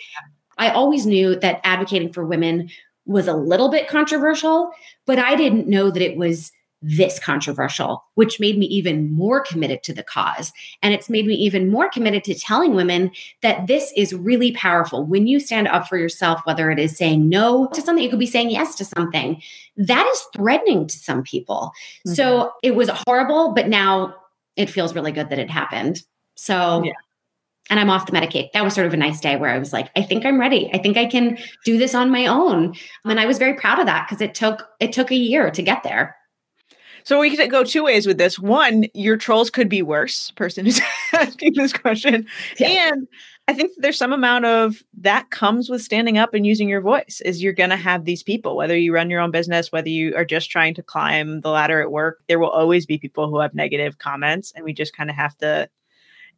I 0.58 0.70
always 0.70 1.06
knew 1.06 1.36
that 1.36 1.60
advocating 1.64 2.12
for 2.12 2.24
women 2.24 2.70
was 3.04 3.28
a 3.28 3.34
little 3.34 3.70
bit 3.70 3.88
controversial 3.88 4.70
but 5.06 5.18
i 5.18 5.36
didn't 5.36 5.68
know 5.68 5.90
that 5.90 6.02
it 6.02 6.16
was 6.16 6.50
this 6.82 7.18
controversial, 7.18 8.04
which 8.14 8.38
made 8.38 8.58
me 8.58 8.66
even 8.66 9.12
more 9.12 9.40
committed 9.40 9.82
to 9.82 9.94
the 9.94 10.02
cause. 10.02 10.52
And 10.82 10.92
it's 10.92 11.08
made 11.08 11.26
me 11.26 11.34
even 11.34 11.70
more 11.70 11.88
committed 11.88 12.22
to 12.24 12.34
telling 12.34 12.74
women 12.74 13.10
that 13.42 13.66
this 13.66 13.92
is 13.96 14.14
really 14.14 14.52
powerful. 14.52 15.04
When 15.04 15.26
you 15.26 15.40
stand 15.40 15.68
up 15.68 15.88
for 15.88 15.96
yourself, 15.96 16.40
whether 16.44 16.70
it 16.70 16.78
is 16.78 16.96
saying 16.96 17.28
no 17.28 17.68
to 17.68 17.80
something, 17.80 18.04
you 18.04 18.10
could 18.10 18.18
be 18.18 18.26
saying 18.26 18.50
yes 18.50 18.74
to 18.76 18.84
something, 18.84 19.40
that 19.76 20.06
is 20.12 20.26
threatening 20.34 20.86
to 20.86 20.98
some 20.98 21.22
people. 21.22 21.72
Mm-hmm. 22.06 22.14
So 22.14 22.52
it 22.62 22.74
was 22.74 22.90
horrible, 23.06 23.52
but 23.54 23.68
now 23.68 24.14
it 24.56 24.70
feels 24.70 24.94
really 24.94 25.12
good 25.12 25.30
that 25.30 25.38
it 25.38 25.50
happened. 25.50 26.02
So, 26.36 26.82
yeah. 26.84 26.92
and 27.70 27.80
I'm 27.80 27.90
off 27.90 28.06
the 28.06 28.12
Medicaid. 28.12 28.52
That 28.52 28.64
was 28.64 28.74
sort 28.74 28.86
of 28.86 28.94
a 28.94 28.98
nice 28.98 29.20
day 29.20 29.36
where 29.36 29.50
I 29.50 29.58
was 29.58 29.72
like, 29.72 29.90
I 29.96 30.02
think 30.02 30.24
I'm 30.24 30.40
ready. 30.40 30.70
I 30.72 30.78
think 30.78 30.96
I 30.96 31.06
can 31.06 31.38
do 31.64 31.78
this 31.78 31.94
on 31.94 32.10
my 32.10 32.26
own. 32.26 32.74
And 33.04 33.20
I 33.20 33.26
was 33.26 33.38
very 33.38 33.54
proud 33.54 33.78
of 33.78 33.86
that 33.86 34.06
because 34.06 34.20
it 34.20 34.34
took 34.34 34.68
it 34.80 34.92
took 34.92 35.10
a 35.10 35.16
year 35.16 35.50
to 35.50 35.62
get 35.62 35.82
there. 35.82 36.15
So 37.06 37.20
we 37.20 37.36
could 37.36 37.50
go 37.52 37.62
two 37.62 37.84
ways 37.84 38.04
with 38.04 38.18
this. 38.18 38.36
One, 38.36 38.86
your 38.92 39.16
trolls 39.16 39.48
could 39.48 39.68
be 39.68 39.80
worse, 39.80 40.32
person 40.32 40.64
who's 40.64 40.80
asking 41.12 41.52
this 41.54 41.72
question. 41.72 42.26
Yeah. 42.58 42.88
And 42.90 43.06
I 43.46 43.52
think 43.52 43.70
there's 43.76 43.96
some 43.96 44.12
amount 44.12 44.44
of 44.44 44.82
that 44.98 45.30
comes 45.30 45.70
with 45.70 45.82
standing 45.82 46.18
up 46.18 46.34
and 46.34 46.44
using 46.44 46.68
your 46.68 46.80
voice 46.80 47.22
is 47.24 47.40
you're 47.40 47.52
going 47.52 47.70
to 47.70 47.76
have 47.76 48.06
these 48.06 48.24
people, 48.24 48.56
whether 48.56 48.76
you 48.76 48.92
run 48.92 49.08
your 49.08 49.20
own 49.20 49.30
business, 49.30 49.70
whether 49.70 49.88
you 49.88 50.16
are 50.16 50.24
just 50.24 50.50
trying 50.50 50.74
to 50.74 50.82
climb 50.82 51.42
the 51.42 51.50
ladder 51.50 51.80
at 51.80 51.92
work, 51.92 52.24
there 52.26 52.40
will 52.40 52.50
always 52.50 52.86
be 52.86 52.98
people 52.98 53.30
who 53.30 53.38
have 53.38 53.54
negative 53.54 53.98
comments 53.98 54.52
and 54.56 54.64
we 54.64 54.72
just 54.72 54.96
kind 54.96 55.08
of 55.08 55.14
have 55.14 55.36
to 55.36 55.70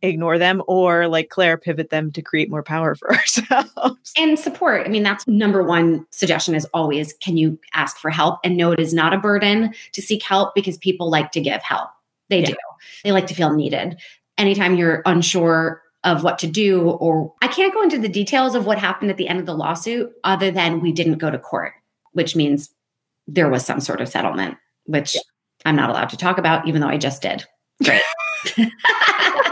ignore 0.03 0.39
them 0.39 0.63
or 0.67 1.09
like 1.09 1.29
Claire 1.31 1.57
pivot 1.57 1.91
them 1.91 2.13
to 2.13 2.23
create 2.23 2.51
more 2.51 2.63
power 2.63 2.95
for 2.95 3.13
ourselves. 3.15 4.13
And 4.17 4.39
support. 4.39 4.87
I 4.87 4.91
mean, 4.91 5.03
that's 5.03 5.27
number 5.27 5.63
one 5.63 6.07
suggestion 6.11 6.55
is 6.55 6.67
always 6.73 7.13
can 7.15 7.37
you 7.37 7.59
ask 7.75 7.97
for 7.99 8.11
help 8.11 8.39
and 8.45 8.57
know 8.57 8.73
it 8.73 8.81
is 8.81 8.95
not 8.95 9.13
a 9.13 9.19
burden 9.19 9.75
to 9.93 10.03
seek 10.03 10.23
help 10.23 10.55
because 10.55 10.79
people 10.79 11.11
like 11.11 11.33
to 11.33 11.41
give 11.41 11.63
help. 11.63 11.91
They 12.29 12.41
yeah. 12.41 12.47
do. 12.49 12.57
They 13.05 13.13
like 13.13 13.27
to 13.29 13.35
feel 13.35 13.55
needed. 13.55 13.99
Anytime 14.37 14.77
you're 14.77 15.03
unsure 15.07 15.83
of 16.05 16.23
what 16.23 16.39
to 16.39 16.47
do 16.47 16.91
or 16.91 17.35
I 17.43 17.49
can't 17.49 17.75
go 17.75 17.83
into 17.83 17.99
the 17.99 18.09
details 18.09 18.55
of 18.55 18.67
what 18.67 18.79
happened 18.79 19.11
at 19.11 19.17
the 19.17 19.29
end 19.29 19.41
of 19.41 19.47
the 19.47 19.55
lawsuit 19.55 20.13
other 20.23 20.51
than 20.51 20.81
we 20.81 20.93
didn't 20.93 21.19
go 21.19 21.31
to 21.31 21.39
court, 21.39 21.73
which 22.13 22.37
means 22.37 22.71
there 23.27 23.49
was 23.49 23.65
some 23.65 23.81
sort 23.81 24.01
of 24.01 24.09
settlement, 24.09 24.57
which 24.85 25.17
yeah. 25.17 25.21
I'm 25.65 25.77
not 25.77 25.91
allowed 25.91 26.11
to 26.11 26.17
talk 26.17 26.39
about 26.39 26.69
even 26.69 26.81
though 26.81 26.89
I 26.89 26.99
just 26.99 27.21
did. 27.21 27.45
Right. 27.87 28.03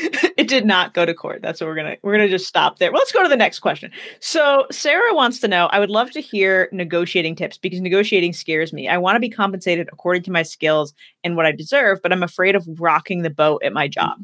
it 0.36 0.48
did 0.48 0.64
not 0.64 0.94
go 0.94 1.04
to 1.04 1.14
court. 1.14 1.42
That's 1.42 1.60
what 1.60 1.66
we're 1.66 1.74
gonna 1.74 1.96
we're 2.02 2.12
gonna 2.12 2.28
just 2.28 2.46
stop 2.46 2.78
there. 2.78 2.92
Well, 2.92 3.00
let's 3.00 3.12
go 3.12 3.22
to 3.22 3.28
the 3.28 3.36
next 3.36 3.60
question. 3.60 3.90
So 4.20 4.66
Sarah 4.70 5.14
wants 5.14 5.40
to 5.40 5.48
know. 5.48 5.66
I 5.66 5.80
would 5.80 5.90
love 5.90 6.10
to 6.12 6.20
hear 6.20 6.68
negotiating 6.72 7.36
tips 7.36 7.58
because 7.58 7.80
negotiating 7.80 8.32
scares 8.32 8.72
me. 8.72 8.88
I 8.88 8.98
want 8.98 9.16
to 9.16 9.20
be 9.20 9.28
compensated 9.28 9.88
according 9.92 10.22
to 10.24 10.30
my 10.30 10.42
skills 10.42 10.94
and 11.24 11.36
what 11.36 11.46
I 11.46 11.52
deserve, 11.52 12.00
but 12.02 12.12
I'm 12.12 12.22
afraid 12.22 12.54
of 12.54 12.66
rocking 12.78 13.22
the 13.22 13.30
boat 13.30 13.62
at 13.64 13.72
my 13.72 13.88
job. 13.88 14.18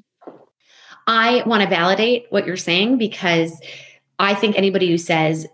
I 1.07 1.43
want 1.47 1.63
to 1.63 1.69
validate 1.69 2.27
what 2.31 2.47
you're 2.47 2.57
saying 2.57 2.99
because 2.99 3.61
I 4.19 4.35
think 4.35 4.57
anybody 4.57 4.89
who 4.89 4.99
says 4.99 5.47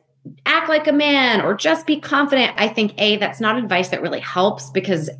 act 0.47 0.69
like 0.69 0.87
a 0.87 0.93
man 0.93 1.41
or 1.41 1.55
just 1.55 1.87
be 1.87 1.99
confident, 1.99 2.53
I 2.57 2.69
think 2.69 2.93
a 2.99 3.17
that's 3.17 3.41
not 3.41 3.57
advice 3.57 3.89
that 3.89 4.03
really 4.03 4.21
helps 4.21 4.71
because 4.71 5.11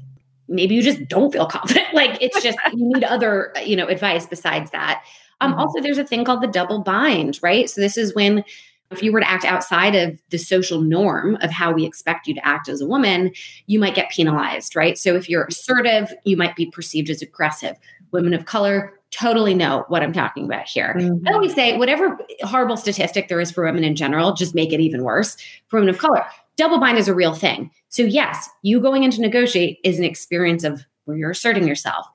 maybe 0.51 0.75
you 0.75 0.83
just 0.83 1.09
don't 1.09 1.33
feel 1.33 1.47
confident. 1.47 1.87
like 1.95 2.19
it's 2.21 2.43
just 2.43 2.59
you 2.75 2.93
need 2.95 3.05
other, 3.05 3.53
you 3.65 3.77
know, 3.77 3.87
advice 3.87 4.27
besides 4.27 4.71
that. 4.73 5.03
Um, 5.41 5.53
mm-hmm. 5.53 5.61
Also, 5.61 5.81
there's 5.81 5.99
a 5.99 6.05
thing 6.05 6.25
called 6.25 6.43
the 6.43 6.49
double 6.49 6.83
bind, 6.83 7.39
right? 7.43 7.71
So 7.71 7.81
this 7.81 7.97
is 7.97 8.15
when 8.15 8.45
if 8.91 9.05
you 9.05 9.13
were 9.13 9.21
to 9.21 9.31
act 9.31 9.45
outside 9.45 9.95
of 9.95 10.21
the 10.31 10.39
social 10.39 10.81
norm 10.81 11.37
of 11.43 11.51
how 11.51 11.73
we 11.73 11.87
expect 11.87 12.27
you 12.27 12.35
to 12.35 12.45
act 12.47 12.69
as 12.69 12.81
a 12.81 12.87
woman, 12.87 13.31
you 13.67 13.79
might 13.79 13.95
get 13.95 14.11
penalized, 14.11 14.75
right? 14.75 14.99
So 14.99 15.15
if 15.15 15.29
you're 15.29 15.45
assertive, 15.45 16.13
you 16.25 16.37
might 16.37 16.57
be 16.57 16.67
perceived 16.67 17.09
as 17.09 17.23
aggressive. 17.23 17.77
Women 18.11 18.35
of 18.35 18.47
color 18.47 18.93
totally 19.13 19.55
know 19.55 19.85
what 19.89 20.03
I'm 20.03 20.13
talking 20.13 20.45
about 20.45 20.67
here. 20.67 20.95
Mm-hmm. 20.99 21.29
I 21.29 21.33
always 21.33 21.55
say, 21.55 21.77
whatever 21.77 22.19
horrible 22.43 22.77
statistic 22.77 23.29
there 23.29 23.41
is 23.41 23.53
for 23.53 23.65
women 23.65 23.85
in 23.85 23.95
general, 23.95 24.33
just 24.33 24.57
make 24.57 24.73
it 24.73 24.81
even 24.81 25.05
worse 25.05 25.37
for 25.69 25.79
women 25.79 25.95
of 25.95 25.99
color 25.99 26.25
double 26.61 26.79
bind 26.79 26.99
is 26.99 27.09
a 27.09 27.15
real 27.15 27.35
thing. 27.35 27.71
So, 27.89 28.03
yes, 28.03 28.49
you 28.63 28.81
going 28.81 29.03
into 29.03 29.21
negotiate 29.21 29.79
is 29.83 29.99
an 29.99 30.05
experience 30.05 30.63
of 30.63 30.85
where 31.07 31.17
you're 31.17 31.31
asserting 31.31 31.67
yourself. 31.67 32.07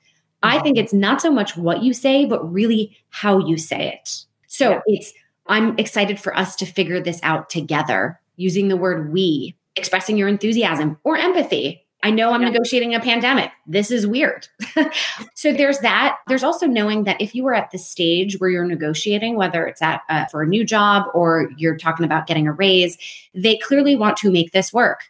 I 0.43 0.55
mm-hmm. 0.55 0.63
think 0.63 0.77
it's 0.77 0.93
not 0.93 1.19
so 1.21 1.31
much 1.31 1.57
what 1.57 1.81
you 1.81 1.93
say, 1.93 2.25
but 2.25 2.53
really 2.53 2.95
how 3.09 3.39
you 3.39 3.57
say 3.57 3.89
it. 3.89 4.25
So, 4.47 4.69
yeah. 4.69 4.81
it's, 4.85 5.13
I'm 5.47 5.77
excited 5.79 6.19
for 6.19 6.37
us 6.37 6.55
to 6.57 6.65
figure 6.65 7.01
this 7.01 7.19
out 7.23 7.49
together 7.49 8.19
using 8.35 8.67
the 8.67 8.77
word 8.77 9.11
we, 9.11 9.55
expressing 9.75 10.15
your 10.15 10.27
enthusiasm 10.27 10.97
or 11.03 11.17
empathy 11.17 11.84
I 12.05 12.11
know 12.11 12.31
I'm 12.31 12.43
yeah. 12.43 12.49
negotiating 12.49 12.93
a 12.93 12.99
pandemic. 12.99 13.51
This 13.65 13.89
is 13.89 14.05
weird. 14.05 14.47
so 15.33 15.51
there's 15.51 15.79
that. 15.79 16.17
There's 16.27 16.43
also 16.43 16.67
knowing 16.67 17.05
that 17.05 17.19
if 17.19 17.33
you 17.33 17.47
are 17.47 17.55
at 17.55 17.71
the 17.71 17.79
stage 17.79 18.39
where 18.39 18.47
you're 18.47 18.63
negotiating, 18.63 19.37
whether 19.37 19.65
it's 19.65 19.81
at 19.81 20.01
uh, 20.07 20.25
for 20.27 20.43
a 20.43 20.47
new 20.47 20.63
job 20.63 21.07
or 21.15 21.49
you're 21.57 21.75
talking 21.75 22.05
about 22.05 22.27
getting 22.27 22.45
a 22.45 22.53
raise, 22.53 22.95
they 23.33 23.57
clearly 23.57 23.95
want 23.95 24.17
to 24.17 24.29
make 24.31 24.51
this 24.51 24.71
work. 24.71 25.05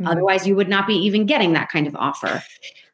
Mm-hmm. 0.00 0.08
Otherwise, 0.08 0.44
you 0.44 0.56
would 0.56 0.68
not 0.68 0.88
be 0.88 0.94
even 0.94 1.24
getting 1.24 1.52
that 1.52 1.70
kind 1.70 1.86
of 1.86 1.94
offer. 1.94 2.42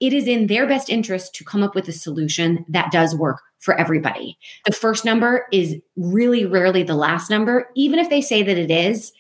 It 0.00 0.12
is 0.12 0.28
in 0.28 0.48
their 0.48 0.66
best 0.66 0.90
interest 0.90 1.34
to 1.36 1.44
come 1.44 1.62
up 1.62 1.74
with 1.74 1.88
a 1.88 1.92
solution 1.92 2.66
that 2.68 2.92
does 2.92 3.16
work 3.16 3.40
for 3.60 3.74
everybody. 3.80 4.36
The 4.66 4.72
first 4.72 5.06
number 5.06 5.46
is 5.50 5.76
really 5.96 6.44
rarely 6.44 6.82
the 6.82 6.94
last 6.94 7.30
number. 7.30 7.70
Even 7.74 8.00
if 8.00 8.10
they 8.10 8.20
say 8.20 8.42
that 8.42 8.58
it 8.58 8.70
is, 8.70 9.12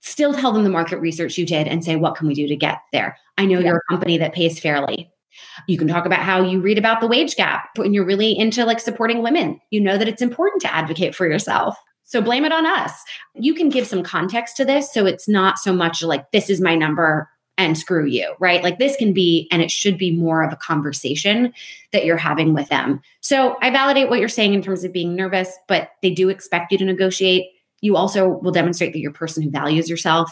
still 0.00 0.32
tell 0.32 0.52
them 0.52 0.64
the 0.64 0.70
market 0.70 0.98
research 0.98 1.38
you 1.38 1.46
did 1.46 1.66
and 1.66 1.84
say, 1.84 1.96
what 1.96 2.14
can 2.14 2.28
we 2.28 2.34
do 2.34 2.46
to 2.46 2.56
get 2.56 2.78
there? 2.92 3.16
I 3.36 3.46
know 3.46 3.58
yeah. 3.58 3.68
you're 3.68 3.78
a 3.78 3.92
company 3.92 4.18
that 4.18 4.34
pays 4.34 4.58
fairly. 4.58 5.10
You 5.66 5.78
can 5.78 5.88
talk 5.88 6.06
about 6.06 6.20
how 6.20 6.42
you 6.42 6.60
read 6.60 6.78
about 6.78 7.00
the 7.00 7.06
wage 7.06 7.36
gap 7.36 7.68
when 7.76 7.94
you're 7.94 8.04
really 8.04 8.36
into 8.36 8.64
like 8.64 8.80
supporting 8.80 9.22
women. 9.22 9.60
You 9.70 9.80
know 9.80 9.96
that 9.96 10.08
it's 10.08 10.22
important 10.22 10.62
to 10.62 10.74
advocate 10.74 11.14
for 11.14 11.26
yourself. 11.26 11.76
So 12.04 12.22
blame 12.22 12.44
it 12.44 12.52
on 12.52 12.64
us. 12.64 12.92
You 13.34 13.54
can 13.54 13.68
give 13.68 13.86
some 13.86 14.02
context 14.02 14.56
to 14.56 14.64
this 14.64 14.92
so 14.92 15.04
it's 15.06 15.28
not 15.28 15.58
so 15.58 15.72
much 15.72 16.02
like 16.02 16.30
this 16.32 16.48
is 16.48 16.60
my 16.60 16.74
number 16.74 17.28
and 17.58 17.76
screw 17.76 18.06
you, 18.06 18.34
right? 18.38 18.62
Like 18.62 18.78
this 18.78 18.96
can 18.96 19.12
be, 19.12 19.48
and 19.50 19.60
it 19.60 19.70
should 19.70 19.98
be 19.98 20.16
more 20.16 20.42
of 20.42 20.52
a 20.52 20.56
conversation 20.56 21.52
that 21.92 22.04
you're 22.04 22.16
having 22.16 22.54
with 22.54 22.68
them. 22.68 23.00
So 23.20 23.56
I 23.60 23.70
validate 23.70 24.08
what 24.08 24.20
you're 24.20 24.28
saying 24.28 24.54
in 24.54 24.62
terms 24.62 24.84
of 24.84 24.92
being 24.92 25.16
nervous, 25.16 25.54
but 25.66 25.90
they 26.00 26.10
do 26.10 26.28
expect 26.28 26.72
you 26.72 26.78
to 26.78 26.84
negotiate. 26.84 27.46
You 27.80 27.96
also 27.96 28.28
will 28.28 28.52
demonstrate 28.52 28.92
that 28.92 28.98
you're 28.98 29.10
a 29.10 29.14
person 29.14 29.42
who 29.42 29.50
values 29.50 29.88
yourself 29.88 30.30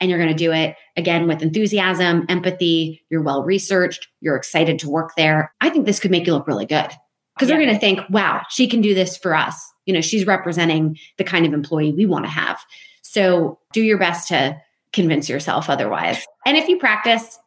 and 0.00 0.10
you're 0.10 0.18
going 0.18 0.36
to 0.36 0.44
do 0.44 0.52
it 0.52 0.76
again 0.96 1.26
with 1.26 1.42
enthusiasm, 1.42 2.26
empathy. 2.28 3.02
You're 3.08 3.22
well 3.22 3.44
researched. 3.44 4.08
You're 4.20 4.36
excited 4.36 4.78
to 4.80 4.90
work 4.90 5.12
there. 5.16 5.54
I 5.60 5.70
think 5.70 5.86
this 5.86 6.00
could 6.00 6.10
make 6.10 6.26
you 6.26 6.34
look 6.34 6.46
really 6.46 6.66
good 6.66 6.90
because 7.34 7.48
yeah. 7.48 7.56
they're 7.56 7.64
going 7.64 7.74
to 7.74 7.80
think, 7.80 8.00
wow, 8.10 8.42
she 8.50 8.66
can 8.66 8.80
do 8.80 8.94
this 8.94 9.16
for 9.16 9.34
us. 9.34 9.72
You 9.86 9.94
know, 9.94 10.00
she's 10.00 10.26
representing 10.26 10.98
the 11.18 11.24
kind 11.24 11.46
of 11.46 11.52
employee 11.52 11.92
we 11.92 12.06
want 12.06 12.24
to 12.24 12.30
have. 12.30 12.60
So 13.02 13.58
do 13.72 13.82
your 13.82 13.98
best 13.98 14.28
to 14.28 14.60
convince 14.92 15.28
yourself 15.28 15.70
otherwise. 15.70 16.24
And 16.46 16.56
if 16.56 16.68
you 16.68 16.78
practice 16.78 17.38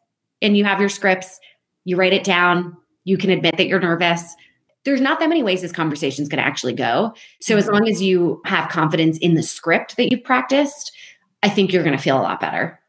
and 0.42 0.56
you 0.56 0.64
have 0.64 0.80
your 0.80 0.88
scripts, 0.88 1.38
you 1.84 1.96
write 1.96 2.12
it 2.12 2.24
down, 2.24 2.76
you 3.04 3.16
can 3.16 3.30
admit 3.30 3.56
that 3.56 3.68
you're 3.68 3.80
nervous. 3.80 4.34
There's 4.86 5.02
not 5.02 5.20
that 5.20 5.28
many 5.28 5.42
ways 5.42 5.60
this 5.60 5.72
conversation 5.72 6.22
is 6.22 6.28
going 6.28 6.42
to 6.42 6.46
actually 6.46 6.72
go. 6.72 7.12
So 7.42 7.56
as 7.56 7.64
mm-hmm. 7.64 7.74
long 7.74 7.88
as 7.88 8.00
you 8.00 8.40
have 8.46 8.70
confidence 8.70 9.18
in 9.18 9.34
the 9.34 9.42
script 9.42 9.98
that 9.98 10.10
you've 10.10 10.24
practiced, 10.24 10.92
I 11.42 11.50
think 11.50 11.72
you're 11.72 11.84
going 11.84 11.96
to 11.96 12.02
feel 12.02 12.18
a 12.18 12.22
lot 12.22 12.40
better. 12.40 12.80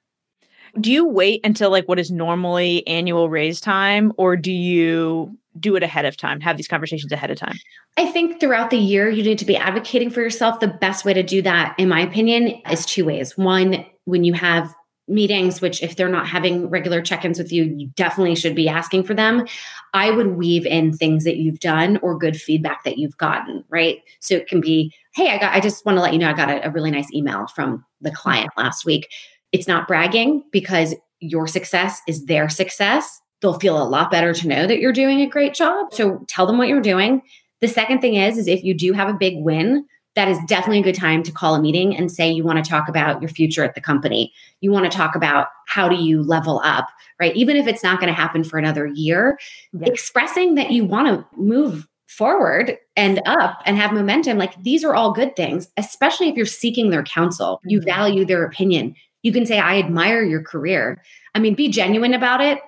Do 0.80 0.92
you 0.92 1.06
wait 1.06 1.42
until 1.44 1.72
like 1.72 1.88
what 1.88 2.00
is 2.00 2.12
normally 2.12 2.86
annual 2.88 3.30
raise 3.30 3.60
time 3.60 4.14
or 4.18 4.38
do 4.38 4.52
you 4.52 5.36
do 5.60 5.76
it 5.76 5.84
ahead 5.84 6.06
of 6.06 6.16
time, 6.16 6.40
have 6.40 6.56
these 6.56 6.68
conversations 6.68 7.12
ahead 7.12 7.32
of 7.32 7.38
time? 7.38 7.58
I 7.98 8.06
think 8.12 8.40
throughout 8.40 8.70
the 8.70 8.78
year, 8.78 9.10
you 9.10 9.24
need 9.24 9.40
to 9.40 9.46
be 9.46 9.58
advocating 9.58 10.12
for 10.12 10.22
yourself. 10.22 10.60
The 10.60 10.68
best 10.68 11.04
way 11.04 11.14
to 11.14 11.24
do 11.24 11.42
that, 11.42 11.76
in 11.80 11.90
my 11.90 12.00
opinion, 12.00 12.62
is 12.70 12.86
two 12.86 13.06
ways. 13.06 13.36
One, 13.38 13.84
when 14.06 14.24
you 14.24 14.34
have 14.34 14.74
meetings, 15.08 15.62
which 15.62 15.82
if 15.82 15.96
they're 15.96 16.10
not 16.10 16.28
having 16.28 16.70
regular 16.70 17.02
check 17.02 17.24
ins 17.24 17.38
with 17.38 17.52
you, 17.52 17.64
you 17.64 17.88
definitely 17.96 18.36
should 18.36 18.56
be 18.56 18.68
asking 18.68 19.04
for 19.04 19.14
them. 19.14 19.46
I 19.94 20.12
would 20.12 20.36
weave 20.36 20.66
in 20.66 20.94
things 20.94 21.24
that 21.24 21.38
you've 21.38 21.60
done 21.60 21.98
or 22.02 22.18
good 22.18 22.40
feedback 22.40 22.84
that 22.84 22.98
you've 22.98 23.18
gotten, 23.18 23.64
right? 23.70 24.02
So 24.20 24.36
it 24.36 24.48
can 24.48 24.60
be, 24.60 24.94
hey, 25.16 25.30
I 25.30 25.38
got, 25.38 25.56
I 25.56 25.60
just 25.60 25.86
want 25.86 25.98
to 25.98 26.02
let 26.02 26.14
you 26.14 26.20
know 26.20 26.30
I 26.30 26.34
got 26.34 26.50
a, 26.50 26.68
a 26.68 26.72
really 26.72 26.92
nice 26.92 27.12
email 27.14 27.48
from 27.48 27.86
the 28.02 28.12
client 28.12 28.52
last 28.58 28.86
week. 28.86 29.10
It's 29.52 29.68
not 29.68 29.88
bragging 29.88 30.44
because 30.52 30.94
your 31.20 31.48
success 31.48 32.02
is 32.08 32.26
their 32.26 32.50
success 32.50 33.22
they'll 33.42 33.60
feel 33.60 33.82
a 33.82 33.86
lot 33.86 34.12
better 34.12 34.34
to 34.34 34.48
know 34.48 34.68
that 34.68 34.80
you're 34.80 34.94
doing 34.94 35.22
a 35.22 35.28
great 35.28 35.54
job. 35.54 35.94
So 35.94 36.24
tell 36.28 36.46
them 36.46 36.58
what 36.58 36.68
you're 36.68 36.82
doing. 36.82 37.22
The 37.62 37.68
second 37.68 38.02
thing 38.02 38.16
is 38.16 38.38
is 38.38 38.48
if 38.48 38.64
you 38.64 38.74
do 38.74 38.94
have 38.94 39.10
a 39.10 39.14
big 39.14 39.36
win, 39.38 39.86
that 40.18 40.28
is 40.28 40.40
definitely 40.48 40.80
a 40.80 40.84
good 40.84 40.96
time 40.96 41.22
to 41.22 41.32
call 41.32 41.54
a 41.54 41.62
meeting 41.62 41.96
and 41.96 42.12
say 42.12 42.28
you 42.28 42.44
want 42.44 42.58
to 42.64 42.68
talk 42.68 42.90
about 42.90 43.22
your 43.22 43.30
future 43.30 43.64
at 43.64 43.76
the 43.76 43.82
company. 43.82 44.34
You 44.62 44.72
want 44.72 44.92
to 44.92 44.98
talk 44.98 45.16
about 45.16 45.50
how 45.68 45.88
do 45.88 45.96
you 45.96 46.24
level 46.24 46.60
up, 46.64 46.88
right? 47.20 47.36
Even 47.36 47.56
if 47.56 47.68
it's 47.68 47.84
not 47.84 48.00
going 48.00 48.08
to 48.08 48.20
happen 48.20 48.44
for 48.44 48.58
another 48.58 48.88
year, 48.88 49.38
yes. 49.74 49.88
expressing 49.88 50.56
that 50.56 50.72
you 50.72 50.86
want 50.86 51.08
to 51.08 51.40
move 51.40 51.88
forward 52.08 52.80
and 52.96 53.22
up 53.28 53.62
and 53.68 53.78
have 53.78 53.94
momentum, 53.94 54.40
like 54.40 54.60
these 54.64 54.84
are 54.84 54.96
all 54.96 55.12
good 55.12 55.36
things, 55.36 55.70
especially 55.78 56.30
if 56.30 56.36
you're 56.36 56.48
seeking 56.48 56.90
their 56.90 57.04
counsel. 57.04 57.62
You 57.64 57.78
mm-hmm. 57.78 57.86
value 57.86 58.26
their 58.26 58.44
opinion. 58.44 58.96
You 59.22 59.32
can 59.32 59.46
say, 59.46 59.60
I 59.60 59.78
admire 59.78 60.24
your 60.24 60.42
career. 60.42 61.00
I 61.36 61.40
mean, 61.40 61.54
be 61.54 61.70
genuine 61.70 62.16
about 62.16 62.42
it 62.42 62.60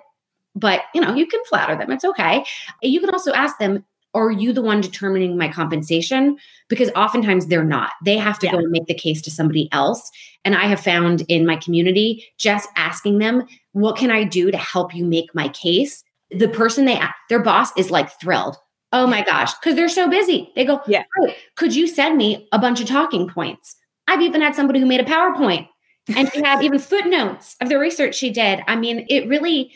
but 0.56 0.82
you 0.96 1.00
know 1.02 1.14
you 1.14 1.28
can 1.28 1.40
flatter 1.46 1.76
them 1.76 1.92
it's 1.92 2.04
okay 2.04 2.44
you 2.82 3.00
can 3.00 3.12
also 3.12 3.32
ask 3.34 3.60
them 3.60 3.86
are 4.14 4.32
you 4.32 4.54
the 4.54 4.62
one 4.62 4.82
determining 4.82 5.38
my 5.38 5.52
compensation? 5.52 6.38
Because 6.68 6.90
oftentimes 6.96 7.48
they're 7.48 7.64
not. 7.64 7.92
They 8.04 8.18
have 8.18 8.40
to 8.40 8.48
yeah. 8.48 8.54
go 8.54 8.58
and 8.58 8.72
make 8.72 8.88
the 8.88 8.94
case 8.94 9.22
to 9.24 9.32
somebody 9.32 9.70
else. 9.72 10.10
And 10.46 10.56
i 10.56 10.66
have 10.66 10.80
found 10.80 11.22
in 11.28 11.46
my 11.46 11.58
community 11.58 12.26
just 12.38 12.70
asking 12.76 13.20
them 13.20 13.46
what 13.74 13.98
can 13.98 14.10
i 14.10 14.24
do 14.24 14.52
to 14.52 14.58
help 14.58 14.96
you 14.96 15.06
make 15.06 15.34
my 15.36 15.50
case? 15.50 16.04
The 16.32 16.48
person 16.48 16.86
they 16.86 17.00
their 17.30 17.42
boss 17.42 17.76
is 17.78 17.92
like 17.92 18.20
thrilled. 18.20 18.58
Oh 18.92 19.06
my 19.06 19.24
gosh 19.24 19.54
because 19.56 19.76
they're 19.76 19.90
so 19.90 20.10
busy. 20.10 20.52
They 20.56 20.66
go 20.66 20.82
yeah. 20.88 21.04
Oh, 21.20 21.34
could 21.56 21.76
you 21.76 21.88
send 21.88 22.18
me 22.18 22.48
a 22.52 22.60
bunch 22.60 22.82
of 22.82 22.88
talking 22.88 23.28
points? 23.28 23.76
I've 24.08 24.22
even 24.22 24.42
had 24.42 24.56
somebody 24.56 24.80
who 24.80 24.86
made 24.86 25.02
a 25.02 25.06
powerpoint 25.06 25.68
and 26.16 26.32
she 26.32 26.42
had 26.42 26.64
even 26.64 26.80
footnotes 26.80 27.56
of 27.62 27.70
the 27.70 27.78
research 27.78 28.16
she 28.16 28.32
did. 28.32 28.62
I 28.68 28.76
mean 28.76 29.06
it 29.10 29.28
really 29.28 29.72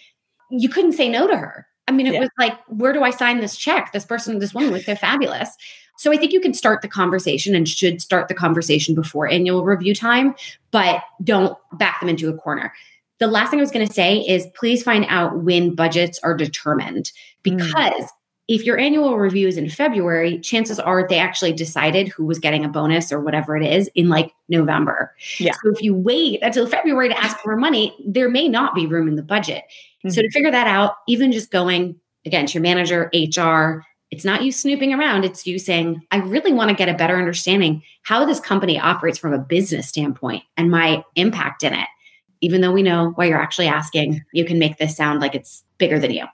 you 0.49 0.69
couldn't 0.69 0.93
say 0.93 1.09
no 1.09 1.27
to 1.27 1.35
her. 1.35 1.67
I 1.87 1.91
mean, 1.91 2.07
it 2.07 2.13
yeah. 2.13 2.21
was 2.21 2.29
like, 2.39 2.57
where 2.67 2.93
do 2.93 3.03
I 3.03 3.09
sign 3.09 3.39
this 3.39 3.57
check? 3.57 3.91
This 3.91 4.05
person, 4.05 4.39
this 4.39 4.53
woman 4.53 4.71
was 4.71 4.85
so 4.85 4.95
fabulous. 4.95 5.49
So 5.97 6.11
I 6.11 6.17
think 6.17 6.31
you 6.31 6.39
can 6.39 6.53
start 6.53 6.81
the 6.81 6.87
conversation 6.87 7.55
and 7.55 7.67
should 7.67 8.01
start 8.01 8.27
the 8.27 8.33
conversation 8.33 8.95
before 8.95 9.27
annual 9.27 9.63
review 9.63 9.93
time, 9.93 10.35
but 10.71 11.01
don't 11.23 11.57
back 11.73 11.99
them 11.99 12.09
into 12.09 12.29
a 12.29 12.33
corner. 12.33 12.73
The 13.19 13.27
last 13.27 13.51
thing 13.51 13.59
I 13.59 13.61
was 13.61 13.71
going 13.71 13.87
to 13.87 13.93
say 13.93 14.19
is 14.19 14.47
please 14.55 14.83
find 14.83 15.05
out 15.07 15.43
when 15.43 15.75
budgets 15.75 16.19
are 16.23 16.35
determined 16.35 17.05
mm. 17.05 17.11
because 17.43 18.03
mm. 18.03 18.09
If 18.47 18.65
your 18.65 18.77
annual 18.77 19.17
review 19.17 19.47
is 19.47 19.57
in 19.57 19.69
February, 19.69 20.37
chances 20.39 20.79
are 20.79 21.07
they 21.07 21.17
actually 21.17 21.53
decided 21.53 22.09
who 22.09 22.25
was 22.25 22.39
getting 22.39 22.65
a 22.65 22.69
bonus 22.69 23.11
or 23.11 23.21
whatever 23.21 23.55
it 23.55 23.65
is 23.65 23.89
in 23.95 24.09
like 24.09 24.33
November. 24.49 25.15
Yeah. 25.37 25.53
So 25.63 25.71
if 25.71 25.81
you 25.81 25.93
wait 25.93 26.41
until 26.41 26.67
February 26.67 27.07
to 27.09 27.17
ask 27.17 27.39
for 27.39 27.55
money, 27.55 27.95
there 28.05 28.29
may 28.29 28.49
not 28.49 28.75
be 28.75 28.85
room 28.85 29.07
in 29.07 29.15
the 29.15 29.23
budget. 29.23 29.63
Mm-hmm. 29.99 30.09
So 30.09 30.21
to 30.21 30.29
figure 30.31 30.51
that 30.51 30.67
out, 30.67 30.95
even 31.07 31.31
just 31.31 31.51
going 31.51 31.95
again 32.25 32.45
to 32.47 32.53
your 32.53 32.63
manager, 32.63 33.09
HR, 33.13 33.85
it's 34.11 34.25
not 34.25 34.43
you 34.43 34.51
snooping 34.51 34.93
around, 34.93 35.23
it's 35.23 35.47
you 35.47 35.57
saying, 35.57 36.01
I 36.11 36.17
really 36.17 36.53
want 36.53 36.69
to 36.69 36.75
get 36.75 36.89
a 36.89 36.93
better 36.93 37.17
understanding 37.17 37.81
how 38.03 38.25
this 38.25 38.39
company 38.39 38.77
operates 38.77 39.17
from 39.17 39.33
a 39.33 39.39
business 39.39 39.87
standpoint 39.87 40.43
and 40.57 40.69
my 40.69 41.03
impact 41.15 41.63
in 41.63 41.73
it. 41.73 41.87
Even 42.41 42.59
though 42.59 42.73
we 42.73 42.83
know 42.83 43.13
why 43.15 43.25
you're 43.25 43.41
actually 43.41 43.67
asking, 43.67 44.21
you 44.33 44.43
can 44.43 44.59
make 44.59 44.77
this 44.77 44.97
sound 44.97 45.21
like 45.21 45.33
it's 45.33 45.63
bigger 45.77 45.97
than 45.97 46.11
you. 46.11 46.25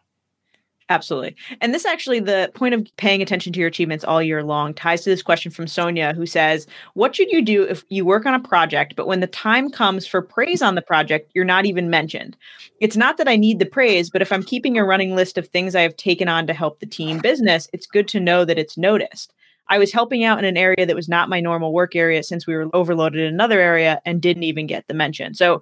Absolutely. 0.91 1.35
And 1.61 1.71
this 1.71 1.85
actually, 1.85 2.19
the 2.19 2.51
point 2.55 2.73
of 2.73 2.87
paying 2.97 3.21
attention 3.21 3.53
to 3.53 3.59
your 3.59 3.69
achievements 3.69 4.03
all 4.03 4.23
year 4.23 4.43
long 4.43 4.73
ties 4.73 5.03
to 5.03 5.11
this 5.11 5.21
question 5.21 5.51
from 5.51 5.67
Sonia, 5.67 6.13
who 6.13 6.25
says, 6.25 6.65
What 6.95 7.15
should 7.15 7.29
you 7.29 7.43
do 7.43 7.61
if 7.61 7.85
you 7.89 8.05
work 8.05 8.25
on 8.25 8.33
a 8.33 8.39
project, 8.39 8.95
but 8.95 9.05
when 9.05 9.19
the 9.19 9.27
time 9.27 9.69
comes 9.69 10.07
for 10.07 10.23
praise 10.23 10.63
on 10.63 10.73
the 10.73 10.81
project, 10.81 11.29
you're 11.35 11.45
not 11.45 11.67
even 11.67 11.91
mentioned? 11.91 12.35
It's 12.79 12.97
not 12.97 13.17
that 13.17 13.27
I 13.27 13.35
need 13.35 13.59
the 13.59 13.67
praise, 13.67 14.09
but 14.09 14.23
if 14.23 14.31
I'm 14.31 14.41
keeping 14.41 14.79
a 14.79 14.83
running 14.83 15.15
list 15.15 15.37
of 15.37 15.47
things 15.47 15.75
I 15.75 15.81
have 15.81 15.95
taken 15.95 16.27
on 16.27 16.47
to 16.47 16.53
help 16.55 16.79
the 16.79 16.87
team 16.87 17.19
business, 17.19 17.69
it's 17.71 17.85
good 17.85 18.07
to 18.09 18.19
know 18.19 18.43
that 18.43 18.57
it's 18.57 18.77
noticed. 18.77 19.31
I 19.69 19.77
was 19.77 19.93
helping 19.93 20.23
out 20.23 20.39
in 20.39 20.45
an 20.45 20.57
area 20.57 20.87
that 20.87 20.95
was 20.95 21.07
not 21.07 21.29
my 21.29 21.39
normal 21.39 21.71
work 21.71 21.95
area 21.95 22.23
since 22.23 22.47
we 22.47 22.55
were 22.55 22.67
overloaded 22.73 23.21
in 23.21 23.31
another 23.31 23.59
area 23.59 24.01
and 24.03 24.19
didn't 24.19 24.43
even 24.43 24.65
get 24.65 24.87
the 24.87 24.95
mention. 24.95 25.35
So 25.35 25.61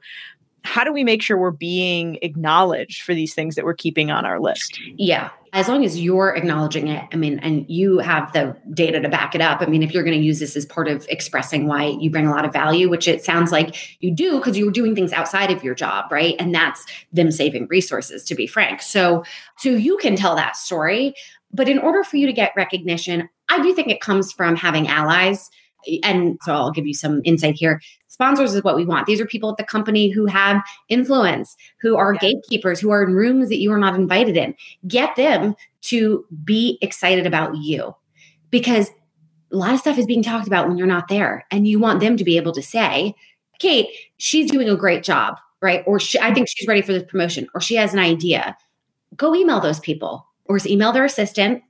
how 0.64 0.84
do 0.84 0.92
we 0.92 1.04
make 1.04 1.22
sure 1.22 1.38
we're 1.38 1.52
being 1.52 2.18
acknowledged 2.22 3.04
for 3.04 3.14
these 3.14 3.34
things 3.34 3.56
that 3.56 3.66
we're 3.66 3.74
keeping 3.74 4.12
on 4.12 4.26
our 4.26 4.40
list? 4.40 4.80
Yeah. 4.98 5.30
As 5.54 5.70
long 5.70 5.86
as 5.86 6.00
you're 6.00 6.36
acknowledging 6.36 6.90
it, 6.90 7.06
I 7.12 7.16
mean, 7.16 7.40
and 7.40 7.66
you 7.70 8.00
have 8.00 8.34
the 8.34 8.56
data 8.74 9.00
to 9.00 9.08
back 9.08 9.34
it 9.34 9.40
up. 9.40 9.62
I 9.62 9.66
mean, 9.66 9.82
if 9.82 9.94
you're 9.94 10.04
going 10.04 10.20
to 10.20 10.24
use 10.24 10.40
this 10.40 10.56
as 10.58 10.66
part 10.66 10.88
of 10.90 11.08
expressing 11.10 11.68
why 11.68 11.96
you 12.00 12.12
bring 12.12 12.28
a 12.28 12.32
lot 12.32 12.44
of 12.44 12.52
value, 12.52 12.90
which 12.90 13.08
it 13.08 13.24
sounds 13.24 13.52
like 13.52 14.04
you 14.04 14.14
do 14.14 14.38
because 14.38 14.58
you're 14.58 14.72
doing 14.72 14.94
things 14.94 15.14
outside 15.14 15.52
of 15.52 15.64
your 15.64 15.74
job, 15.74 16.12
right? 16.12 16.36
And 16.38 16.54
that's 16.54 16.86
them 17.14 17.32
saving 17.32 17.68
resources, 17.70 18.24
to 18.26 18.36
be 18.36 18.46
frank. 18.46 18.82
So, 18.82 19.24
so 19.58 19.70
you 19.70 19.98
can 19.98 20.16
tell 20.18 20.36
that 20.36 20.58
story. 20.58 21.14
But 21.54 21.70
in 21.70 21.80
order 21.80 22.04
for 22.04 22.18
you 22.18 22.28
to 22.28 22.34
get 22.34 22.52
recognition, 22.58 23.30
I 23.48 23.64
do 23.64 23.74
think 23.74 23.88
it 23.88 24.02
comes 24.02 24.34
from 24.34 24.58
having 24.58 24.90
allies. 24.90 25.50
And 26.04 26.38
so 26.42 26.54
I'll 26.54 26.72
give 26.72 26.86
you 26.86 26.94
some 26.94 27.22
insight 27.24 27.56
here 27.56 27.82
sponsors 28.18 28.56
is 28.56 28.64
what 28.64 28.76
we 28.76 28.84
want. 28.84 29.06
These 29.06 29.22
are 29.22 29.28
people 29.28 29.52
at 29.52 29.58
the 29.58 29.64
company 29.64 30.10
who 30.10 30.26
have 30.26 30.64
influence, 30.90 31.56
who 31.80 31.96
are 31.96 32.16
yeah. 32.16 32.32
gatekeepers, 32.32 32.80
who 32.80 32.90
are 32.90 33.04
in 33.04 33.14
rooms 33.14 33.48
that 33.50 33.60
you 33.60 33.72
are 33.72 33.78
not 33.78 33.94
invited 33.94 34.36
in. 34.36 34.56
Get 34.88 35.16
them 35.16 35.56
to 35.82 36.26
be 36.44 36.80
excited 36.82 37.28
about 37.28 37.56
you 37.58 37.96
because 38.50 38.90
a 39.52 39.56
lot 39.56 39.76
of 39.76 39.80
stuff 39.80 40.00
is 40.00 40.08
being 40.08 40.24
talked 40.24 40.48
about 40.48 40.68
when 40.68 40.80
you're 40.80 40.88
not 40.88 41.10
there. 41.10 41.46
And 41.52 41.68
you 41.68 41.78
want 41.78 42.00
them 42.00 42.18
to 42.18 42.24
be 42.24 42.38
able 42.38 42.54
to 42.54 42.62
say, 42.64 43.14
Kate, 43.60 43.86
she's 44.18 44.50
doing 44.50 44.68
a 44.68 44.76
great 44.76 45.04
job, 45.04 45.38
right? 45.62 45.84
Or 45.86 46.00
I 46.20 46.34
think 46.34 46.48
she's 46.50 46.68
ready 46.68 46.82
for 46.82 46.94
this 46.94 47.04
promotion, 47.04 47.48
or 47.54 47.62
she 47.62 47.76
has 47.76 47.94
an 47.94 48.00
idea. 48.00 48.58
Go 49.16 49.36
email 49.36 49.60
those 49.60 49.80
people 49.80 50.26
or 50.46 50.58
email 50.66 50.92
their 50.92 51.06
assistant 51.06 51.62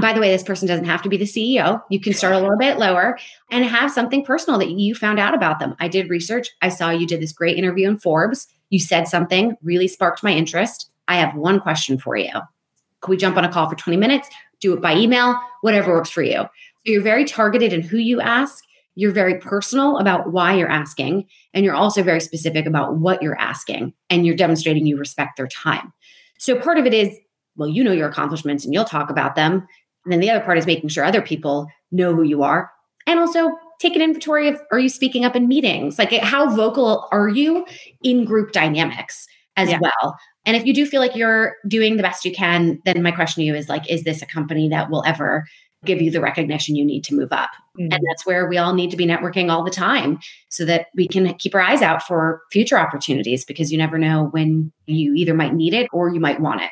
by 0.00 0.12
the 0.12 0.20
way, 0.20 0.30
this 0.30 0.42
person 0.42 0.68
doesn't 0.68 0.84
have 0.84 1.02
to 1.02 1.08
be 1.08 1.16
the 1.16 1.24
CEO. 1.24 1.82
You 1.90 2.00
can 2.00 2.12
start 2.12 2.34
a 2.34 2.38
little 2.38 2.58
bit 2.58 2.78
lower 2.78 3.18
and 3.50 3.64
have 3.64 3.90
something 3.90 4.24
personal 4.24 4.58
that 4.58 4.70
you 4.70 4.94
found 4.94 5.18
out 5.18 5.34
about 5.34 5.58
them. 5.58 5.74
I 5.78 5.88
did 5.88 6.10
research. 6.10 6.48
I 6.62 6.68
saw 6.68 6.90
you 6.90 7.06
did 7.06 7.20
this 7.20 7.32
great 7.32 7.56
interview 7.56 7.88
in 7.88 7.98
Forbes. 7.98 8.46
You 8.70 8.78
said 8.78 9.08
something 9.08 9.56
really 9.62 9.88
sparked 9.88 10.22
my 10.22 10.32
interest. 10.32 10.90
I 11.08 11.16
have 11.16 11.34
one 11.34 11.60
question 11.60 11.98
for 11.98 12.16
you. 12.16 12.32
Can 12.32 13.10
we 13.10 13.16
jump 13.16 13.36
on 13.36 13.44
a 13.44 13.52
call 13.52 13.68
for 13.68 13.76
20 13.76 13.96
minutes? 13.96 14.28
Do 14.60 14.72
it 14.72 14.80
by 14.80 14.96
email, 14.96 15.38
whatever 15.60 15.92
works 15.92 16.10
for 16.10 16.22
you. 16.22 16.42
So 16.42 16.92
you're 16.92 17.02
very 17.02 17.24
targeted 17.24 17.72
in 17.72 17.82
who 17.82 17.98
you 17.98 18.20
ask. 18.20 18.64
You're 18.94 19.12
very 19.12 19.38
personal 19.38 19.98
about 19.98 20.32
why 20.32 20.54
you're 20.54 20.70
asking. 20.70 21.26
And 21.52 21.64
you're 21.64 21.74
also 21.74 22.02
very 22.02 22.20
specific 22.20 22.66
about 22.66 22.96
what 22.96 23.22
you're 23.22 23.38
asking. 23.38 23.92
And 24.10 24.26
you're 24.26 24.36
demonstrating 24.36 24.86
you 24.86 24.96
respect 24.96 25.36
their 25.36 25.48
time. 25.48 25.92
So 26.38 26.58
part 26.58 26.78
of 26.78 26.86
it 26.86 26.94
is, 26.94 27.16
well, 27.56 27.68
you 27.68 27.84
know 27.84 27.92
your 27.92 28.08
accomplishments 28.08 28.64
and 28.64 28.72
you'll 28.74 28.84
talk 28.84 29.10
about 29.10 29.34
them. 29.34 29.66
And 30.06 30.12
then 30.12 30.20
the 30.20 30.30
other 30.30 30.44
part 30.44 30.56
is 30.56 30.66
making 30.66 30.88
sure 30.88 31.04
other 31.04 31.20
people 31.20 31.66
know 31.90 32.14
who 32.14 32.22
you 32.22 32.44
are. 32.44 32.70
And 33.08 33.18
also 33.18 33.50
take 33.80 33.96
an 33.96 34.02
inventory 34.02 34.48
of 34.48 34.60
are 34.70 34.78
you 34.78 34.88
speaking 34.88 35.24
up 35.24 35.34
in 35.34 35.48
meetings? 35.48 35.98
Like 35.98 36.12
how 36.12 36.54
vocal 36.54 37.08
are 37.10 37.28
you 37.28 37.66
in 38.04 38.24
group 38.24 38.52
dynamics 38.52 39.26
as 39.56 39.68
yeah. 39.68 39.80
well? 39.80 40.16
And 40.44 40.56
if 40.56 40.64
you 40.64 40.72
do 40.72 40.86
feel 40.86 41.00
like 41.00 41.16
you're 41.16 41.56
doing 41.66 41.96
the 41.96 42.04
best 42.04 42.24
you 42.24 42.32
can, 42.32 42.80
then 42.84 43.02
my 43.02 43.10
question 43.10 43.40
to 43.40 43.44
you 43.44 43.54
is 43.56 43.68
like, 43.68 43.90
is 43.90 44.04
this 44.04 44.22
a 44.22 44.26
company 44.26 44.68
that 44.68 44.90
will 44.90 45.02
ever 45.04 45.44
give 45.84 46.00
you 46.00 46.10
the 46.10 46.20
recognition 46.20 46.76
you 46.76 46.84
need 46.84 47.02
to 47.04 47.16
move 47.16 47.32
up? 47.32 47.50
Mm-hmm. 47.78 47.92
And 47.92 48.00
that's 48.08 48.24
where 48.24 48.48
we 48.48 48.56
all 48.56 48.72
need 48.72 48.92
to 48.92 48.96
be 48.96 49.06
networking 49.06 49.50
all 49.50 49.64
the 49.64 49.72
time 49.72 50.20
so 50.48 50.64
that 50.64 50.86
we 50.94 51.08
can 51.08 51.34
keep 51.34 51.52
our 51.54 51.60
eyes 51.60 51.82
out 51.82 52.00
for 52.02 52.42
future 52.52 52.78
opportunities 52.78 53.44
because 53.44 53.72
you 53.72 53.78
never 53.78 53.98
know 53.98 54.28
when 54.30 54.72
you 54.86 55.14
either 55.14 55.34
might 55.34 55.52
need 55.52 55.74
it 55.74 55.88
or 55.92 56.14
you 56.14 56.20
might 56.20 56.40
want 56.40 56.62
it. 56.62 56.70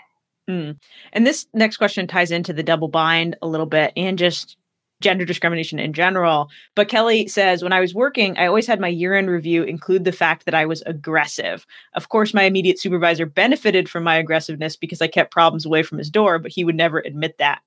Mm. 0.48 0.76
And 1.12 1.26
this 1.26 1.46
next 1.54 1.78
question 1.78 2.06
ties 2.06 2.30
into 2.30 2.52
the 2.52 2.62
double 2.62 2.88
bind 2.88 3.36
a 3.40 3.46
little 3.46 3.66
bit 3.66 3.92
and 3.96 4.18
just 4.18 4.56
gender 5.00 5.24
discrimination 5.24 5.78
in 5.78 5.92
general. 5.92 6.48
But 6.74 6.88
Kelly 6.88 7.28
says, 7.28 7.62
when 7.62 7.72
I 7.72 7.80
was 7.80 7.94
working, 7.94 8.38
I 8.38 8.46
always 8.46 8.66
had 8.66 8.80
my 8.80 8.88
year 8.88 9.14
end 9.14 9.28
review 9.28 9.62
include 9.62 10.04
the 10.04 10.12
fact 10.12 10.44
that 10.44 10.54
I 10.54 10.66
was 10.66 10.82
aggressive. 10.86 11.66
Of 11.94 12.08
course, 12.08 12.34
my 12.34 12.44
immediate 12.44 12.78
supervisor 12.78 13.26
benefited 13.26 13.88
from 13.88 14.04
my 14.04 14.16
aggressiveness 14.16 14.76
because 14.76 15.02
I 15.02 15.08
kept 15.08 15.32
problems 15.32 15.66
away 15.66 15.82
from 15.82 15.98
his 15.98 16.10
door, 16.10 16.38
but 16.38 16.52
he 16.52 16.64
would 16.64 16.76
never 16.76 17.00
admit 17.00 17.38
that. 17.38 17.60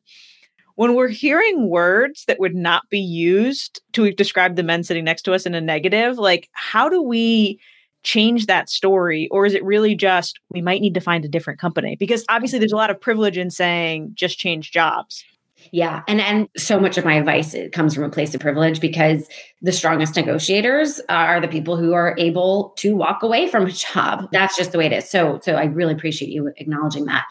When 0.75 0.93
we're 0.93 1.07
hearing 1.07 1.69
words 1.69 2.25
that 2.25 2.39
would 2.39 2.55
not 2.55 2.83
be 2.89 2.99
used 2.99 3.81
to 3.93 4.11
describe 4.11 4.55
the 4.55 4.63
men 4.63 4.83
sitting 4.83 5.05
next 5.05 5.23
to 5.23 5.33
us 5.33 5.45
in 5.45 5.55
a 5.55 5.61
negative, 5.61 6.17
like 6.17 6.49
how 6.53 6.87
do 6.87 7.01
we 7.01 7.59
change 8.07 8.45
that 8.45 8.69
story 8.69 9.27
or 9.31 9.45
is 9.45 9.53
it 9.53 9.61
really 9.65 9.93
just 9.93 10.39
we 10.49 10.61
might 10.61 10.79
need 10.79 10.93
to 10.93 11.01
find 11.01 11.25
a 11.25 11.27
different 11.27 11.59
company 11.59 11.97
because 11.97 12.23
obviously 12.29 12.57
there's 12.57 12.71
a 12.71 12.77
lot 12.77 12.89
of 12.89 13.01
privilege 13.01 13.37
in 13.37 13.49
saying 13.49 14.09
just 14.13 14.39
change 14.39 14.71
jobs 14.71 15.25
yeah. 15.71 16.03
And 16.07 16.21
and 16.21 16.47
so 16.55 16.79
much 16.79 16.97
of 16.97 17.03
my 17.03 17.15
advice 17.15 17.53
it 17.53 17.73
comes 17.73 17.93
from 17.93 18.03
a 18.03 18.09
place 18.09 18.33
of 18.33 18.39
privilege 18.39 18.79
because 18.79 19.27
the 19.61 19.71
strongest 19.71 20.15
negotiators 20.15 21.01
are 21.09 21.41
the 21.41 21.47
people 21.47 21.75
who 21.75 21.93
are 21.93 22.15
able 22.17 22.75
to 22.77 22.95
walk 22.95 23.23
away 23.23 23.49
from 23.49 23.65
a 23.65 23.71
job. 23.71 24.29
That's 24.31 24.55
just 24.55 24.71
the 24.71 24.77
way 24.77 24.85
it 24.85 24.93
is. 24.93 25.09
So 25.09 25.39
so 25.43 25.55
I 25.55 25.65
really 25.65 25.93
appreciate 25.93 26.29
you 26.29 26.53
acknowledging 26.57 27.05
that. 27.05 27.25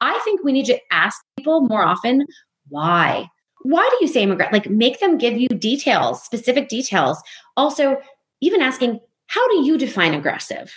I 0.00 0.20
think 0.24 0.44
we 0.44 0.52
need 0.52 0.66
to 0.66 0.78
ask 0.92 1.20
people 1.36 1.62
more 1.62 1.82
often 1.82 2.26
why. 2.68 3.26
Why 3.62 3.88
do 3.90 4.04
you 4.04 4.12
say 4.12 4.22
I'm? 4.22 4.36
Like 4.38 4.70
make 4.70 5.00
them 5.00 5.18
give 5.18 5.36
you 5.36 5.48
details, 5.48 6.22
specific 6.22 6.68
details. 6.68 7.20
Also, 7.56 7.96
even 8.40 8.62
asking, 8.62 9.00
how 9.30 9.46
do 9.48 9.64
you 9.64 9.78
define 9.78 10.12
aggressive? 10.12 10.74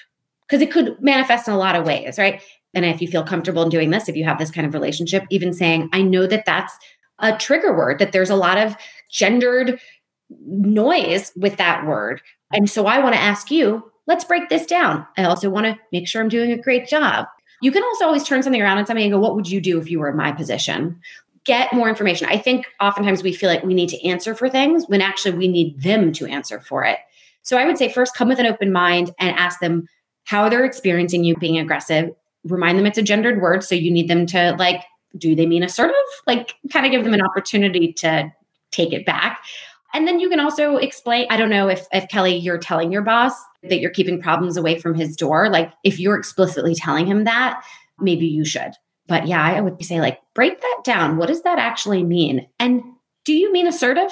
Because 0.47 0.61
it 0.61 0.71
could 0.71 1.01
manifest 1.01 1.47
in 1.47 1.55
a 1.55 1.57
lot 1.57 1.75
of 1.75 1.87
ways, 1.87 2.19
right? 2.19 2.39
And 2.75 2.85
if 2.85 3.01
you 3.01 3.07
feel 3.07 3.23
comfortable 3.23 3.63
in 3.63 3.69
doing 3.69 3.89
this, 3.89 4.07
if 4.07 4.15
you 4.15 4.25
have 4.25 4.37
this 4.37 4.51
kind 4.51 4.67
of 4.67 4.75
relationship, 4.75 5.23
even 5.31 5.53
saying, 5.53 5.89
I 5.91 6.03
know 6.03 6.27
that 6.27 6.45
that's 6.45 6.77
a 7.17 7.35
trigger 7.35 7.75
word, 7.75 7.97
that 7.97 8.11
there's 8.11 8.29
a 8.29 8.35
lot 8.35 8.59
of 8.59 8.75
gendered 9.09 9.79
noise 10.45 11.31
with 11.35 11.57
that 11.57 11.87
word. 11.87 12.21
And 12.51 12.69
so 12.69 12.85
I 12.85 12.99
want 12.99 13.15
to 13.15 13.21
ask 13.21 13.49
you, 13.49 13.91
let's 14.05 14.23
break 14.23 14.49
this 14.49 14.67
down. 14.67 15.07
I 15.17 15.23
also 15.23 15.49
want 15.49 15.65
to 15.65 15.79
make 15.91 16.07
sure 16.07 16.21
I'm 16.21 16.29
doing 16.29 16.51
a 16.51 16.61
great 16.61 16.87
job. 16.87 17.25
You 17.63 17.71
can 17.71 17.83
also 17.83 18.05
always 18.05 18.23
turn 18.23 18.43
something 18.43 18.61
around 18.61 18.77
on 18.77 18.85
somebody 18.85 19.05
and 19.05 19.13
go, 19.13 19.19
what 19.19 19.35
would 19.35 19.49
you 19.49 19.61
do 19.61 19.79
if 19.79 19.89
you 19.89 19.99
were 19.99 20.09
in 20.09 20.17
my 20.17 20.31
position? 20.31 20.99
Get 21.43 21.73
more 21.73 21.89
information. 21.89 22.27
I 22.29 22.37
think 22.37 22.67
oftentimes 22.79 23.23
we 23.23 23.33
feel 23.33 23.49
like 23.49 23.63
we 23.63 23.73
need 23.73 23.89
to 23.89 24.07
answer 24.07 24.35
for 24.35 24.47
things 24.47 24.85
when 24.87 25.01
actually 25.01 25.37
we 25.39 25.47
need 25.47 25.81
them 25.81 26.11
to 26.13 26.27
answer 26.27 26.59
for 26.59 26.83
it. 26.83 26.99
So 27.43 27.57
I 27.57 27.65
would 27.65 27.77
say 27.77 27.91
first 27.91 28.15
come 28.15 28.29
with 28.29 28.39
an 28.39 28.45
open 28.45 28.71
mind 28.71 29.11
and 29.19 29.35
ask 29.37 29.59
them 29.59 29.87
how 30.25 30.49
they're 30.49 30.65
experiencing 30.65 31.23
you 31.23 31.35
being 31.35 31.57
aggressive 31.57 32.11
remind 32.43 32.77
them 32.77 32.85
it's 32.85 32.97
a 32.97 33.03
gendered 33.03 33.41
word. 33.41 33.63
So 33.63 33.75
you 33.75 33.91
need 33.91 34.07
them 34.07 34.25
to 34.27 34.55
like, 34.57 34.83
do 35.17 35.35
they 35.35 35.45
mean 35.45 35.63
assertive? 35.63 35.95
Like, 36.27 36.55
kind 36.71 36.85
of 36.85 36.91
give 36.91 37.03
them 37.03 37.13
an 37.13 37.21
opportunity 37.21 37.93
to 37.93 38.31
take 38.71 38.93
it 38.93 39.05
back. 39.05 39.43
And 39.93 40.07
then 40.07 40.19
you 40.19 40.29
can 40.29 40.39
also 40.39 40.77
explain. 40.77 41.27
I 41.29 41.37
don't 41.37 41.51
know 41.51 41.69
if, 41.69 41.85
if 41.93 42.07
Kelly, 42.09 42.35
you're 42.35 42.57
telling 42.57 42.91
your 42.91 43.03
boss 43.03 43.33
that 43.61 43.79
you're 43.79 43.91
keeping 43.91 44.21
problems 44.21 44.57
away 44.57 44.79
from 44.79 44.95
his 44.95 45.15
door. 45.15 45.49
Like, 45.49 45.71
if 45.83 45.99
you're 45.99 46.17
explicitly 46.17 46.73
telling 46.73 47.05
him 47.05 47.25
that, 47.25 47.63
maybe 47.99 48.25
you 48.25 48.43
should. 48.43 48.71
But 49.07 49.27
yeah, 49.27 49.43
I 49.43 49.61
would 49.61 49.83
say, 49.85 50.01
like, 50.01 50.19
break 50.33 50.59
that 50.59 50.81
down. 50.83 51.17
What 51.17 51.27
does 51.27 51.43
that 51.43 51.59
actually 51.59 52.03
mean? 52.03 52.47
And 52.59 52.81
do 53.23 53.33
you 53.33 53.51
mean 53.51 53.67
assertive? 53.67 54.11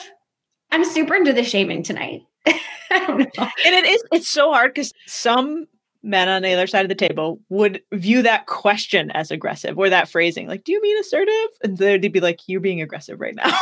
I'm 0.69 0.85
super 0.85 1.15
into 1.15 1.33
the 1.33 1.43
shaming 1.43 1.81
tonight. 1.81 2.23
I 2.91 3.05
don't 3.05 3.19
know. 3.19 3.49
And 3.65 3.75
it 3.75 3.85
is, 3.85 4.03
it's 4.11 4.27
so 4.27 4.51
hard 4.51 4.73
because 4.73 4.93
some 5.05 5.67
men 6.03 6.29
on 6.29 6.41
the 6.41 6.53
other 6.53 6.67
side 6.67 6.83
of 6.83 6.89
the 6.89 6.95
table 6.95 7.39
would 7.49 7.81
view 7.93 8.21
that 8.23 8.47
question 8.47 9.11
as 9.11 9.31
aggressive 9.31 9.77
or 9.77 9.87
that 9.87 10.09
phrasing 10.09 10.47
like 10.47 10.63
do 10.63 10.71
you 10.71 10.81
mean 10.81 10.97
assertive 10.97 11.49
and 11.63 11.77
they'd 11.77 12.11
be 12.11 12.19
like 12.19 12.39
you're 12.47 12.59
being 12.59 12.81
aggressive 12.81 13.21
right 13.21 13.35
now 13.35 13.55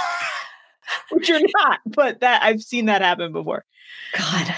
which 1.12 1.28
you're 1.28 1.42
not 1.58 1.82
but 1.86 2.22
that 2.22 2.42
i've 2.42 2.62
seen 2.62 2.86
that 2.86 3.02
happen 3.02 3.34
before 3.34 3.66
god 4.18 4.56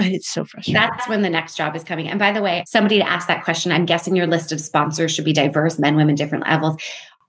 and 0.00 0.14
it's 0.14 0.28
so 0.28 0.46
frustrating. 0.46 0.80
That's 0.80 1.06
when 1.08 1.20
the 1.20 1.28
next 1.28 1.56
job 1.56 1.76
is 1.76 1.84
coming. 1.84 2.08
And 2.08 2.18
by 2.18 2.32
the 2.32 2.40
way, 2.40 2.64
somebody 2.66 2.98
to 2.98 3.06
ask 3.06 3.28
that 3.28 3.44
question, 3.44 3.70
I'm 3.70 3.84
guessing 3.84 4.16
your 4.16 4.26
list 4.26 4.50
of 4.50 4.58
sponsors 4.58 5.12
should 5.12 5.26
be 5.26 5.34
diverse, 5.34 5.78
men, 5.78 5.94
women, 5.94 6.14
different 6.14 6.46
levels. 6.46 6.80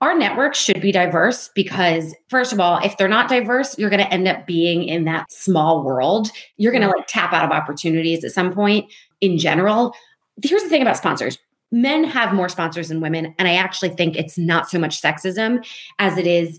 Our 0.02 0.18
network 0.18 0.56
should 0.56 0.80
be 0.80 0.90
diverse 0.90 1.48
because, 1.54 2.12
first 2.28 2.52
of 2.52 2.58
all, 2.58 2.84
if 2.84 2.96
they're 2.96 3.06
not 3.06 3.28
diverse, 3.28 3.78
you're 3.78 3.88
going 3.88 4.02
to 4.02 4.12
end 4.12 4.26
up 4.26 4.48
being 4.48 4.82
in 4.82 5.04
that 5.04 5.30
small 5.30 5.84
world. 5.84 6.28
You're 6.56 6.72
going 6.72 6.82
to 6.82 6.88
like 6.88 7.06
tap 7.06 7.32
out 7.32 7.44
of 7.44 7.52
opportunities 7.52 8.24
at 8.24 8.32
some 8.32 8.52
point 8.52 8.92
in 9.20 9.38
general. 9.38 9.94
Here's 10.42 10.64
the 10.64 10.68
thing 10.68 10.82
about 10.82 10.96
sponsors 10.96 11.38
men 11.70 12.04
have 12.04 12.34
more 12.34 12.48
sponsors 12.48 12.88
than 12.88 13.00
women. 13.00 13.32
And 13.38 13.46
I 13.48 13.54
actually 13.54 13.90
think 13.90 14.16
it's 14.16 14.36
not 14.36 14.68
so 14.68 14.78
much 14.78 15.00
sexism 15.00 15.64
as 15.98 16.18
it 16.18 16.26
is 16.26 16.58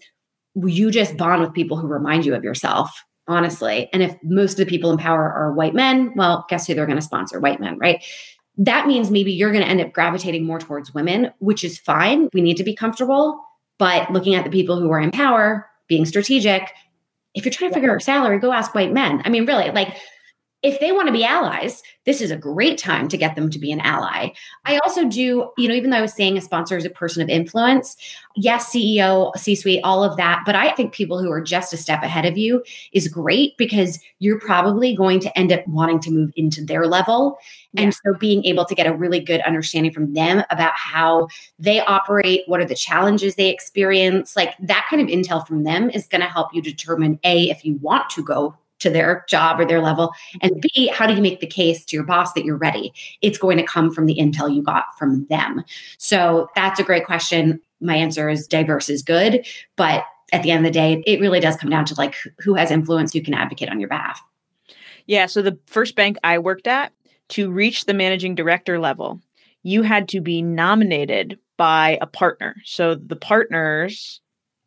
you 0.56 0.90
just 0.90 1.18
bond 1.18 1.42
with 1.42 1.54
people 1.54 1.78
who 1.78 1.88
remind 1.88 2.26
you 2.26 2.36
of 2.36 2.44
yourself, 2.44 3.04
honestly. 3.28 3.90
And 3.92 4.02
if 4.02 4.16
most 4.24 4.54
of 4.54 4.58
the 4.58 4.66
people 4.66 4.90
in 4.92 4.98
power 4.98 5.32
are 5.32 5.54
white 5.54 5.74
men, 5.74 6.14
well, 6.16 6.46
guess 6.48 6.66
who 6.66 6.74
they're 6.74 6.86
going 6.86 6.98
to 6.98 7.02
sponsor? 7.02 7.40
White 7.40 7.60
men, 7.60 7.78
right? 7.78 8.04
That 8.58 8.88
means 8.88 9.10
maybe 9.10 9.32
you're 9.32 9.52
going 9.52 9.64
to 9.64 9.70
end 9.70 9.82
up 9.82 9.94
gravitating 9.94 10.46
more 10.46 10.60
towards 10.60 10.94
women, 10.94 11.32
which 11.40 11.64
is 11.64 11.78
fine. 11.78 12.30
We 12.34 12.42
need 12.42 12.58
to 12.58 12.64
be 12.64 12.76
comfortable. 12.76 13.44
But 13.80 14.12
looking 14.12 14.36
at 14.36 14.44
the 14.44 14.52
people 14.52 14.80
who 14.80 14.92
are 14.92 15.00
in 15.00 15.12
power, 15.12 15.68
being 15.88 16.06
strategic, 16.06 16.72
if 17.34 17.46
you're 17.46 17.52
trying 17.52 17.72
to 17.72 17.74
figure 17.74 17.94
out 17.94 18.02
salary, 18.02 18.40
go 18.40 18.54
ask 18.54 18.76
white 18.76 18.94
men. 18.94 19.22
I 19.26 19.30
mean, 19.30 19.46
really, 19.46 19.72
like 19.72 19.98
if 20.64 20.80
they 20.80 20.94
want 20.94 21.08
to 21.08 21.14
be 21.14 21.26
allies, 21.26 21.84
this 22.06 22.22
is 22.22 22.32
a 22.32 22.38
great 22.38 22.78
time 22.78 23.10
to 23.10 23.18
get 23.18 23.36
them 23.36 23.50
to 23.50 23.60
be 23.60 23.72
an 23.72 23.82
ally. 23.82 24.30
I 24.66 24.78
also 24.80 25.08
do, 25.08 25.52
you 25.58 25.68
know, 25.68 25.74
even 25.74 25.90
though 25.90 25.98
I 25.98 26.02
was 26.02 26.14
saying 26.14 26.38
a 26.38 26.42
sponsor 26.42 26.78
is 26.78 26.86
a 26.86 26.90
person 26.90 27.22
of 27.22 27.28
influence, 27.30 27.98
yes, 28.36 28.70
CEO, 28.70 29.36
C 29.38 29.56
suite, 29.56 29.82
all 29.84 30.04
of 30.04 30.16
that. 30.16 30.44
But 30.46 30.56
I 30.56 30.72
think 30.72 30.94
people 30.94 31.22
who 31.22 31.30
are 31.32 31.42
just 31.42 31.74
a 31.74 31.78
step 31.78 32.02
ahead 32.02 32.26
of 32.26 32.38
you 32.38 32.64
is 32.94 33.10
great 33.10 33.58
because 33.58 34.00
you're 34.20 34.40
probably 34.40 34.96
going 34.96 35.20
to 35.20 35.38
end 35.38 35.52
up 35.52 35.68
wanting 35.68 36.00
to 36.02 36.12
move 36.12 36.32
into 36.38 36.64
their 36.64 36.88
level. 36.88 37.38
Yeah. 37.74 37.84
And 37.84 37.94
so 37.94 38.14
being 38.18 38.46
able 38.46 38.64
to 38.66 38.76
get 38.76 38.88
a 38.88 38.96
really 38.96 39.20
good 39.20 39.42
understanding 39.42 39.92
from 39.92 40.14
them 40.14 40.44
about 40.50 40.74
how 40.76 41.28
they 41.60 41.82
operate, 41.82 42.44
what 42.48 42.62
are 42.62 42.66
the 42.66 42.76
challenges 42.76 43.36
they 43.36 43.50
experience, 43.50 44.38
like 44.38 44.56
that 44.62 44.86
kind 44.90 45.02
of 45.02 45.10
intel 45.10 45.46
from 45.46 45.64
them 45.64 45.90
is 45.90 46.08
going 46.08 46.22
to 46.22 46.28
help 46.28 46.54
you 46.54 46.62
determine 46.62 47.20
A, 47.26 47.50
if 47.50 47.66
you 47.66 47.76
want 47.82 48.10
to 48.12 48.24
go 48.24 48.56
to 48.84 48.90
their 48.90 49.26
job 49.28 49.60
or 49.60 49.66
their 49.66 49.82
level? 49.82 50.14
And 50.42 50.62
B, 50.62 50.88
how 50.88 51.08
do 51.08 51.14
you 51.14 51.22
make 51.22 51.40
the 51.40 51.48
case 51.48 51.84
to 51.86 51.96
your 51.96 52.06
boss 52.06 52.34
that 52.34 52.46
you're 52.46 52.56
ready? 52.56 52.94
It's 53.22 53.38
going 53.38 53.58
to 53.58 53.64
come 53.64 53.92
from 53.92 54.06
the 54.06 54.16
intel 54.16 54.54
you 54.54 54.62
got 54.62 54.86
from 54.98 55.26
them. 55.28 55.64
So 55.98 56.48
that's 56.56 56.80
a 56.80 56.84
great 56.84 57.06
question. 57.06 57.60
My 57.82 57.96
answer 57.96 58.30
is 58.30 58.48
diverse 58.48 58.90
is 58.90 59.02
good, 59.02 59.46
but 59.76 60.06
at 60.32 60.44
the 60.44 60.52
end 60.52 60.66
of 60.66 60.72
the 60.72 60.80
day, 60.80 61.04
it 61.06 61.20
really 61.20 61.40
does 61.40 61.58
come 61.58 61.70
down 61.70 61.86
to 61.86 61.96
like 61.96 62.16
who 62.40 62.54
has 62.54 62.72
influence, 62.72 63.14
who 63.14 63.22
can 63.22 63.34
advocate 63.34 63.70
on 63.70 63.80
your 63.80 63.90
behalf. 63.90 64.22
Yeah. 65.06 65.26
So 65.26 65.42
the 65.42 65.58
first 65.68 65.96
bank 65.96 66.18
I 66.24 66.40
worked 66.40 66.68
at, 66.68 66.94
to 67.30 67.52
reach 67.52 67.86
the 67.86 67.94
managing 67.94 68.36
director 68.36 68.80
level, 68.80 69.20
you 69.64 69.82
had 69.82 70.08
to 70.10 70.22
be 70.22 70.42
nominated 70.42 71.40
by 71.58 71.98
a 72.02 72.08
partner. 72.08 72.56
So 72.66 72.96
the 72.96 73.16
partners 73.16 74.22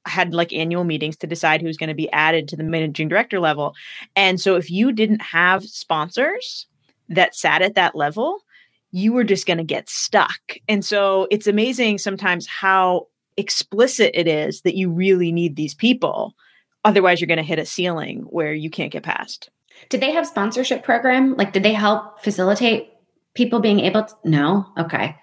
had 0.07 0.35
like 0.35 0.53
annual 0.53 0.85
meetings 0.85 1.17
to 1.19 1.27
decide 1.27 1.61
who's 1.61 1.77
going 1.77 1.89
to 1.89 1.95
be 1.95 2.11
added 2.13 2.49
to 2.49 2.57
the 2.57 2.65
managing 2.65 3.09
director 3.09 3.41
level. 3.41 3.75
And 4.15 4.41
so 4.41 4.57
if 4.57 4.71
you 4.71 4.93
didn't 4.93 5.23
have 5.23 5.65
sponsors 5.65 6.67
that 7.09 7.35
sat 7.35 7.63
at 7.63 7.75
that 7.75 7.95
level, 7.95 8.41
you 8.91 9.13
were 9.13 9.25
just 9.25 9.47
going 9.47 9.59
to 9.59 9.65
get 9.65 9.89
stuck. 9.89 10.41
And 10.69 10.85
so 10.85 11.27
it's 11.31 11.47
amazing 11.47 11.99
sometimes 11.99 12.47
how 12.47 13.09
explicit 13.37 14.11
it 14.15 14.27
is 14.27 14.63
that 14.63 14.77
you 14.77 14.91
really 14.91 15.33
need 15.33 15.57
these 15.57 15.75
people. 15.75 16.35
Otherwise, 16.85 17.21
you're 17.21 17.27
going 17.27 17.37
to 17.37 17.43
hit 17.43 17.59
a 17.59 17.67
ceiling 17.67 18.21
where 18.31 18.55
you 18.55 18.71
can't 18.71 18.93
get 18.93 19.03
past. 19.03 19.51
Did 19.89 20.01
they 20.01 20.13
have 20.13 20.27
sponsorship 20.27 20.85
program? 20.85 21.37
Like, 21.37 21.53
did 21.53 21.63
they 21.63 21.75
help 21.75 22.23
facilitate 22.23 22.91
people 23.35 23.61
being 23.61 23.81
able 23.81 24.05
to 24.05 24.15
no 24.25 24.67
okay 24.79 25.17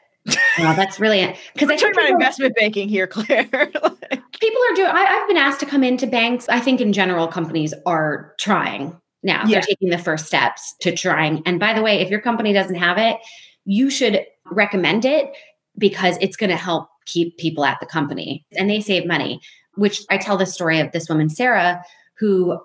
well 0.58 0.76
that's 0.76 1.00
really 1.00 1.36
because 1.54 1.70
i 1.70 1.76
talking 1.76 1.92
about 1.92 2.10
investment 2.10 2.56
banking 2.56 2.88
here 2.88 3.08
claire. 3.08 3.48
Like, 3.52 4.32
people 4.40 4.62
are 4.70 4.76
doing 4.76 4.88
I, 4.88 5.04
have 5.04 5.28
been 5.28 5.38
asked 5.38 5.60
to 5.62 5.66
come 5.66 5.84
into 5.84 6.08
banks. 6.08 6.48
I 6.50 6.60
think 6.60 6.80
in 6.80 6.94
general 6.94 7.28
companies 7.28 7.74
are 7.86 8.34
trying 8.40 8.98
now. 9.22 9.44
Yeah. 9.46 9.56
they're 9.56 9.62
taking 9.62 9.90
the 9.90 9.98
first 9.98 10.26
steps 10.26 10.76
to 10.82 10.96
trying. 10.96 11.44
And 11.46 11.60
by 11.60 11.74
the 11.74 11.82
way 11.82 12.00
if 12.02 12.10
your 12.10 12.22
company 12.22 12.54
doesn't 12.54 12.76
have 12.76 12.98
it 12.98 13.18
you 13.66 13.90
should 13.90 14.26
recommend 14.52 15.06
it 15.06 15.32
because 15.78 16.18
it's 16.20 16.36
going 16.36 16.50
to 16.50 16.58
help 16.58 16.90
keep 17.06 17.38
people 17.38 17.66
at 17.66 17.80
the 17.80 17.86
company. 17.86 18.46
And 18.58 18.70
they 18.70 18.82
save 18.82 19.06
money 19.06 19.42
which 19.76 20.04
i 20.10 20.18
tell 20.18 20.38
the 20.38 20.46
story 20.46 20.80
of 20.80 20.92
this 20.92 21.10
woman 21.10 21.30
sarah 21.30 21.84
who 22.18 22.60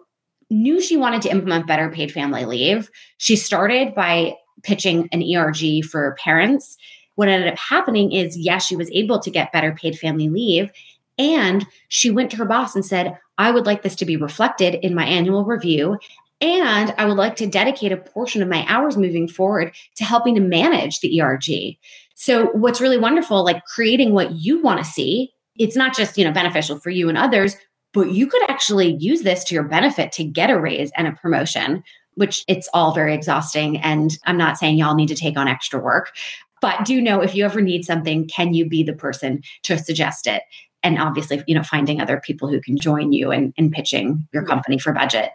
knew 0.51 0.81
she 0.81 0.97
wanted 0.97 1.23
to 1.23 1.31
implement 1.31 1.67
better 1.67 1.91
paid 1.91 2.13
family 2.13 2.45
leave. 2.45 2.91
She 3.19 3.37
started 3.37 3.95
by 3.95 4.35
pitching 4.63 5.09
an 5.13 5.23
erg 5.37 5.85
for 5.85 6.17
parents 6.23 6.77
what 7.19 7.29
ended 7.29 7.53
up 7.53 7.59
happening 7.59 8.13
is 8.13 8.37
yes 8.37 8.65
she 8.65 8.77
was 8.77 8.91
able 8.93 9.19
to 9.19 9.31
get 9.31 9.53
better 9.53 9.73
paid 9.73 9.99
family 9.99 10.29
leave 10.29 10.71
and 11.19 11.67
she 11.89 12.11
went 12.11 12.31
to 12.31 12.37
her 12.37 12.45
boss 12.45 12.77
and 12.77 12.87
said 12.87 13.19
i 13.39 13.51
would 13.51 13.67
like 13.67 13.83
this 13.83 13.97
to 13.97 14.05
be 14.05 14.17
reflected 14.17 14.75
in 14.77 14.95
my 14.95 15.05
annual 15.05 15.45
review 15.45 15.99
and 16.41 16.95
I 16.97 17.05
would 17.05 17.17
like 17.17 17.35
to 17.37 17.47
dedicate 17.47 17.91
a 17.91 17.97
portion 17.97 18.43
of 18.43 18.49
my 18.49 18.65
hours 18.69 18.97
moving 18.97 19.27
forward 19.27 19.75
to 19.97 20.05
helping 20.05 20.37
to 20.37 20.41
manage 20.41 21.01
the 21.01 21.21
ERG. 21.21 21.77
So 22.15 22.47
what's 22.53 22.81
really 22.81 22.97
wonderful, 22.97 23.45
like 23.45 23.65
creating 23.65 24.13
what 24.13 24.33
you 24.33 24.63
want 24.63 24.79
to 24.79 24.85
see, 24.85 25.33
it's 25.57 25.75
not 25.75 25.97
just, 25.97 26.17
you 26.17 26.25
know, 26.25 26.33
beneficial 26.33 26.79
for 26.79 26.91
you 26.91 27.09
and 27.09 27.19
others, 27.19 27.57
but 27.93 28.13
you 28.13 28.29
could 28.29 28.49
actually 28.49 28.95
use 28.97 29.23
this 29.23 29.43
to 29.45 29.55
your 29.55 29.65
benefit 29.65 30.13
to 30.13 30.25
get 30.25 30.51
a 30.51 30.61
raise 30.61 30.93
and 30.97 31.09
a 31.09 31.13
promotion, 31.13 31.83
which 32.15 32.45
it's 32.47 32.69
all 32.73 32.95
very 32.95 33.15
exhausting. 33.15 33.79
And 33.79 34.17
I'm 34.25 34.37
not 34.37 34.59
saying 34.59 34.77
y'all 34.77 34.95
need 34.95 35.09
to 35.09 35.15
take 35.17 35.37
on 35.37 35.49
extra 35.49 35.81
work, 35.81 36.13
but 36.61 36.85
do 36.85 37.01
know 37.01 37.21
if 37.21 37.35
you 37.35 37.45
ever 37.45 37.61
need 37.61 37.85
something, 37.85 38.27
can 38.29 38.55
you 38.55 38.69
be 38.69 38.83
the 38.83 38.93
person 38.93 39.43
to 39.63 39.79
suggest 39.79 40.27
it? 40.27 40.43
And 40.83 40.99
obviously, 40.99 41.43
you 41.47 41.55
know, 41.55 41.63
finding 41.63 42.01
other 42.01 42.21
people 42.21 42.49
who 42.49 42.61
can 42.61 42.77
join 42.77 43.13
you 43.13 43.33
in, 43.33 43.53
in 43.57 43.71
pitching 43.71 44.27
your 44.33 44.45
company 44.45 44.79
for 44.79 44.93
budget. 44.93 45.31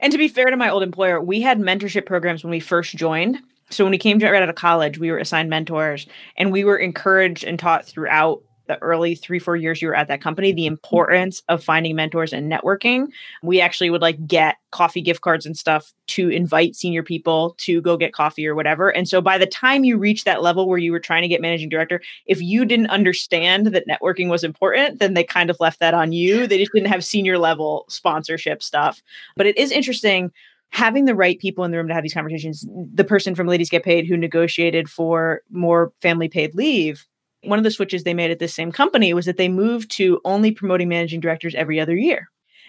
And 0.00 0.12
to 0.12 0.18
be 0.18 0.28
fair 0.28 0.46
to 0.46 0.56
my 0.56 0.68
old 0.68 0.82
employer, 0.82 1.20
we 1.20 1.40
had 1.40 1.58
mentorship 1.58 2.06
programs 2.06 2.42
when 2.42 2.50
we 2.50 2.60
first 2.60 2.94
joined. 2.94 3.38
So 3.70 3.84
when 3.84 3.90
we 3.90 3.98
came 3.98 4.18
right 4.18 4.42
out 4.42 4.48
of 4.48 4.54
college, 4.54 4.98
we 4.98 5.10
were 5.10 5.18
assigned 5.18 5.50
mentors 5.50 6.06
and 6.36 6.52
we 6.52 6.64
were 6.64 6.76
encouraged 6.76 7.44
and 7.44 7.58
taught 7.58 7.86
throughout 7.86 8.42
the 8.66 8.80
early 8.82 9.14
three, 9.14 9.38
four 9.38 9.56
years 9.56 9.82
you 9.82 9.88
were 9.88 9.94
at 9.94 10.08
that 10.08 10.20
company, 10.20 10.52
the 10.52 10.62
mm-hmm. 10.62 10.72
importance 10.72 11.42
of 11.48 11.62
finding 11.62 11.96
mentors 11.96 12.32
and 12.32 12.50
networking. 12.50 13.08
We 13.42 13.60
actually 13.60 13.90
would 13.90 14.02
like 14.02 14.26
get 14.26 14.56
coffee 14.70 15.00
gift 15.00 15.20
cards 15.20 15.46
and 15.46 15.56
stuff 15.56 15.92
to 16.08 16.28
invite 16.28 16.74
senior 16.74 17.02
people 17.02 17.54
to 17.58 17.80
go 17.80 17.96
get 17.96 18.12
coffee 18.12 18.46
or 18.46 18.54
whatever. 18.54 18.88
And 18.90 19.08
so 19.08 19.20
by 19.20 19.38
the 19.38 19.46
time 19.46 19.84
you 19.84 19.96
reach 19.96 20.24
that 20.24 20.42
level 20.42 20.68
where 20.68 20.78
you 20.78 20.92
were 20.92 21.00
trying 21.00 21.22
to 21.22 21.28
get 21.28 21.40
managing 21.40 21.68
director, 21.68 22.00
if 22.26 22.42
you 22.42 22.64
didn't 22.64 22.88
understand 22.88 23.66
that 23.68 23.86
networking 23.86 24.28
was 24.28 24.44
important, 24.44 24.98
then 24.98 25.14
they 25.14 25.24
kind 25.24 25.50
of 25.50 25.60
left 25.60 25.80
that 25.80 25.94
on 25.94 26.12
you. 26.12 26.46
They 26.46 26.58
just 26.58 26.72
didn't 26.72 26.88
have 26.88 27.04
senior 27.04 27.38
level 27.38 27.84
sponsorship 27.88 28.62
stuff. 28.62 29.02
But 29.36 29.46
it 29.46 29.56
is 29.56 29.70
interesting 29.70 30.32
having 30.70 31.04
the 31.04 31.14
right 31.14 31.38
people 31.38 31.64
in 31.64 31.70
the 31.70 31.76
room 31.76 31.86
to 31.86 31.94
have 31.94 32.02
these 32.02 32.14
conversations. 32.14 32.66
The 32.68 33.04
person 33.04 33.36
from 33.36 33.46
Ladies 33.46 33.70
Get 33.70 33.84
Paid 33.84 34.06
who 34.06 34.16
negotiated 34.16 34.90
for 34.90 35.42
more 35.50 35.92
family 36.02 36.28
paid 36.28 36.52
leave 36.56 37.06
one 37.46 37.58
of 37.58 37.64
the 37.64 37.70
switches 37.70 38.04
they 38.04 38.14
made 38.14 38.30
at 38.30 38.38
this 38.38 38.54
same 38.54 38.72
company 38.72 39.14
was 39.14 39.26
that 39.26 39.36
they 39.36 39.48
moved 39.48 39.90
to 39.92 40.20
only 40.24 40.50
promoting 40.50 40.88
managing 40.88 41.20
directors 41.20 41.54
every 41.54 41.80
other 41.80 41.96
year. 41.96 42.28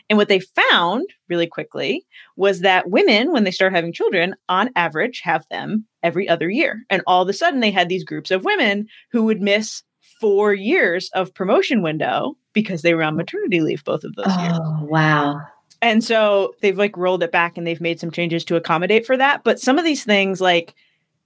And 0.10 0.18
what 0.18 0.28
they 0.28 0.40
found 0.40 1.10
really 1.30 1.48
quickly 1.48 2.06
was 2.36 2.60
that 2.62 2.90
women, 2.90 3.32
when 3.32 3.44
they 3.44 3.52
start 3.52 3.74
having 3.74 3.92
children, 3.92 4.36
on 4.50 4.70
average 4.76 5.22
have 5.22 5.46
them 5.50 5.86
every 6.04 6.30
other 6.30 6.50
year. 6.50 6.86
And 6.90 7.02
all 7.08 7.24
of 7.24 7.30
a 7.30 7.34
sudden, 7.34 7.60
they 7.60 7.72
had 7.72 7.90
these 7.90 8.04
groups 8.04 8.30
of 8.30 8.46
women 8.46 8.88
who 9.12 9.24
would 9.24 9.42
miss 9.42 9.82
four 10.20 10.54
years 10.54 11.10
of 11.14 11.34
promotion 11.34 11.82
window 11.82 12.38
because 12.54 12.84
they 12.84 12.94
were 12.94 13.04
on 13.04 13.16
maternity 13.16 13.62
leave 13.62 13.84
both 13.84 14.04
of 14.04 14.16
those 14.16 14.28
oh, 14.30 14.44
years. 14.44 14.60
wow. 14.82 15.42
And 15.82 16.04
so 16.04 16.54
they've 16.62 16.78
like 16.78 16.96
rolled 16.96 17.24
it 17.24 17.32
back 17.32 17.58
and 17.58 17.66
they've 17.66 17.82
made 17.82 18.00
some 18.00 18.12
changes 18.12 18.46
to 18.46 18.56
accommodate 18.56 19.06
for 19.06 19.18
that. 19.18 19.44
But 19.44 19.60
some 19.60 19.78
of 19.78 19.86
these 19.86 20.04
things, 20.04 20.40
like 20.40 20.74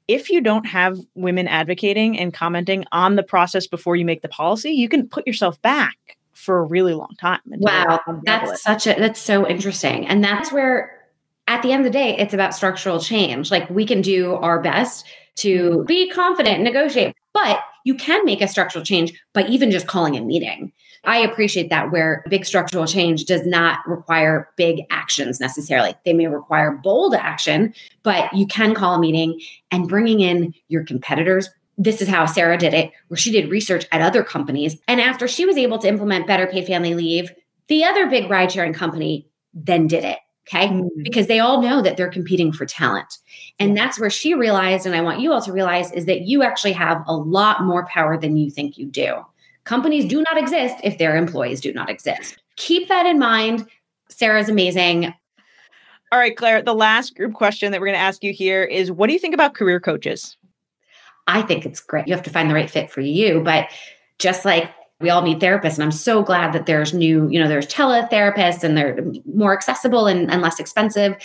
if 0.10 0.32
you 0.32 0.42
don't 0.42 0.66
have 0.66 0.98
women 1.14 1.48
advocating 1.48 2.20
and 2.20 2.34
commenting 2.34 2.84
on 2.92 3.16
the 3.16 3.22
process 3.22 3.68
before 3.68 3.96
you 3.96 4.04
make 4.04 4.24
the 4.24 4.28
policy, 4.28 4.72
you 4.72 4.90
can 4.90 5.08
put 5.08 5.26
yourself 5.28 5.62
back 5.62 6.18
for 6.34 6.58
a 6.58 6.64
really 6.64 6.96
long 6.96 7.14
time. 7.20 7.40
Wow, 7.46 8.00
that's 8.26 8.64
such 8.64 8.88
a 8.88 8.96
that's 8.98 9.22
so 9.22 9.48
interesting. 9.48 10.08
And 10.08 10.24
that's 10.24 10.52
where 10.52 11.00
at 11.48 11.62
the 11.62 11.72
end 11.72 11.86
of 11.86 11.94
the 11.94 11.98
day, 11.98 12.18
it's 12.18 12.34
about 12.34 12.56
structural 12.56 13.00
change. 13.00 13.52
Like 13.52 13.70
we 13.70 13.86
can 13.86 14.02
do 14.02 14.34
our 14.34 14.60
best 14.60 15.06
to 15.36 15.84
be 15.88 16.10
confident, 16.10 16.64
negotiate, 16.64 17.16
but 17.32 17.60
you 17.86 17.96
can 17.96 18.24
make 18.26 18.42
a 18.42 18.48
structural 18.48 18.84
change 18.84 19.14
by 19.34 19.46
even 19.48 19.72
just 19.72 19.88
calling 19.88 20.18
a 20.18 20.22
meeting. 20.22 20.72
I 21.06 21.20
appreciate 21.20 21.70
that 21.70 21.92
where 21.92 22.24
big 22.30 22.46
structural 22.46 22.86
change 22.86 23.26
does 23.26 23.46
not 23.46 23.80
require 23.88 24.50
big 24.58 24.82
actions 24.90 25.40
necessarily. 25.40 25.96
They 26.04 26.14
may 26.14 26.28
require 26.28 26.72
bold 26.72 27.14
action, 27.14 27.74
but 28.04 28.34
you 28.34 28.46
can 28.46 28.74
call 28.74 28.96
a 28.96 29.00
meeting 29.00 29.40
and 29.72 29.88
bringing 29.88 30.20
in 30.20 30.54
your 30.68 30.84
competitors. 30.84 31.50
This 31.78 32.02
is 32.02 32.10
how 32.10 32.26
Sarah 32.26 32.58
did 32.58 32.74
it, 32.74 32.92
where 33.08 33.18
she 33.18 33.32
did 33.32 33.50
research 33.50 33.86
at 33.92 34.02
other 34.02 34.24
companies. 34.24 34.78
And 34.88 35.00
after 35.00 35.28
she 35.28 35.46
was 35.46 35.58
able 35.58 35.80
to 35.80 35.88
implement 35.88 36.28
better 36.28 36.48
paid 36.48 36.68
family 36.68 36.94
leave, 36.94 37.32
the 37.70 37.86
other 37.86 38.08
big 38.08 38.30
ride 38.30 38.52
sharing 38.52 38.74
company 38.74 39.30
then 39.54 39.88
did 39.88 40.04
it. 40.04 40.20
Okay. 40.50 40.68
Mm-hmm. 40.68 41.04
Because 41.04 41.28
they 41.28 41.40
all 41.40 41.62
know 41.62 41.82
that 41.82 41.96
they're 41.96 42.10
competing 42.10 42.52
for 42.52 42.66
talent. 42.66 43.20
And 43.60 43.78
that's 43.78 44.00
where 44.00 44.10
she 44.10 44.34
realized, 44.34 44.86
and 44.86 44.96
I 44.96 45.02
want 45.02 45.20
you 45.20 45.32
all 45.32 45.42
to 45.44 45.54
realize, 45.54 45.92
is 45.92 46.06
that 46.06 46.22
you 46.22 46.42
actually 46.42 46.72
have 46.74 47.04
a 47.08 47.16
lot 47.16 47.64
more 47.64 47.86
power 47.86 48.18
than 48.18 48.36
you 48.36 48.50
think 48.50 48.78
you 48.78 48.88
do. 48.88 49.24
Companies 49.66 50.06
do 50.06 50.24
not 50.24 50.38
exist 50.38 50.78
if 50.84 50.98
their 50.98 51.16
employees 51.16 51.62
do 51.62 51.72
not 51.72 51.90
exist. 51.90 52.42
Keep 52.56 52.88
that 52.88 53.06
in 53.06 53.20
mind. 53.20 53.68
Sarah's 54.10 54.50
amazing. 54.50 55.14
All 56.12 56.18
right, 56.18 56.36
Claire, 56.36 56.64
the 56.64 56.74
last 56.74 57.16
group 57.16 57.34
question 57.34 57.72
that 57.72 57.80
we're 57.80 57.88
going 57.88 57.98
to 57.98 58.02
ask 58.02 58.24
you 58.24 58.34
here 58.34 58.64
is 58.64 58.92
what 58.92 59.08
do 59.08 59.14
you 59.14 59.20
think 59.20 59.36
about 59.36 59.54
career 59.54 59.80
coaches? 59.80 60.36
I 61.28 61.44
think 61.44 61.68
it's 61.68 61.80
great. 61.80 62.08
You 62.08 62.16
have 62.16 62.24
to 62.24 62.32
find 62.32 62.50
the 62.50 62.56
right 62.56 62.70
fit 62.70 62.90
for 62.90 63.02
you, 63.02 63.42
but 63.42 63.70
just 64.18 64.46
like 64.46 64.72
we 65.02 65.10
all 65.10 65.22
need 65.22 65.40
therapists 65.40 65.76
and 65.76 65.84
i'm 65.84 65.92
so 65.92 66.24
glad 66.24 66.54
that 66.54 66.66
there's 66.66 66.94
new 66.94 67.28
you 67.30 67.40
know 67.40 67.48
there's 67.48 67.68
teletherapists 67.68 68.64
and 68.64 68.78
they're 68.78 69.04
more 69.34 69.54
accessible 69.54 70.08
and, 70.08 70.30
and 70.32 70.42
less 70.42 70.60
expensive 70.60 71.16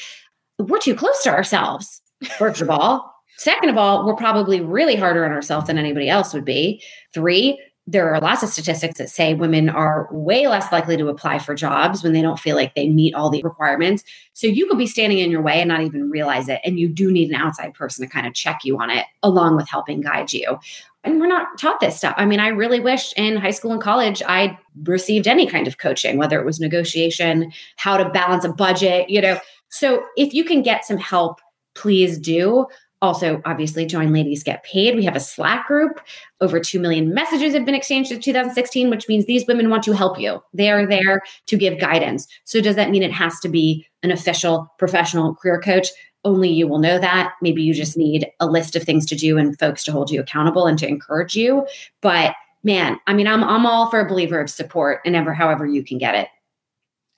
we're 0.58 0.78
too 0.78 0.94
close 0.94 1.22
to 1.22 1.30
ourselves 1.30 2.00
first 2.38 2.60
of 2.60 2.70
all 2.70 3.14
second 3.36 3.68
of 3.68 3.76
all 3.76 4.06
we're 4.06 4.16
probably 4.16 4.60
really 4.60 4.96
harder 4.96 5.24
on 5.24 5.32
ourselves 5.32 5.66
than 5.66 5.78
anybody 5.78 6.08
else 6.08 6.32
would 6.32 6.44
be 6.44 6.82
three 7.12 7.58
there 7.86 8.14
are 8.14 8.20
lots 8.20 8.42
of 8.42 8.48
statistics 8.48 8.96
that 8.96 9.10
say 9.10 9.34
women 9.34 9.68
are 9.68 10.08
way 10.10 10.46
less 10.46 10.72
likely 10.72 10.96
to 10.96 11.08
apply 11.08 11.38
for 11.38 11.54
jobs 11.54 12.02
when 12.02 12.14
they 12.14 12.22
don't 12.22 12.38
feel 12.38 12.56
like 12.56 12.74
they 12.74 12.88
meet 12.88 13.14
all 13.14 13.28
the 13.28 13.42
requirements. 13.42 14.02
So 14.32 14.46
you 14.46 14.66
could 14.66 14.78
be 14.78 14.86
standing 14.86 15.18
in 15.18 15.30
your 15.30 15.42
way 15.42 15.60
and 15.60 15.68
not 15.68 15.82
even 15.82 16.08
realize 16.08 16.48
it. 16.48 16.60
And 16.64 16.78
you 16.78 16.88
do 16.88 17.12
need 17.12 17.28
an 17.28 17.34
outside 17.34 17.74
person 17.74 18.06
to 18.06 18.10
kind 18.10 18.26
of 18.26 18.32
check 18.32 18.60
you 18.64 18.78
on 18.80 18.88
it, 18.88 19.04
along 19.22 19.56
with 19.56 19.68
helping 19.68 20.00
guide 20.00 20.32
you. 20.32 20.58
And 21.04 21.20
we're 21.20 21.26
not 21.26 21.58
taught 21.58 21.80
this 21.80 21.96
stuff. 21.96 22.14
I 22.16 22.24
mean, 22.24 22.40
I 22.40 22.48
really 22.48 22.80
wish 22.80 23.12
in 23.16 23.36
high 23.36 23.50
school 23.50 23.72
and 23.72 23.82
college 23.82 24.22
I 24.26 24.58
received 24.84 25.28
any 25.28 25.46
kind 25.46 25.66
of 25.68 25.78
coaching, 25.78 26.16
whether 26.16 26.40
it 26.40 26.46
was 26.46 26.58
negotiation, 26.58 27.52
how 27.76 27.96
to 27.96 28.08
balance 28.08 28.44
a 28.44 28.52
budget, 28.52 29.10
you 29.10 29.20
know. 29.20 29.38
So 29.68 30.04
if 30.16 30.32
you 30.32 30.44
can 30.44 30.62
get 30.62 30.84
some 30.84 30.96
help, 30.96 31.40
please 31.74 32.18
do. 32.18 32.66
Also, 33.02 33.42
obviously, 33.44 33.84
join 33.84 34.14
Ladies 34.14 34.42
Get 34.42 34.64
Paid. 34.64 34.96
We 34.96 35.04
have 35.04 35.14
a 35.14 35.20
Slack 35.20 35.66
group. 35.66 36.00
Over 36.40 36.58
2 36.58 36.80
million 36.80 37.12
messages 37.12 37.52
have 37.52 37.66
been 37.66 37.74
exchanged 37.74 38.10
in 38.10 38.18
2016, 38.18 38.88
which 38.88 39.08
means 39.08 39.26
these 39.26 39.46
women 39.46 39.68
want 39.68 39.82
to 39.82 39.92
help 39.92 40.18
you. 40.18 40.42
They 40.54 40.70
are 40.70 40.86
there 40.86 41.20
to 41.48 41.58
give 41.58 41.78
guidance. 41.78 42.26
So, 42.44 42.62
does 42.62 42.76
that 42.76 42.88
mean 42.88 43.02
it 43.02 43.12
has 43.12 43.38
to 43.40 43.48
be 43.50 43.86
an 44.02 44.10
official 44.10 44.72
professional 44.78 45.34
career 45.34 45.60
coach? 45.60 45.88
Only 46.24 46.48
you 46.48 46.66
will 46.66 46.78
know 46.78 46.98
that. 46.98 47.34
Maybe 47.42 47.62
you 47.62 47.74
just 47.74 47.96
need 47.96 48.26
a 48.40 48.46
list 48.46 48.76
of 48.76 48.82
things 48.82 49.06
to 49.06 49.16
do 49.16 49.36
and 49.38 49.58
folks 49.58 49.84
to 49.84 49.92
hold 49.92 50.10
you 50.10 50.20
accountable 50.20 50.66
and 50.66 50.78
to 50.78 50.88
encourage 50.88 51.36
you. 51.36 51.66
But 52.00 52.34
man, 52.62 52.98
I 53.06 53.12
mean, 53.12 53.26
I'm, 53.26 53.44
I'm 53.44 53.66
all 53.66 53.90
for 53.90 54.00
a 54.00 54.08
believer 54.08 54.40
of 54.40 54.50
support 54.50 55.00
and 55.04 55.14
ever, 55.14 55.34
however 55.34 55.66
you 55.66 55.84
can 55.84 55.98
get 55.98 56.14
it. 56.14 56.28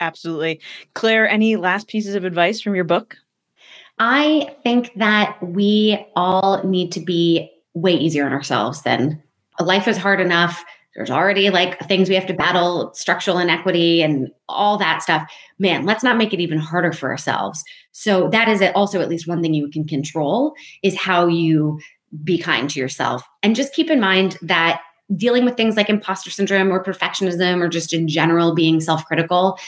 Absolutely. 0.01 0.61
Claire, 0.95 1.29
any 1.29 1.57
last 1.57 1.89
pieces 1.89 2.15
of 2.15 2.25
advice 2.25 2.61
from 2.61 2.75
your 2.75 2.85
book? 2.85 3.17
I 3.99 4.55
think 4.63 4.93
that 4.97 5.39
we 5.43 6.07
all 6.17 6.63
need 6.65 6.93
to 6.93 7.01
be 7.01 7.51
way 7.73 7.95
easier 7.95 8.27
on 8.27 8.33
ourselves 8.33 8.83
than 8.83 9.23
life 9.59 9.89
is 9.89 9.97
hard 9.97 10.21
enough. 10.21 10.63
There's 10.97 11.11
already 11.11 11.51
like 11.51 11.79
things 11.81 12.09
we 12.09 12.15
have 12.15 12.27
to 12.27 12.35
battle, 12.35 12.93
structural 12.95 13.39
inequity 13.39 14.03
and 14.03 14.31
all 14.49 14.79
that 14.79 15.03
stuff. 15.03 15.31
Man, 15.59 15.85
let's 15.85 16.03
not 16.03 16.17
make 16.17 16.33
it 16.33 16.41
even 16.41 16.59
harder 16.59 16.91
for 16.91 17.11
ourselves. 17.11 17.63
So 17.93 18.29
that 18.31 18.49
is 18.49 18.63
also 18.75 19.03
at 19.03 19.11
least 19.11 19.29
one 19.29 19.43
thing 19.43 19.53
you 19.53 19.69
can 19.69 19.87
control 19.87 20.55
is 20.83 20.97
how 20.97 21.27
you 21.27 21.79
be 22.25 22.39
kind 22.39 22.71
to 22.71 22.81
yourself. 22.81 23.23
And 23.43 23.55
just 23.55 23.75
keep 23.75 23.91
in 23.91 24.01
mind 24.01 24.39
that 24.41 24.81
dealing 25.15 25.45
with 25.45 25.57
things 25.57 25.77
like 25.77 25.91
imposter 25.91 26.31
syndrome 26.31 26.73
or 26.73 26.83
perfectionism 26.83 27.61
or 27.61 27.69
just 27.69 27.93
in 27.93 28.09
general 28.09 28.55
being 28.55 28.81
self-critical 28.81 29.59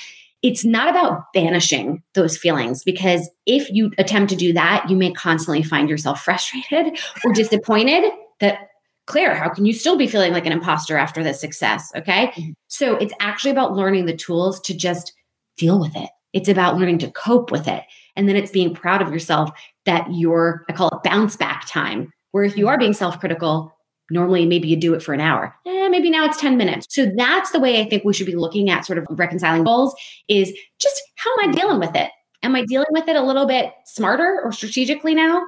it's 0.42 0.64
not 0.64 0.88
about 0.88 1.32
banishing 1.32 2.02
those 2.14 2.36
feelings 2.36 2.84
because 2.84 3.28
if 3.44 3.68
you 3.70 3.90
attempt 3.98 4.30
to 4.30 4.36
do 4.36 4.52
that, 4.52 4.88
you 4.88 4.94
may 4.94 5.12
constantly 5.12 5.64
find 5.64 5.90
yourself 5.90 6.22
frustrated 6.22 6.96
or 7.24 7.32
disappointed 7.32 8.04
that 8.38 8.68
Claire, 9.08 9.34
how 9.34 9.48
can 9.48 9.64
you 9.64 9.72
still 9.72 9.96
be 9.96 10.06
feeling 10.06 10.32
like 10.32 10.44
an 10.44 10.52
imposter 10.52 10.98
after 10.98 11.24
this 11.24 11.40
success? 11.40 11.90
Okay. 11.96 12.26
Mm-hmm. 12.36 12.50
So 12.68 12.96
it's 12.96 13.14
actually 13.20 13.50
about 13.50 13.72
learning 13.72 14.04
the 14.04 14.16
tools 14.16 14.60
to 14.60 14.76
just 14.76 15.14
deal 15.56 15.80
with 15.80 15.96
it. 15.96 16.10
It's 16.34 16.48
about 16.48 16.76
learning 16.76 16.98
to 16.98 17.10
cope 17.12 17.50
with 17.50 17.66
it. 17.66 17.84
And 18.16 18.28
then 18.28 18.36
it's 18.36 18.50
being 18.50 18.74
proud 18.74 19.00
of 19.00 19.10
yourself 19.10 19.50
that 19.86 20.06
you're, 20.12 20.66
I 20.68 20.74
call 20.74 20.90
it 20.90 21.02
bounce 21.02 21.36
back 21.36 21.66
time, 21.66 22.12
where 22.32 22.44
if 22.44 22.58
you 22.58 22.68
are 22.68 22.76
being 22.76 22.92
self 22.92 23.18
critical, 23.18 23.74
normally 24.10 24.44
maybe 24.44 24.68
you 24.68 24.76
do 24.76 24.92
it 24.92 25.02
for 25.02 25.14
an 25.14 25.22
hour. 25.22 25.54
Eh, 25.66 25.88
maybe 25.88 26.10
now 26.10 26.26
it's 26.26 26.38
10 26.38 26.58
minutes. 26.58 26.86
So 26.90 27.10
that's 27.16 27.50
the 27.50 27.60
way 27.60 27.80
I 27.80 27.88
think 27.88 28.04
we 28.04 28.12
should 28.12 28.26
be 28.26 28.36
looking 28.36 28.68
at 28.68 28.84
sort 28.84 28.98
of 28.98 29.06
reconciling 29.08 29.64
goals 29.64 29.94
is 30.28 30.52
just 30.78 31.00
how 31.16 31.30
am 31.38 31.48
I 31.48 31.52
dealing 31.52 31.80
with 31.80 31.96
it? 31.96 32.10
Am 32.42 32.54
I 32.54 32.64
dealing 32.66 32.86
with 32.90 33.08
it 33.08 33.16
a 33.16 33.22
little 33.22 33.46
bit 33.46 33.72
smarter 33.86 34.42
or 34.44 34.52
strategically 34.52 35.14
now? 35.14 35.42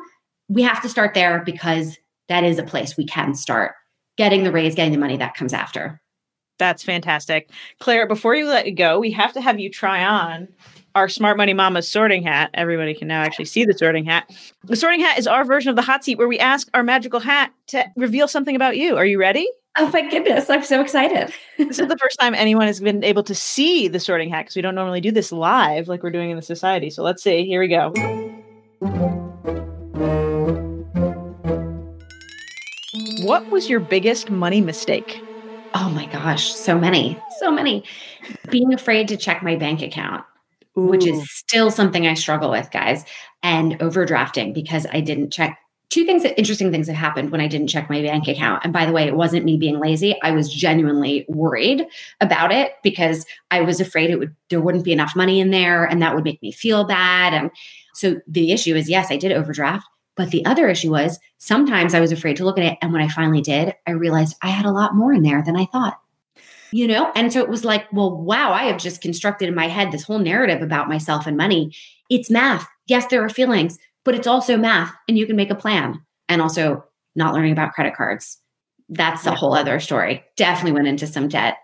We 0.49 0.63
have 0.63 0.81
to 0.81 0.89
start 0.89 1.13
there 1.13 1.43
because 1.45 1.99
that 2.31 2.45
is 2.45 2.59
a 2.59 2.63
place 2.63 2.97
we 2.97 3.05
can 3.05 3.35
start 3.35 3.75
getting 4.17 4.45
the 4.45 4.53
raise, 4.53 4.75
getting 4.75 4.93
the 4.93 4.99
money 4.99 5.17
that 5.19 5.35
comes 5.35 5.53
after. 5.53 6.01
That's 6.59 6.83
fantastic. 6.83 7.51
Claire, 7.81 8.07
before 8.07 8.35
you 8.35 8.47
let 8.47 8.67
it 8.67 8.73
go, 8.73 9.01
we 9.01 9.11
have 9.11 9.33
to 9.33 9.41
have 9.41 9.59
you 9.59 9.71
try 9.71 10.05
on 10.05 10.47
our 10.95 11.09
Smart 11.09 11.37
Money 11.37 11.55
Mama's 11.55 11.89
sorting 11.89 12.23
hat. 12.23 12.51
Everybody 12.55 12.95
can 12.95 13.09
now 13.09 13.23
actually 13.23 13.47
see 13.47 13.65
the 13.65 13.77
sorting 13.77 14.05
hat. 14.05 14.31
The 14.65 14.77
sorting 14.77 15.01
hat 15.01 15.19
is 15.19 15.27
our 15.27 15.45
version 15.45 15.71
of 15.71 15.77
the 15.77 15.83
hot 15.83 16.05
seat 16.05 16.19
where 16.19 16.29
we 16.29 16.39
ask 16.39 16.69
our 16.73 16.83
magical 16.83 17.19
hat 17.19 17.53
to 17.69 17.85
reveal 17.97 18.29
something 18.29 18.55
about 18.55 18.77
you. 18.77 18.97
Are 18.97 19.07
you 19.07 19.19
ready? 19.19 19.49
Oh 19.79 19.89
my 19.91 20.09
goodness, 20.09 20.51
I'm 20.51 20.63
so 20.63 20.81
excited. 20.81 21.33
this 21.59 21.79
is 21.79 21.89
the 21.89 21.97
first 21.97 22.19
time 22.21 22.35
anyone 22.35 22.67
has 22.67 22.81
been 22.81 23.03
able 23.03 23.23
to 23.25 23.35
see 23.35 23.89
the 23.89 23.99
sorting 23.99 24.29
hat 24.29 24.43
because 24.43 24.57
we 24.57 24.63
don't 24.63 24.75
normally 24.75 25.01
do 25.01 25.11
this 25.11 25.33
live 25.33 25.89
like 25.89 26.03
we're 26.03 26.11
doing 26.11 26.31
in 26.31 26.37
the 26.37 26.43
society. 26.43 26.91
So 26.91 27.03
let's 27.03 27.23
see. 27.23 27.45
Here 27.45 27.61
we 27.61 27.69
go. 27.69 27.93
What 33.21 33.45
was 33.51 33.69
your 33.69 33.81
biggest 33.81 34.31
money 34.31 34.61
mistake? 34.61 35.23
Oh 35.75 35.89
my 35.91 36.07
gosh, 36.07 36.53
so 36.55 36.79
many, 36.79 37.23
so 37.29 37.51
many. 37.51 37.85
Being 38.51 38.75
afraid 38.75 39.09
to 39.09 39.17
check 39.17 39.43
my 39.43 39.57
bank 39.57 39.83
account, 39.83 40.25
Ooh. 40.79 40.89
which 40.89 41.07
is 41.07 41.31
still 41.31 41.71
something 41.71 42.07
I 42.07 42.15
struggle 42.15 42.51
with, 42.51 42.71
guys, 42.71 43.05
and 43.43 43.79
overdrafting 43.81 44.55
because 44.55 44.87
I 44.93 45.01
didn't 45.01 45.33
check. 45.33 45.59
Two 45.91 46.05
things, 46.05 46.25
interesting 46.25 46.71
things 46.73 46.89
have 46.89 46.97
happened 46.97 47.31
when 47.31 47.41
I 47.41 47.49
didn't 47.49 47.69
check 47.69 47.91
my 47.91 48.03
bank 48.03 48.29
account. 48.29 48.63
And 48.65 48.73
by 48.73 48.87
the 48.87 48.93
way, 48.93 49.07
it 49.07 49.17
wasn't 49.17 49.45
me 49.45 49.57
being 49.59 49.81
lazy. 49.81 50.17
I 50.23 50.33
was 50.33 50.53
genuinely 50.53 51.27
worried 51.29 51.87
about 52.21 52.53
it 52.53 52.73
because 52.83 53.27
I 53.51 53.63
was 53.63 53.81
afraid 53.81 54.11
it 54.11 54.19
would 54.19 54.35
there 54.51 54.61
wouldn't 54.61 54.85
be 54.85 54.93
enough 54.93 55.17
money 55.17 55.41
in 55.41 55.51
there, 55.51 55.85
and 55.85 56.03
that 56.03 56.15
would 56.15 56.25
make 56.25 56.43
me 56.43 56.53
feel 56.53 56.85
bad. 56.85 57.35
And 57.35 57.51
so 57.95 58.21
the 58.27 58.53
issue 58.53 58.75
is, 58.77 58.89
yes, 58.89 59.09
I 59.11 59.17
did 59.17 59.33
overdraft, 59.33 59.87
but 60.21 60.33
the 60.33 60.45
other 60.45 60.69
issue 60.69 60.91
was 60.91 61.19
sometimes 61.39 61.95
I 61.95 62.01
was 62.01 62.13
afraid 62.13 62.37
to 62.37 62.45
look 62.45 62.59
at 62.59 62.65
it. 62.65 62.77
And 62.83 62.93
when 62.93 63.01
I 63.01 63.09
finally 63.09 63.41
did, 63.41 63.75
I 63.87 63.93
realized 63.93 64.37
I 64.43 64.49
had 64.49 64.67
a 64.67 64.71
lot 64.71 64.95
more 64.95 65.15
in 65.15 65.23
there 65.23 65.43
than 65.43 65.57
I 65.57 65.65
thought. 65.65 65.99
You 66.73 66.87
know? 66.89 67.11
And 67.15 67.33
so 67.33 67.41
it 67.41 67.49
was 67.49 67.65
like, 67.65 67.91
well, 67.91 68.15
wow, 68.15 68.53
I 68.53 68.65
have 68.65 68.77
just 68.77 69.01
constructed 69.01 69.49
in 69.49 69.55
my 69.55 69.67
head 69.67 69.93
this 69.93 70.03
whole 70.03 70.19
narrative 70.19 70.61
about 70.61 70.91
myself 70.91 71.27
and 71.27 71.39
money. 71.39 71.75
It's 72.11 72.29
math. 72.29 72.69
Yes, 72.87 73.07
there 73.07 73.25
are 73.25 73.31
feelings, 73.31 73.79
but 74.05 74.15
it's 74.15 74.27
also 74.27 74.59
math 74.59 74.93
and 75.09 75.17
you 75.17 75.25
can 75.25 75.37
make 75.37 75.51
a 75.51 75.55
plan. 75.55 75.99
And 76.29 76.43
also 76.43 76.85
not 77.17 77.33
learning 77.33 77.53
about 77.53 77.73
credit 77.73 77.97
cards. 77.97 78.37
That's 78.91 79.25
a 79.25 79.35
whole 79.35 79.55
other 79.55 79.81
story. 79.81 80.23
Definitely 80.37 80.73
went 80.73 80.87
into 80.87 81.07
some 81.07 81.29
debt 81.29 81.57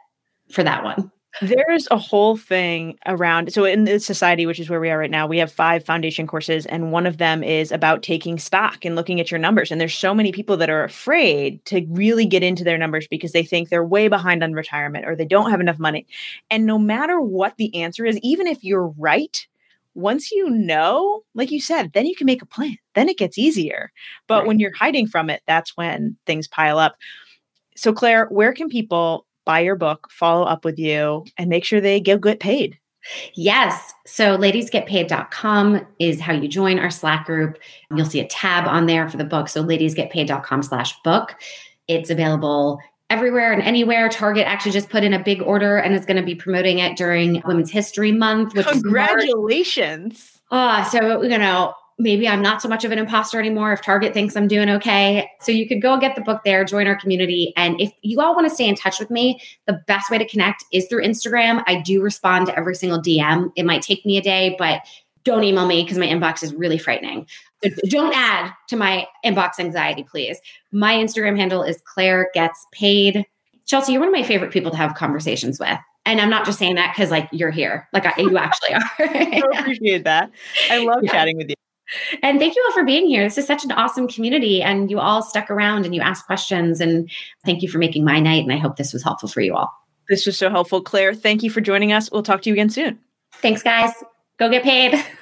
for 0.51 0.63
that 0.63 0.83
one. 0.83 1.13
There's 1.43 1.87
a 1.91 1.99
whole 1.99 2.37
thing 2.37 2.99
around. 3.07 3.53
So, 3.53 3.65
in 3.65 3.85
the 3.85 4.01
society, 4.01 4.47
which 4.47 4.59
is 4.59 4.71
where 4.71 4.81
we 4.81 4.91
are 4.91 4.99
right 4.99 5.11
now, 5.11 5.27
we 5.27 5.39
have 5.39 5.53
five 5.53 5.85
foundation 5.85 6.27
courses, 6.27 6.65
and 6.67 6.93
one 6.93 7.07
of 7.07 7.19
them 7.19 7.43
is 7.43 7.73
about 7.73 8.03
taking 8.03 8.39
stock 8.39 8.85
and 8.85 8.97
looking 8.97 9.21
at 9.21 9.31
your 9.31 9.39
numbers. 9.39 9.71
And 9.71 9.81
there's 9.81 9.95
so 9.95 10.15
many 10.15 10.33
people 10.33 10.57
that 10.57 10.71
are 10.71 10.85
afraid 10.85 11.63
to 11.67 11.85
really 11.91 12.25
get 12.25 12.43
into 12.43 12.65
their 12.65 12.79
numbers 12.79 13.07
because 13.09 13.33
they 13.33 13.43
think 13.43 13.69
they're 13.69 13.85
way 13.85 14.09
behind 14.09 14.43
on 14.43 14.55
retirement 14.55 15.05
or 15.07 15.15
they 15.15 15.27
don't 15.27 15.51
have 15.51 15.61
enough 15.61 15.79
money. 15.79 16.07
And 16.51 16.65
no 16.65 16.79
matter 16.79 17.21
what 17.21 17.57
the 17.57 17.75
answer 17.75 18.07
is, 18.07 18.19
even 18.23 18.47
if 18.47 18.65
you're 18.65 18.89
right, 18.99 19.47
once 19.95 20.31
you 20.31 20.51
know, 20.51 21.23
like 21.35 21.51
you 21.51 21.61
said, 21.61 21.93
then 21.93 22.07
you 22.07 22.15
can 22.15 22.27
make 22.27 22.43
a 22.43 22.47
plan. 22.47 22.77
Then 22.95 23.09
it 23.09 23.19
gets 23.19 23.39
easier. 23.39 23.93
But 24.27 24.41
right. 24.41 24.47
when 24.47 24.59
you're 24.59 24.75
hiding 24.75 25.07
from 25.07 25.31
it, 25.31 25.43
that's 25.47 25.77
when 25.77 26.17
things 26.27 26.49
pile 26.49 26.79
up. 26.79 26.97
So, 27.77 27.93
Claire, 27.93 28.27
where 28.27 28.53
can 28.53 28.69
people 28.69 29.27
buy 29.47 29.61
your 29.61 29.77
book, 29.77 30.09
follow 30.11 30.45
up 30.45 30.65
with 30.65 30.79
you, 30.79 31.25
and 31.39 31.49
make 31.49 31.65
sure 31.65 31.81
they 31.81 31.99
get, 32.01 32.21
get 32.21 32.41
paid. 32.41 32.79
Yes. 33.35 33.95
So 34.05 34.37
ladiesgetpaid.com 34.37 35.87
is 35.99 36.21
how 36.21 36.33
you 36.33 36.49
join 36.49 36.79
our 36.79 36.91
Slack 36.91 37.25
group. 37.25 37.59
You'll 37.95 38.05
see 38.05 38.21
a 38.21 38.27
tab 38.27 38.67
on 38.67 38.87
there 38.87 39.09
for 39.09 39.17
the 39.17 39.25
book. 39.25 39.49
So 39.49 39.65
ladiesgetpaid.com 39.65 40.63
slash 40.63 40.95
book. 41.03 41.37
It's 41.89 42.11
available 42.11 42.81
everywhere 43.09 43.53
and 43.53 43.63
anywhere. 43.63 44.09
Target 44.09 44.47
actually 44.47 44.73
just 44.73 44.91
put 44.91 45.05
in 45.05 45.15
a 45.15 45.23
big 45.23 45.41
order 45.41 45.77
and 45.77 45.95
is 45.95 46.05
going 46.05 46.17
to 46.17 46.23
be 46.23 46.35
promoting 46.35 46.81
it 46.81 46.97
during 46.97 47.43
Women's 47.47 47.71
History 47.71 48.13
Month. 48.13 48.55
Which 48.55 48.67
Congratulations. 48.67 50.41
Ah, 50.51 50.81
uh, 50.81 50.85
so 50.85 51.23
you 51.23 51.39
know, 51.39 51.75
maybe 51.99 52.29
I'm 52.29 52.43
not 52.43 52.61
so 52.61 52.69
much 52.69 52.85
of 52.85 52.93
an 52.93 52.99
imposter 52.99 53.41
anymore 53.41 53.73
if 53.73 53.83
Target 53.83 54.13
thinks 54.13 54.37
I'm 54.37 54.49
doing 54.49 54.69
okay. 54.69 55.29
So 55.41 55.51
you 55.51 55.67
could 55.67 55.81
go 55.81 55.99
get 55.99 56.15
the 56.15 56.21
book 56.21 56.43
there, 56.45 56.65
join 56.65 56.87
our 56.87 56.97
community. 56.97 57.53
And 57.57 57.81
if 57.81 57.93
you 58.03 58.21
all 58.21 58.35
want 58.35 58.49
to 58.49 58.55
stay 58.55 58.69
in 58.69 58.75
touch 58.75 59.01
with 59.01 59.11
me, 59.11 59.41
the 59.67 59.81
best 59.87 60.11
way 60.11 60.19
to 60.19 60.29
connect 60.29 60.65
is 60.73 60.87
through 60.89 61.03
Instagram. 61.03 61.63
I 61.67 61.81
do 61.81 62.03
respond 62.03 62.47
to 62.47 62.59
every 62.59 62.75
single 62.75 63.01
DM. 63.01 63.51
It 63.57 63.65
might 63.65 63.83
take 63.83 64.05
me 64.05 64.19
a 64.19 64.23
day, 64.23 64.57
but 64.59 64.83
don't 65.25 65.43
email 65.43 65.67
me 65.67 65.83
because 65.83 65.99
my 65.99 66.07
inbox 66.07 66.43
is 66.43 66.55
really 66.55 66.79
frightening. 66.79 67.27
So 67.65 67.71
don't 67.89 68.15
add 68.15 68.53
to 68.69 68.77
my 68.77 69.07
inbox 69.25 69.59
anxiety, 69.59 70.05
please. 70.05 70.39
My 70.73 70.95
Instagram 70.95 71.37
handle 71.37 71.63
is 71.63 71.83
Claire 71.85 72.31
Gets 72.35 72.67
Paid. 72.73 73.25
Chelsea, 73.65 73.93
you're 73.93 74.01
one 74.01 74.09
of 74.09 74.15
my 74.15 74.23
favorite 74.23 74.53
people 74.53 74.71
to 74.71 74.77
have 74.77 74.95
conversations 74.95 75.59
with. 75.59 75.79
And 76.05 76.21
I'm 76.21 76.31
not 76.31 76.47
just 76.47 76.61
saying 76.61 76.77
that 76.77 76.95
because 76.95 77.11
like 77.11 77.29
you're 77.33 77.51
here, 77.51 77.89
like 77.93 78.07
I, 78.07 78.21
you 78.21 78.39
actually 78.39 78.75
are. 78.75 78.91
I 79.01 79.43
appreciate 79.59 80.05
that. 80.05 80.31
I 80.71 80.79
love 80.79 81.01
yeah. 81.03 81.11
chatting 81.11 81.37
with 81.37 81.49
you. 81.49 81.57
And 82.23 82.39
thank 82.39 82.57
you 82.57 82.65
all 82.67 82.75
for 82.75 82.85
being 82.85 83.07
here. 83.07 83.25
This 83.25 83.39
is 83.39 83.47
such 83.47 83.65
an 83.65 83.73
awesome 83.73 84.09
community, 84.09 84.63
and 84.63 84.91
you 84.91 84.99
all 84.99 85.23
stuck 85.23 85.51
around 85.51 85.85
and 85.85 85.95
you 85.95 86.01
asked 86.01 86.27
questions. 86.27 86.81
And 86.81 87.11
thank 87.45 87.63
you 87.63 87.69
for 87.69 87.79
making 87.79 88.05
my 88.05 88.21
night. 88.21 88.43
And 88.43 88.53
I 88.53 88.57
hope 88.57 88.77
this 88.77 88.93
was 88.93 89.03
helpful 89.03 89.29
for 89.29 89.41
you 89.41 89.55
all. 89.55 89.73
This 90.09 90.27
was 90.27 90.37
so 90.37 90.51
helpful. 90.51 90.83
Claire, 90.83 91.15
thank 91.15 91.43
you 91.43 91.51
for 91.51 91.61
joining 91.61 91.93
us. 91.93 92.11
We'll 92.11 92.23
talk 92.23 92.43
to 92.43 92.51
you 92.51 92.55
again 92.55 92.71
soon. 92.71 92.99
Thanks, 93.35 93.63
guys. 93.63 93.93
Go 94.39 94.51
get 94.51 94.63
paid. 94.63 95.05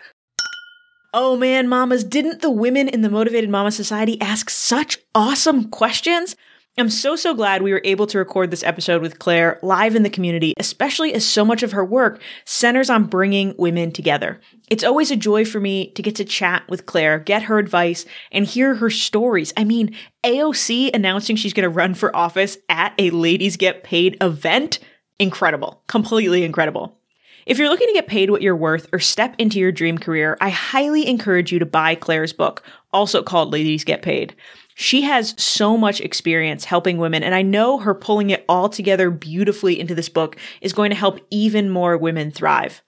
Oh 1.17 1.37
man, 1.37 1.69
mamas, 1.69 2.03
didn't 2.03 2.43
the 2.43 2.51
women 2.51 2.89
in 2.89 3.03
the 3.03 3.09
Motivated 3.09 3.49
Mama 3.49 3.71
Society 3.71 4.21
ask 4.21 4.51
such 4.51 4.99
awesome 5.15 5.71
questions? 5.71 6.35
I'm 6.77 6.91
so, 6.91 7.15
so 7.15 7.35
glad 7.35 7.63
we 7.63 7.73
were 7.73 7.81
able 7.85 8.09
to 8.09 8.19
record 8.19 8.51
this 8.51 8.65
episode 8.65 9.01
with 9.01 9.21
Claire 9.21 9.61
live 9.63 9.95
in 9.95 10.03
the 10.03 10.11
community, 10.11 10.55
especially 10.57 11.15
as 11.15 11.25
so 11.25 11.45
much 11.45 11.63
of 11.63 11.71
her 11.71 11.85
work 11.85 12.21
centers 12.47 12.91
on 12.91 13.05
bringing 13.05 13.55
women 13.57 13.93
together. 13.93 14.41
It's 14.69 14.83
always 14.83 15.13
a 15.13 15.17
joy 15.17 15.45
for 15.45 15.61
me 15.61 15.93
to 15.93 16.03
get 16.03 16.17
to 16.17 16.25
chat 16.25 16.65
with 16.69 16.87
Claire, 16.87 17.21
get 17.21 17.45
her 17.45 17.61
advice, 17.61 18.07
and 18.33 18.45
hear 18.45 18.75
her 18.75 18.91
stories. 18.91 19.53
I 19.57 19.63
mean, 19.63 19.95
AOC 20.25 20.91
announcing 20.93 21.37
she's 21.37 21.53
going 21.53 21.63
to 21.63 21.69
run 21.69 21.95
for 21.95 22.15
office 22.17 22.59
at 22.69 22.93
a 22.99 23.11
Ladies 23.11 23.57
Get 23.57 23.85
Paid 23.85 24.17
event. 24.21 24.81
Incredible. 25.21 25.81
Completely 25.87 26.43
incredible. 26.43 26.99
If 27.47 27.59
you're 27.59 27.69
looking 27.69 27.89
to 27.89 27.95
get 27.95 28.09
paid 28.09 28.31
what 28.31 28.43
you're 28.43 28.57
worth 28.57 28.89
or 28.93 28.99
step 28.99 29.35
into 29.39 29.61
your 29.61 29.71
dream 29.71 29.99
career, 29.99 30.37
I 30.41 30.49
highly 30.49 31.07
encourage 31.07 31.53
you 31.53 31.59
to 31.61 31.67
buy 31.67 31.95
Claire's 31.95 32.33
book, 32.33 32.65
also 32.93 33.23
called 33.23 33.53
Ladies 33.53 33.85
Get 33.85 34.03
Paid. 34.03 34.35
She 34.75 35.03
has 35.03 35.41
so 35.41 35.77
much 35.77 36.01
experience 36.01 36.65
helping 36.65 36.99
women, 36.99 37.23
and 37.23 37.35
I 37.35 37.43
know 37.43 37.79
her 37.79 37.95
pulling 37.95 38.31
it 38.31 38.45
all 38.49 38.69
together 38.69 39.11
beautifully 39.11 39.79
into 39.79 39.95
this 39.95 40.09
book 40.09 40.37
is 40.61 40.73
going 40.73 40.91
to 40.91 40.97
help 40.97 41.21
even 41.31 41.71
more 41.71 41.97
women 41.97 42.31
thrive. 42.31 42.83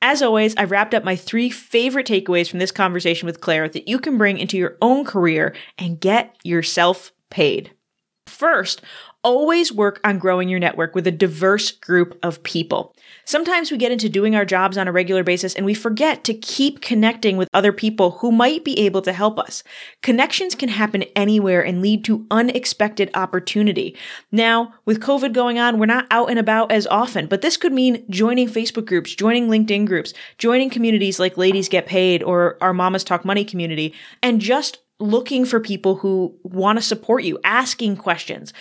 As 0.00 0.22
always, 0.22 0.54
I've 0.56 0.70
wrapped 0.70 0.94
up 0.94 1.04
my 1.04 1.16
three 1.16 1.50
favorite 1.50 2.06
takeaways 2.06 2.48
from 2.48 2.58
this 2.58 2.70
conversation 2.70 3.26
with 3.26 3.40
Claire 3.40 3.68
that 3.68 3.88
you 3.88 3.98
can 3.98 4.18
bring 4.18 4.38
into 4.38 4.56
your 4.56 4.76
own 4.82 5.04
career 5.04 5.54
and 5.78 6.00
get 6.00 6.36
yourself 6.44 7.12
paid. 7.30 7.72
First, 8.26 8.82
always 9.24 9.72
work 9.72 10.00
on 10.04 10.18
growing 10.18 10.48
your 10.48 10.58
network 10.58 10.94
with 10.94 11.06
a 11.06 11.12
diverse 11.12 11.70
group 11.70 12.18
of 12.22 12.42
people. 12.42 12.94
Sometimes 13.24 13.70
we 13.70 13.76
get 13.76 13.92
into 13.92 14.08
doing 14.08 14.34
our 14.34 14.44
jobs 14.44 14.76
on 14.76 14.88
a 14.88 14.92
regular 14.92 15.22
basis 15.22 15.54
and 15.54 15.64
we 15.64 15.74
forget 15.74 16.24
to 16.24 16.34
keep 16.34 16.80
connecting 16.80 17.36
with 17.36 17.48
other 17.52 17.72
people 17.72 18.12
who 18.12 18.32
might 18.32 18.64
be 18.64 18.78
able 18.80 19.02
to 19.02 19.12
help 19.12 19.38
us. 19.38 19.62
Connections 20.02 20.54
can 20.54 20.68
happen 20.68 21.04
anywhere 21.14 21.64
and 21.64 21.80
lead 21.80 22.04
to 22.04 22.26
unexpected 22.30 23.10
opportunity. 23.14 23.96
Now, 24.32 24.74
with 24.84 25.00
COVID 25.00 25.32
going 25.32 25.58
on, 25.58 25.78
we're 25.78 25.86
not 25.86 26.06
out 26.10 26.30
and 26.30 26.38
about 26.38 26.72
as 26.72 26.86
often, 26.88 27.26
but 27.26 27.42
this 27.42 27.56
could 27.56 27.72
mean 27.72 28.04
joining 28.10 28.48
Facebook 28.48 28.86
groups, 28.86 29.14
joining 29.14 29.48
LinkedIn 29.48 29.86
groups, 29.86 30.12
joining 30.38 30.70
communities 30.70 31.20
like 31.20 31.36
Ladies 31.36 31.68
Get 31.68 31.86
Paid 31.86 32.22
or 32.22 32.58
our 32.60 32.74
Mamas 32.74 33.04
Talk 33.04 33.24
Money 33.24 33.44
community, 33.44 33.94
and 34.22 34.40
just 34.40 34.78
looking 35.02 35.44
for 35.44 35.60
people 35.60 35.96
who 35.96 36.34
want 36.42 36.78
to 36.78 36.82
support 36.82 37.24
you, 37.24 37.38
asking 37.44 37.96
questions. 37.96 38.52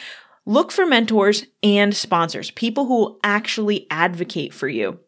Look 0.46 0.72
for 0.72 0.88
mentors 0.88 1.46
and 1.62 1.96
sponsors, 1.96 2.50
people 2.52 2.86
who 2.86 2.96
will 2.96 3.20
actually 3.24 3.86
advocate 3.92 4.54
for 4.54 4.68
you. 4.68 5.00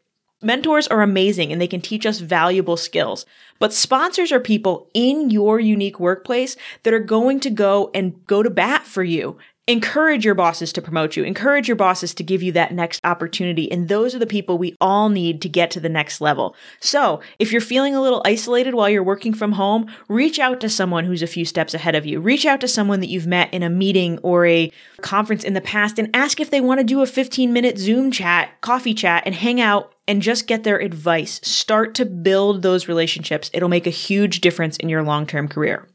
Mentors 0.43 0.87
are 0.89 1.01
amazing 1.01 1.51
and 1.51 1.59
they 1.59 1.67
can 1.67 1.81
teach 1.81 2.05
us 2.05 2.19
valuable 2.19 2.77
skills. 2.77 3.25
But 3.59 3.73
sponsors 3.73 4.31
are 4.31 4.39
people 4.39 4.89
in 4.93 5.31
your 5.31 5.59
unique 5.59 5.99
workplace 5.99 6.55
that 6.83 6.93
are 6.93 6.99
going 6.99 7.39
to 7.39 7.49
go 7.49 7.89
and 7.95 8.25
go 8.27 8.43
to 8.43 8.49
bat 8.49 8.85
for 8.85 9.03
you 9.03 9.37
encourage 9.67 10.25
your 10.25 10.35
bosses 10.35 10.73
to 10.73 10.81
promote 10.81 11.15
you, 11.15 11.23
encourage 11.23 11.69
your 11.69 11.77
bosses 11.77 12.13
to 12.13 12.23
give 12.23 12.43
you 12.43 12.51
that 12.51 12.73
next 12.73 12.99
opportunity. 13.05 13.71
And 13.71 13.87
those 13.87 14.13
are 14.13 14.19
the 14.19 14.25
people 14.25 14.57
we 14.57 14.75
all 14.81 15.07
need 15.07 15.41
to 15.41 15.49
get 15.49 15.71
to 15.71 15.79
the 15.79 15.87
next 15.87 16.19
level. 16.19 16.55
So 16.81 17.21
if 17.39 17.51
you're 17.51 17.61
feeling 17.61 17.95
a 17.95 18.01
little 18.01 18.21
isolated 18.25 18.73
while 18.73 18.89
you're 18.89 19.03
working 19.03 19.33
from 19.33 19.53
home, 19.53 19.89
reach 20.09 20.37
out 20.37 20.59
to 20.61 20.69
someone 20.69 21.05
who's 21.05 21.21
a 21.21 21.27
few 21.27 21.45
steps 21.45 21.73
ahead 21.73 21.95
of 21.95 22.05
you. 22.05 22.19
Reach 22.19 22.45
out 22.45 22.59
to 22.59 22.67
someone 22.67 22.99
that 22.99 23.09
you've 23.09 23.27
met 23.27 23.53
in 23.53 23.63
a 23.63 23.69
meeting 23.69 24.17
or 24.17 24.45
a 24.45 24.69
conference 25.01 25.45
in 25.45 25.53
the 25.53 25.61
past 25.61 25.97
and 25.97 26.13
ask 26.13 26.41
if 26.41 26.49
they 26.49 26.61
want 26.61 26.81
to 26.81 26.85
do 26.85 27.01
a 27.01 27.07
15 27.07 27.53
minute 27.53 27.77
Zoom 27.77 28.11
chat, 28.11 28.59
coffee 28.59 28.93
chat, 28.93 29.23
and 29.25 29.33
hang 29.33 29.61
out 29.61 29.93
and 30.09 30.21
just 30.21 30.45
get 30.45 30.65
their 30.65 30.81
advice. 30.81 31.39
Start 31.41 31.95
to 31.95 32.05
build 32.05 32.63
those 32.63 32.89
relationships. 32.89 33.49
It'll 33.53 33.69
make 33.69 33.87
a 33.87 33.91
huge 33.91 34.41
difference 34.41 34.75
in 34.75 34.89
your 34.89 35.03
long 35.03 35.25
term 35.25 35.47
career. 35.47 35.87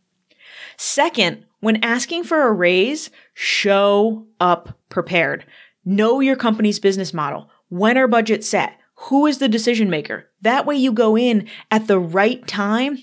Second, 0.79 1.45
when 1.61 1.83
asking 1.83 2.23
for 2.23 2.47
a 2.47 2.53
raise, 2.53 3.11
show 3.41 4.27
up 4.41 4.77
prepared. 4.89 5.45
Know 5.85 6.19
your 6.19 6.35
company's 6.35 6.81
business 6.81 7.15
model. 7.15 7.49
When 7.69 7.97
are 7.97 8.09
budgets 8.09 8.49
set? 8.49 8.73
Who 8.97 9.27
is 9.27 9.39
the 9.39 9.49
decision 9.49 9.89
maker? 9.89 10.29
That 10.43 10.67
way 10.67 10.75
you 10.75 10.91
go 10.91 11.17
in 11.17 11.49
at 11.71 11.87
the 11.87 12.01
right 12.01 12.45
time 12.49 12.99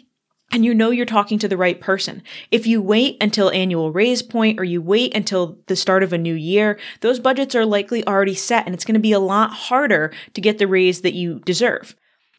and 0.51 0.65
you 0.65 0.73
know 0.73 0.89
you're 0.89 1.05
talking 1.05 1.39
to 1.39 1.47
the 1.47 1.55
right 1.55 1.79
person. 1.79 2.21
If 2.51 2.67
you 2.67 2.81
wait 2.81 3.15
until 3.21 3.49
annual 3.49 3.93
raise 3.93 4.21
point 4.21 4.59
or 4.59 4.65
you 4.65 4.81
wait 4.81 5.15
until 5.15 5.57
the 5.67 5.75
start 5.77 6.03
of 6.03 6.11
a 6.11 6.17
new 6.17 6.35
year, 6.35 6.77
those 6.99 7.21
budgets 7.21 7.55
are 7.55 7.65
likely 7.65 8.05
already 8.05 8.35
set 8.35 8.65
and 8.65 8.75
it's 8.75 8.83
going 8.83 8.95
to 8.95 8.99
be 8.99 9.13
a 9.13 9.19
lot 9.19 9.53
harder 9.53 10.11
to 10.33 10.41
get 10.41 10.57
the 10.57 10.67
raise 10.67 10.99
that 10.99 11.13
you 11.13 11.39
deserve. 11.45 11.95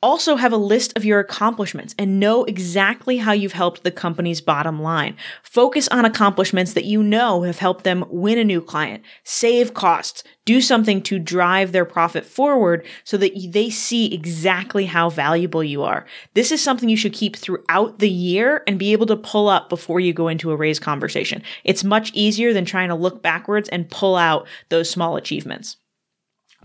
Also, 0.06 0.36
have 0.36 0.52
a 0.52 0.56
list 0.56 0.96
of 0.96 1.04
your 1.04 1.18
accomplishments 1.18 1.92
and 1.98 2.20
know 2.20 2.44
exactly 2.44 3.16
how 3.16 3.32
you've 3.32 3.54
helped 3.54 3.82
the 3.82 3.90
company's 3.90 4.40
bottom 4.40 4.80
line. 4.80 5.16
Focus 5.42 5.88
on 5.88 6.04
accomplishments 6.04 6.74
that 6.74 6.84
you 6.84 7.02
know 7.02 7.42
have 7.42 7.58
helped 7.58 7.82
them 7.82 8.04
win 8.08 8.38
a 8.38 8.44
new 8.44 8.60
client, 8.60 9.02
save 9.24 9.74
costs, 9.74 10.22
do 10.44 10.60
something 10.60 11.02
to 11.02 11.18
drive 11.18 11.72
their 11.72 11.84
profit 11.84 12.24
forward 12.24 12.86
so 13.02 13.16
that 13.16 13.32
they 13.50 13.68
see 13.68 14.14
exactly 14.14 14.86
how 14.86 15.10
valuable 15.10 15.64
you 15.64 15.82
are. 15.82 16.06
This 16.34 16.52
is 16.52 16.62
something 16.62 16.88
you 16.88 16.96
should 16.96 17.12
keep 17.12 17.34
throughout 17.34 17.98
the 17.98 18.08
year 18.08 18.62
and 18.68 18.78
be 18.78 18.92
able 18.92 19.06
to 19.06 19.16
pull 19.16 19.48
up 19.48 19.68
before 19.68 19.98
you 19.98 20.12
go 20.12 20.28
into 20.28 20.52
a 20.52 20.56
raise 20.56 20.78
conversation. 20.78 21.42
It's 21.64 21.82
much 21.82 22.12
easier 22.14 22.52
than 22.52 22.64
trying 22.64 22.90
to 22.90 22.94
look 22.94 23.22
backwards 23.22 23.68
and 23.70 23.90
pull 23.90 24.14
out 24.14 24.46
those 24.68 24.88
small 24.88 25.16
achievements. 25.16 25.78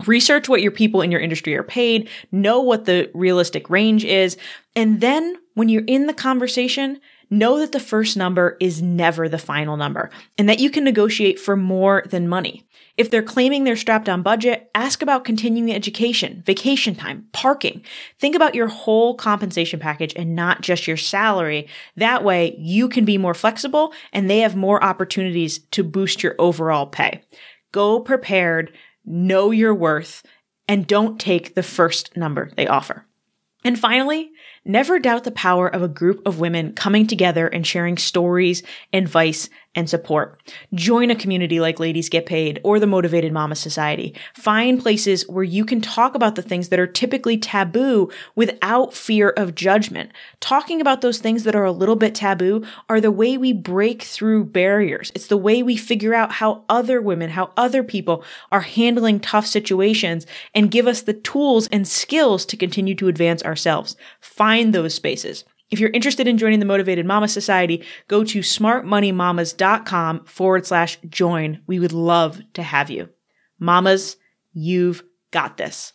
Research 0.06 0.48
what 0.48 0.62
your 0.62 0.72
people 0.72 1.02
in 1.02 1.12
your 1.12 1.20
industry 1.20 1.54
are 1.54 1.62
paid, 1.62 2.08
know 2.32 2.60
what 2.60 2.86
the 2.86 3.10
realistic 3.14 3.68
range 3.70 4.04
is, 4.04 4.36
and 4.74 5.00
then 5.00 5.36
when 5.54 5.68
you're 5.68 5.84
in 5.86 6.06
the 6.06 6.14
conversation, 6.14 7.00
know 7.30 7.58
that 7.58 7.72
the 7.72 7.80
first 7.80 8.16
number 8.16 8.56
is 8.60 8.82
never 8.82 9.28
the 9.28 9.38
final 9.38 9.76
number 9.76 10.10
and 10.36 10.48
that 10.48 10.60
you 10.60 10.70
can 10.70 10.84
negotiate 10.84 11.40
for 11.40 11.56
more 11.56 12.04
than 12.10 12.28
money. 12.28 12.66
If 12.98 13.10
they're 13.10 13.22
claiming 13.22 13.64
they're 13.64 13.74
strapped 13.74 14.08
on 14.08 14.22
budget, 14.22 14.70
ask 14.74 15.00
about 15.00 15.24
continuing 15.24 15.72
education, 15.72 16.42
vacation 16.44 16.94
time, 16.94 17.26
parking. 17.32 17.82
Think 18.18 18.36
about 18.36 18.54
your 18.54 18.68
whole 18.68 19.14
compensation 19.14 19.80
package 19.80 20.12
and 20.14 20.36
not 20.36 20.60
just 20.60 20.86
your 20.86 20.98
salary. 20.98 21.68
That 21.96 22.22
way 22.22 22.54
you 22.58 22.90
can 22.90 23.06
be 23.06 23.16
more 23.16 23.34
flexible 23.34 23.94
and 24.12 24.28
they 24.28 24.40
have 24.40 24.54
more 24.54 24.84
opportunities 24.84 25.60
to 25.70 25.82
boost 25.82 26.22
your 26.22 26.34
overall 26.38 26.86
pay. 26.86 27.22
Go 27.72 27.98
prepared 27.98 28.74
know 29.04 29.50
your 29.50 29.74
worth, 29.74 30.22
and 30.68 30.86
don't 30.86 31.20
take 31.20 31.54
the 31.54 31.62
first 31.62 32.16
number 32.16 32.50
they 32.56 32.66
offer. 32.66 33.06
And 33.64 33.78
finally, 33.78 34.32
never 34.64 34.98
doubt 34.98 35.24
the 35.24 35.30
power 35.30 35.68
of 35.68 35.82
a 35.82 35.88
group 35.88 36.26
of 36.26 36.40
women 36.40 36.72
coming 36.72 37.06
together 37.06 37.46
and 37.46 37.66
sharing 37.66 37.96
stories, 37.96 38.62
and 38.92 39.04
advice, 39.04 39.48
and 39.74 39.88
support. 39.88 40.40
Join 40.74 41.10
a 41.10 41.16
community 41.16 41.60
like 41.60 41.80
Ladies 41.80 42.08
Get 42.08 42.26
Paid 42.26 42.60
or 42.62 42.78
the 42.78 42.86
Motivated 42.86 43.32
Mama 43.32 43.54
Society. 43.54 44.14
Find 44.34 44.80
places 44.80 45.28
where 45.28 45.44
you 45.44 45.64
can 45.64 45.80
talk 45.80 46.14
about 46.14 46.34
the 46.34 46.42
things 46.42 46.68
that 46.68 46.78
are 46.78 46.86
typically 46.86 47.38
taboo 47.38 48.10
without 48.34 48.92
fear 48.92 49.30
of 49.30 49.54
judgment. 49.54 50.10
Talking 50.40 50.80
about 50.80 51.00
those 51.00 51.18
things 51.18 51.44
that 51.44 51.56
are 51.56 51.64
a 51.64 51.72
little 51.72 51.96
bit 51.96 52.14
taboo 52.14 52.64
are 52.88 53.00
the 53.00 53.10
way 53.10 53.38
we 53.38 53.52
break 53.52 54.02
through 54.02 54.44
barriers. 54.44 55.10
It's 55.14 55.28
the 55.28 55.36
way 55.36 55.62
we 55.62 55.76
figure 55.76 56.14
out 56.14 56.32
how 56.32 56.64
other 56.68 57.00
women, 57.00 57.30
how 57.30 57.52
other 57.56 57.82
people 57.82 58.24
are 58.50 58.60
handling 58.60 59.20
tough 59.20 59.46
situations 59.46 60.26
and 60.54 60.70
give 60.70 60.86
us 60.86 61.02
the 61.02 61.14
tools 61.14 61.66
and 61.68 61.88
skills 61.88 62.44
to 62.46 62.56
continue 62.56 62.94
to 62.96 63.08
advance 63.08 63.42
ourselves. 63.42 63.96
Find 64.20 64.74
those 64.74 64.94
spaces. 64.94 65.44
If 65.72 65.80
you're 65.80 65.90
interested 65.90 66.28
in 66.28 66.36
joining 66.36 66.58
the 66.58 66.66
Motivated 66.66 67.06
Mama 67.06 67.28
Society, 67.28 67.82
go 68.06 68.24
to 68.24 68.40
smartmoneymamas.com 68.40 70.26
forward 70.26 70.66
slash 70.66 70.98
join. 71.08 71.62
We 71.66 71.80
would 71.80 71.92
love 71.92 72.42
to 72.52 72.62
have 72.62 72.90
you. 72.90 73.08
Mamas, 73.58 74.18
you've 74.52 75.02
got 75.30 75.56
this. 75.56 75.94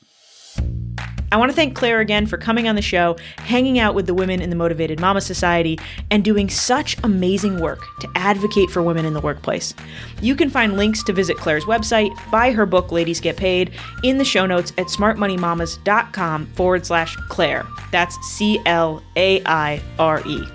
I 1.31 1.37
want 1.37 1.51
to 1.51 1.55
thank 1.55 1.75
Claire 1.75 1.99
again 1.99 2.25
for 2.25 2.37
coming 2.37 2.67
on 2.67 2.75
the 2.75 2.81
show, 2.81 3.17
hanging 3.37 3.79
out 3.79 3.95
with 3.95 4.07
the 4.07 4.13
women 4.13 4.41
in 4.41 4.49
the 4.49 4.55
Motivated 4.55 4.99
Mama 4.99 5.21
Society, 5.21 5.77
and 6.09 6.23
doing 6.23 6.49
such 6.49 6.97
amazing 7.03 7.59
work 7.59 7.81
to 7.99 8.09
advocate 8.15 8.69
for 8.69 8.81
women 8.81 9.05
in 9.05 9.13
the 9.13 9.21
workplace. 9.21 9.73
You 10.21 10.35
can 10.35 10.49
find 10.49 10.77
links 10.77 11.03
to 11.03 11.13
visit 11.13 11.37
Claire's 11.37 11.65
website, 11.65 12.11
buy 12.31 12.51
her 12.51 12.65
book, 12.65 12.91
Ladies 12.91 13.19
Get 13.19 13.37
Paid, 13.37 13.71
in 14.03 14.17
the 14.17 14.25
show 14.25 14.45
notes 14.45 14.71
at 14.77 14.87
smartmoneymamas.com 14.87 16.45
forward 16.47 16.85
slash 16.85 17.15
Claire. 17.27 17.65
That's 17.91 18.15
C 18.27 18.61
L 18.65 19.03
A 19.15 19.41
I 19.45 19.81
R 19.99 20.21
E. 20.25 20.47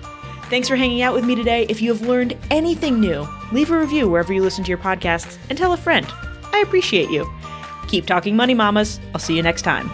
Thanks 0.49 0.67
for 0.67 0.75
hanging 0.75 1.01
out 1.01 1.13
with 1.13 1.25
me 1.25 1.35
today. 1.35 1.65
If 1.69 1.81
you 1.81 1.91
have 1.93 2.01
learned 2.07 2.37
anything 2.51 2.99
new, 2.99 3.27
leave 3.51 3.71
a 3.71 3.79
review 3.79 4.09
wherever 4.09 4.33
you 4.33 4.41
listen 4.41 4.63
to 4.63 4.69
your 4.69 4.77
podcasts 4.77 5.37
and 5.49 5.57
tell 5.57 5.73
a 5.73 5.77
friend. 5.77 6.05
I 6.51 6.59
appreciate 6.59 7.09
you. 7.09 7.27
Keep 7.87 8.05
talking 8.05 8.35
money, 8.35 8.53
mamas. 8.53 8.99
I'll 9.13 9.19
see 9.19 9.35
you 9.35 9.41
next 9.41 9.63
time. 9.63 9.89